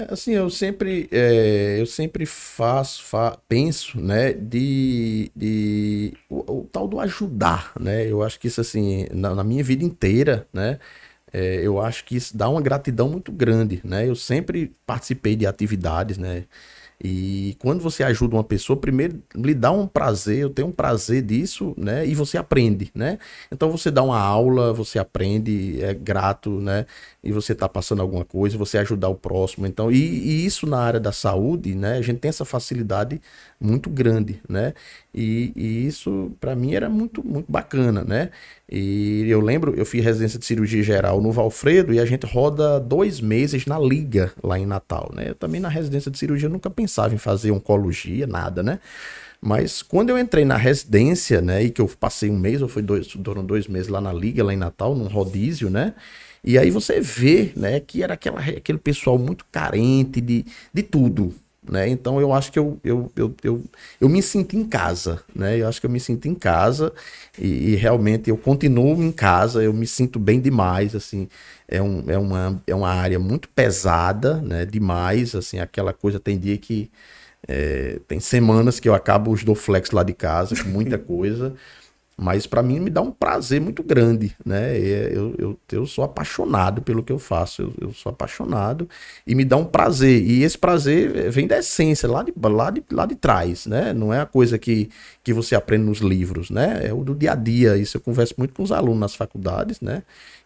É, 0.00 0.12
assim, 0.14 0.32
eu 0.32 0.48
sempre, 0.48 1.08
é, 1.10 1.80
eu 1.80 1.86
sempre 1.86 2.24
faço, 2.24 3.02
fa, 3.02 3.36
penso, 3.48 4.00
né, 4.00 4.32
de, 4.32 5.30
de 5.34 6.14
o, 6.28 6.60
o, 6.60 6.64
tal 6.70 6.86
do 6.86 7.00
ajudar, 7.00 7.72
né? 7.78 8.06
Eu 8.08 8.22
acho 8.22 8.38
que 8.38 8.46
isso, 8.46 8.60
assim, 8.60 9.06
na, 9.12 9.34
na 9.34 9.42
minha 9.44 9.62
vida 9.64 9.84
inteira, 9.84 10.46
né, 10.52 10.78
é, 11.32 11.56
eu 11.66 11.80
acho 11.80 12.04
que 12.04 12.16
isso 12.16 12.36
dá 12.36 12.48
uma 12.48 12.60
gratidão 12.62 13.08
muito 13.08 13.32
grande, 13.32 13.80
né? 13.84 14.08
Eu 14.08 14.16
sempre 14.16 14.74
participei 14.86 15.36
de 15.36 15.46
atividades, 15.46 16.18
né, 16.18 16.46
e 17.02 17.56
quando 17.60 17.80
você 17.80 18.02
ajuda 18.02 18.34
uma 18.34 18.42
pessoa, 18.42 18.76
primeiro 18.76 19.22
lhe 19.34 19.54
dá 19.54 19.70
um 19.70 19.86
prazer, 19.86 20.38
eu 20.38 20.50
tenho 20.50 20.68
um 20.68 20.72
prazer 20.72 21.22
disso, 21.22 21.72
né? 21.76 22.04
E 22.04 22.12
você 22.14 22.36
aprende, 22.36 22.90
né? 22.92 23.18
Então 23.52 23.70
você 23.70 23.88
dá 23.88 24.02
uma 24.02 24.18
aula, 24.18 24.72
você 24.72 24.98
aprende, 24.98 25.80
é 25.80 25.94
grato, 25.94 26.50
né? 26.60 26.86
E 27.28 27.32
você 27.32 27.52
está 27.52 27.68
passando 27.68 28.00
alguma 28.00 28.24
coisa, 28.24 28.56
você 28.56 28.78
ajudar 28.78 29.08
o 29.08 29.14
próximo. 29.14 29.66
Então, 29.66 29.92
e, 29.92 29.96
e, 29.96 30.46
isso 30.46 30.66
na 30.66 30.78
área 30.80 30.98
da 30.98 31.12
saúde, 31.12 31.74
né? 31.74 31.98
A 31.98 32.02
gente 32.02 32.18
tem 32.18 32.28
essa 32.28 32.44
facilidade 32.44 33.20
muito 33.60 33.90
grande, 33.90 34.40
né? 34.48 34.72
E, 35.14 35.52
e 35.54 35.86
isso 35.86 36.32
para 36.40 36.56
mim 36.56 36.74
era 36.74 36.88
muito, 36.88 37.24
muito 37.26 37.50
bacana, 37.50 38.02
né? 38.02 38.30
E 38.70 39.26
eu 39.28 39.40
lembro, 39.40 39.74
eu 39.74 39.84
fiz 39.84 40.04
residência 40.04 40.38
de 40.38 40.46
cirurgia 40.46 40.82
geral 40.82 41.20
no 41.20 41.32
Valfredo 41.32 41.92
e 41.92 42.00
a 42.00 42.04
gente 42.04 42.26
roda 42.26 42.78
dois 42.78 43.20
meses 43.20 43.66
na 43.66 43.78
Liga 43.78 44.32
lá 44.42 44.58
em 44.58 44.66
Natal, 44.66 45.10
né? 45.14 45.30
Eu 45.30 45.34
também 45.34 45.60
na 45.60 45.68
residência 45.68 46.10
de 46.10 46.18
cirurgia 46.18 46.48
nunca 46.48 46.70
pensava 46.70 47.14
em 47.14 47.18
fazer 47.18 47.50
oncologia, 47.50 48.26
nada, 48.26 48.62
né? 48.62 48.78
Mas 49.40 49.82
quando 49.82 50.10
eu 50.10 50.18
entrei 50.18 50.44
na 50.44 50.56
residência, 50.56 51.40
né, 51.40 51.62
e 51.62 51.70
que 51.70 51.80
eu 51.80 51.88
passei 51.88 52.28
um 52.30 52.38
mês, 52.38 52.60
ou 52.60 52.68
foi 52.68 52.82
dois, 52.82 53.10
foram 53.10 53.44
dois 53.44 53.68
meses 53.68 53.88
lá 53.88 54.00
na 54.00 54.12
Liga, 54.12 54.42
lá 54.42 54.52
em 54.52 54.56
Natal, 54.56 54.94
num 54.96 55.06
rodízio, 55.06 55.70
né? 55.70 55.94
E 56.42 56.58
aí 56.58 56.70
você 56.70 57.00
vê, 57.00 57.52
né, 57.56 57.80
que 57.80 58.02
era 58.02 58.14
aquela, 58.14 58.40
aquele 58.40 58.78
pessoal 58.78 59.18
muito 59.18 59.44
carente 59.50 60.20
de, 60.20 60.44
de 60.72 60.82
tudo, 60.82 61.34
né? 61.68 61.88
Então 61.88 62.20
eu 62.20 62.32
acho 62.32 62.50
que 62.50 62.58
eu, 62.58 62.80
eu, 62.82 63.12
eu, 63.14 63.34
eu, 63.42 63.64
eu 64.00 64.08
me 64.08 64.22
sinto 64.22 64.56
em 64.56 64.64
casa, 64.64 65.22
né? 65.34 65.58
Eu 65.58 65.68
acho 65.68 65.80
que 65.80 65.86
eu 65.86 65.90
me 65.90 66.00
sinto 66.00 66.26
em 66.26 66.34
casa 66.34 66.92
e, 67.38 67.72
e, 67.72 67.76
realmente 67.76 68.30
eu 68.30 68.36
continuo 68.36 69.02
em 69.02 69.12
casa, 69.12 69.62
eu 69.62 69.72
me 69.72 69.86
sinto 69.86 70.18
bem 70.18 70.40
demais, 70.40 70.94
assim, 70.94 71.28
é, 71.68 71.82
um, 71.82 72.04
é, 72.08 72.18
uma, 72.18 72.62
é 72.66 72.74
uma 72.74 72.90
área 72.90 73.18
muito 73.18 73.48
pesada, 73.50 74.40
né? 74.40 74.64
Demais, 74.64 75.34
assim, 75.34 75.58
aquela 75.58 75.92
coisa, 75.92 76.18
tem 76.18 76.38
dia 76.38 76.56
que 76.56 76.90
é, 77.46 78.00
tem 78.08 78.20
semanas 78.20 78.80
que 78.80 78.88
eu 78.88 78.94
acabo 78.94 79.30
os 79.30 79.44
do 79.44 79.54
flex 79.54 79.90
lá 79.90 80.02
de 80.02 80.14
casa 80.14 80.56
com 80.62 80.68
muita 80.68 80.96
coisa, 80.98 81.54
mas 82.20 82.48
para 82.48 82.64
mim 82.64 82.80
me 82.80 82.90
dá 82.90 83.00
um 83.00 83.12
prazer 83.12 83.60
muito 83.60 83.80
grande, 83.80 84.34
né? 84.44 84.76
Eu, 84.76 85.36
eu, 85.38 85.60
eu 85.70 85.86
sou 85.86 86.02
apaixonado 86.02 86.82
pelo 86.82 87.00
que 87.00 87.12
eu 87.12 87.18
faço, 87.18 87.62
eu, 87.62 87.72
eu, 87.80 87.92
sou 87.94 88.10
apaixonado 88.10 88.88
e 89.24 89.36
me 89.36 89.44
dá 89.44 89.56
um 89.56 89.64
prazer. 89.64 90.20
E 90.20 90.42
esse 90.42 90.58
prazer 90.58 91.30
vem 91.30 91.46
da 91.46 91.58
essência, 91.58 92.08
lá 92.08 92.24
de, 92.24 92.34
lá 92.36 92.70
de, 92.70 92.82
lá 92.90 93.06
de 93.06 93.14
trás, 93.14 93.66
né? 93.66 93.92
Não 93.92 94.12
é 94.12 94.20
a 94.20 94.26
coisa 94.26 94.58
que, 94.58 94.90
que 95.22 95.32
você 95.32 95.54
aprende 95.54 95.84
nos 95.84 96.00
livros, 96.00 96.50
né? 96.50 96.80
É 96.82 96.92
o 96.92 97.04
do 97.04 97.14
dia 97.14 97.32
a 97.32 97.34
dia. 97.36 97.76
Isso 97.76 97.98
eu 97.98 98.00
converso 98.00 98.34
muito 98.36 98.52
com 98.52 98.64
os 98.64 98.72
alunos 98.72 98.98
nas 98.98 99.14
faculdades, 99.14 99.80
né? 99.80 100.02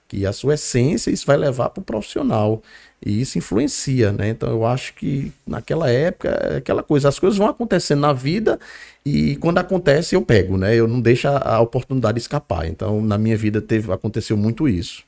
Que 0.07 0.27
a 0.27 0.33
sua 0.33 0.55
essência 0.55 1.11
isso 1.11 1.27
vai 1.27 1.39
levar 1.39 1.71
para 1.71 1.81
o 1.81 1.85
profissional. 1.85 2.63
E 3.05 3.21
isso 3.21 3.37
influencia, 3.37 4.13
né? 4.13 4.29
Então 4.29 4.49
eu 4.49 4.65
acho 4.65 4.95
que 4.95 5.33
naquela 5.47 5.91
época, 5.91 6.29
é 6.29 6.57
aquela 6.59 6.83
coisa, 6.83 7.09
as 7.09 7.19
coisas 7.19 7.37
vão 7.37 7.49
acontecendo 7.49 8.01
na 8.01 8.13
vida 8.13 8.59
e 9.05 9.37
quando 9.37 9.59
acontece 9.59 10.15
eu 10.15 10.23
pego, 10.23 10.57
né? 10.57 10.75
Eu 10.75 10.87
não 10.87 11.01
deixo 11.01 11.27
a, 11.27 11.61
oportunidade 11.61 12.19
escapar. 12.19 12.67
Então 12.67 13.03
na 13.03 13.19
minha 13.19 13.37
vida 13.37 13.61
teve, 13.61 13.93
aconteceu 13.93 14.37
muito 14.37 14.69
isso. 14.69 15.03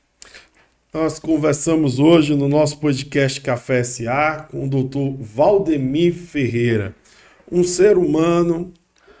Nós 0.93 1.19
conversamos 1.19 1.99
hoje 1.99 2.35
no 2.35 2.47
nosso 2.47 2.79
podcast 2.79 3.39
Café 3.41 3.83
SA 3.83 4.47
com 4.49 4.65
o 4.65 4.69
doutor 4.69 5.15
Valdemir 5.19 6.13
Ferreira, 6.13 6.95
um 7.51 7.63
ser 7.63 7.97
humano, 7.97 8.73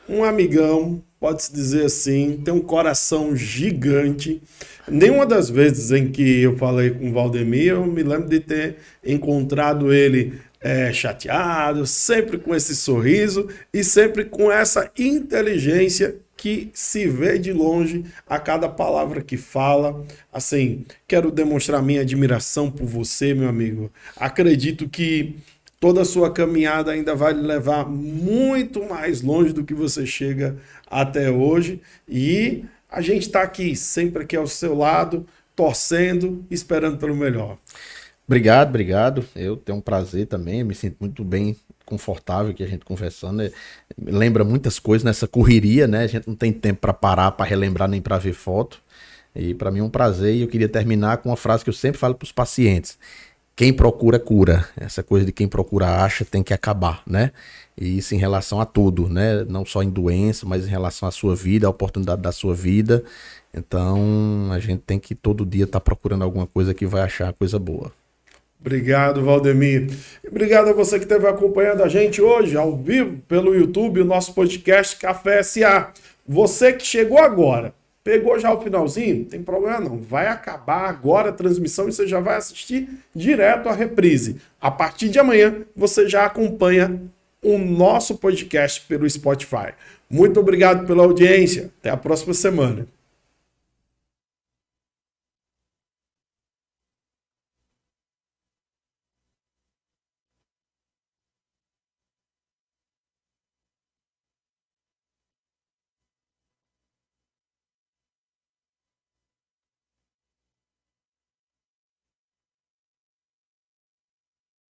um 0.07 0.23
amigão, 0.23 1.03
pode-se 1.19 1.53
dizer 1.53 1.85
assim, 1.85 2.41
tem 2.43 2.53
um 2.53 2.61
coração 2.61 3.35
gigante. 3.35 4.41
Nenhuma 4.87 5.25
das 5.25 5.49
vezes 5.49 5.91
em 5.91 6.11
que 6.11 6.41
eu 6.41 6.57
falei 6.57 6.91
com 6.91 7.09
o 7.09 7.13
Valdemir, 7.13 7.71
eu 7.71 7.85
me 7.85 8.03
lembro 8.03 8.29
de 8.29 8.39
ter 8.39 8.77
encontrado 9.03 9.93
ele 9.93 10.33
é, 10.61 10.91
chateado, 10.91 11.85
sempre 11.85 12.37
com 12.37 12.55
esse 12.55 12.75
sorriso 12.75 13.47
e 13.73 13.83
sempre 13.83 14.25
com 14.25 14.51
essa 14.51 14.91
inteligência 14.97 16.15
que 16.35 16.69
se 16.73 17.07
vê 17.07 17.39
de 17.39 17.53
longe 17.53 18.03
a 18.27 18.37
cada 18.37 18.67
palavra 18.67 19.21
que 19.21 19.37
fala. 19.37 20.05
Assim, 20.31 20.85
quero 21.07 21.31
demonstrar 21.31 21.81
minha 21.81 22.01
admiração 22.01 22.69
por 22.69 22.85
você, 22.85 23.33
meu 23.33 23.47
amigo. 23.47 23.91
Acredito 24.17 24.89
que 24.89 25.35
toda 25.85 26.01
a 26.01 26.05
sua 26.05 26.31
caminhada 26.31 26.91
ainda 26.91 27.13
vai 27.13 27.31
lhe 27.31 27.43
levar 27.43 27.87
muito 27.87 28.83
mais 28.83 29.21
longe 29.21 29.53
do 29.53 29.63
que 29.63 29.75
você 29.75 30.03
chega 30.03 30.57
até 30.89 31.29
hoje. 31.29 31.79
E 32.09 32.65
a 32.89 33.01
gente 33.01 33.27
está 33.27 33.43
aqui, 33.43 33.75
sempre 33.75 34.23
aqui 34.23 34.35
ao 34.35 34.47
seu 34.47 34.75
lado, 34.75 35.27
torcendo, 35.55 36.43
esperando 36.49 36.97
pelo 36.97 37.15
melhor. 37.15 37.59
Obrigado, 38.25 38.69
obrigado. 38.69 39.23
Eu 39.35 39.55
tenho 39.55 39.77
um 39.77 39.81
prazer 39.81 40.25
também, 40.25 40.63
me 40.63 40.73
sinto 40.73 40.97
muito 40.99 41.23
bem 41.23 41.55
confortável 41.85 42.49
aqui 42.49 42.63
a 42.63 42.67
gente 42.67 42.83
conversando. 42.83 43.43
É, 43.43 43.51
lembra 43.95 44.43
muitas 44.43 44.79
coisas 44.79 45.03
nessa 45.03 45.27
correria, 45.27 45.85
né? 45.85 45.99
A 45.99 46.07
gente 46.07 46.27
não 46.27 46.35
tem 46.35 46.51
tempo 46.51 46.79
para 46.81 46.93
parar, 46.93 47.29
para 47.33 47.45
relembrar 47.45 47.87
nem 47.87 48.01
para 48.01 48.17
ver 48.17 48.33
foto. 48.33 48.81
E 49.35 49.53
para 49.53 49.69
mim 49.69 49.81
é 49.81 49.83
um 49.83 49.89
prazer 49.91 50.33
e 50.33 50.41
eu 50.41 50.47
queria 50.47 50.67
terminar 50.67 51.17
com 51.17 51.29
uma 51.29 51.37
frase 51.37 51.63
que 51.63 51.69
eu 51.69 51.75
sempre 51.75 51.99
falo 51.99 52.15
para 52.15 52.25
os 52.25 52.31
pacientes. 52.31 52.97
Quem 53.55 53.71
procura 53.71 54.19
cura. 54.19 54.67
Essa 54.75 55.01
coisa 55.01 55.25
de 55.25 55.31
quem 55.31 55.47
procura 55.47 56.03
acha 56.03 56.25
tem 56.25 56.43
que 56.43 56.53
acabar, 56.53 57.01
né? 57.07 57.31
E 57.79 57.97
isso 57.97 58.13
em 58.13 58.17
relação 58.17 58.59
a 58.59 58.65
tudo, 58.65 59.07
né? 59.07 59.45
Não 59.45 59.65
só 59.65 59.81
em 59.81 59.89
doença, 59.89 60.45
mas 60.45 60.65
em 60.65 60.69
relação 60.69 61.07
à 61.07 61.11
sua 61.11 61.35
vida, 61.35 61.65
à 61.65 61.69
oportunidade 61.69 62.21
da 62.21 62.33
sua 62.33 62.53
vida. 62.53 63.03
Então, 63.53 64.49
a 64.51 64.59
gente 64.59 64.81
tem 64.85 64.99
que 64.99 65.15
todo 65.15 65.45
dia 65.45 65.63
estar 65.63 65.79
tá 65.79 65.83
procurando 65.83 66.23
alguma 66.23 66.45
coisa 66.45 66.73
que 66.73 66.85
vai 66.85 67.03
achar 67.03 67.31
coisa 67.31 67.57
boa. 67.57 67.93
Obrigado, 68.59 69.23
Valdemir. 69.23 69.89
Obrigado 70.27 70.69
a 70.69 70.73
você 70.73 70.97
que 70.97 71.05
esteve 71.05 71.27
acompanhando 71.27 71.81
a 71.81 71.87
gente 71.87 72.21
hoje, 72.21 72.57
ao 72.57 72.75
vivo, 72.75 73.21
pelo 73.27 73.55
YouTube, 73.55 74.01
o 74.01 74.05
nosso 74.05 74.33
podcast 74.33 74.97
Café 74.97 75.41
SA. 75.43 75.93
Você 76.27 76.73
que 76.73 76.85
chegou 76.85 77.19
agora, 77.19 77.73
pegou 78.05 78.39
já 78.39 78.53
o 78.53 78.61
finalzinho, 78.61 79.25
tem 79.25 79.41
problema 79.41 79.79
não. 79.79 79.97
Vai 79.97 80.27
acabar 80.27 80.87
agora 80.87 81.29
a 81.29 81.33
transmissão 81.33 81.89
e 81.89 81.91
você 81.91 82.07
já 82.07 82.19
vai 82.19 82.37
assistir 82.37 82.87
direto 83.13 83.67
a 83.67 83.73
reprise. 83.73 84.37
A 84.61 84.69
partir 84.69 85.09
de 85.09 85.17
amanhã, 85.17 85.65
você 85.75 86.07
já 86.07 86.23
acompanha 86.23 87.01
o 87.41 87.57
nosso 87.57 88.15
podcast 88.17 88.81
pelo 88.81 89.09
Spotify. 89.09 89.73
Muito 90.07 90.39
obrigado 90.39 90.85
pela 90.85 91.03
audiência. 91.03 91.71
Até 91.79 91.89
a 91.89 91.97
próxima 91.97 92.35
semana. 92.35 92.87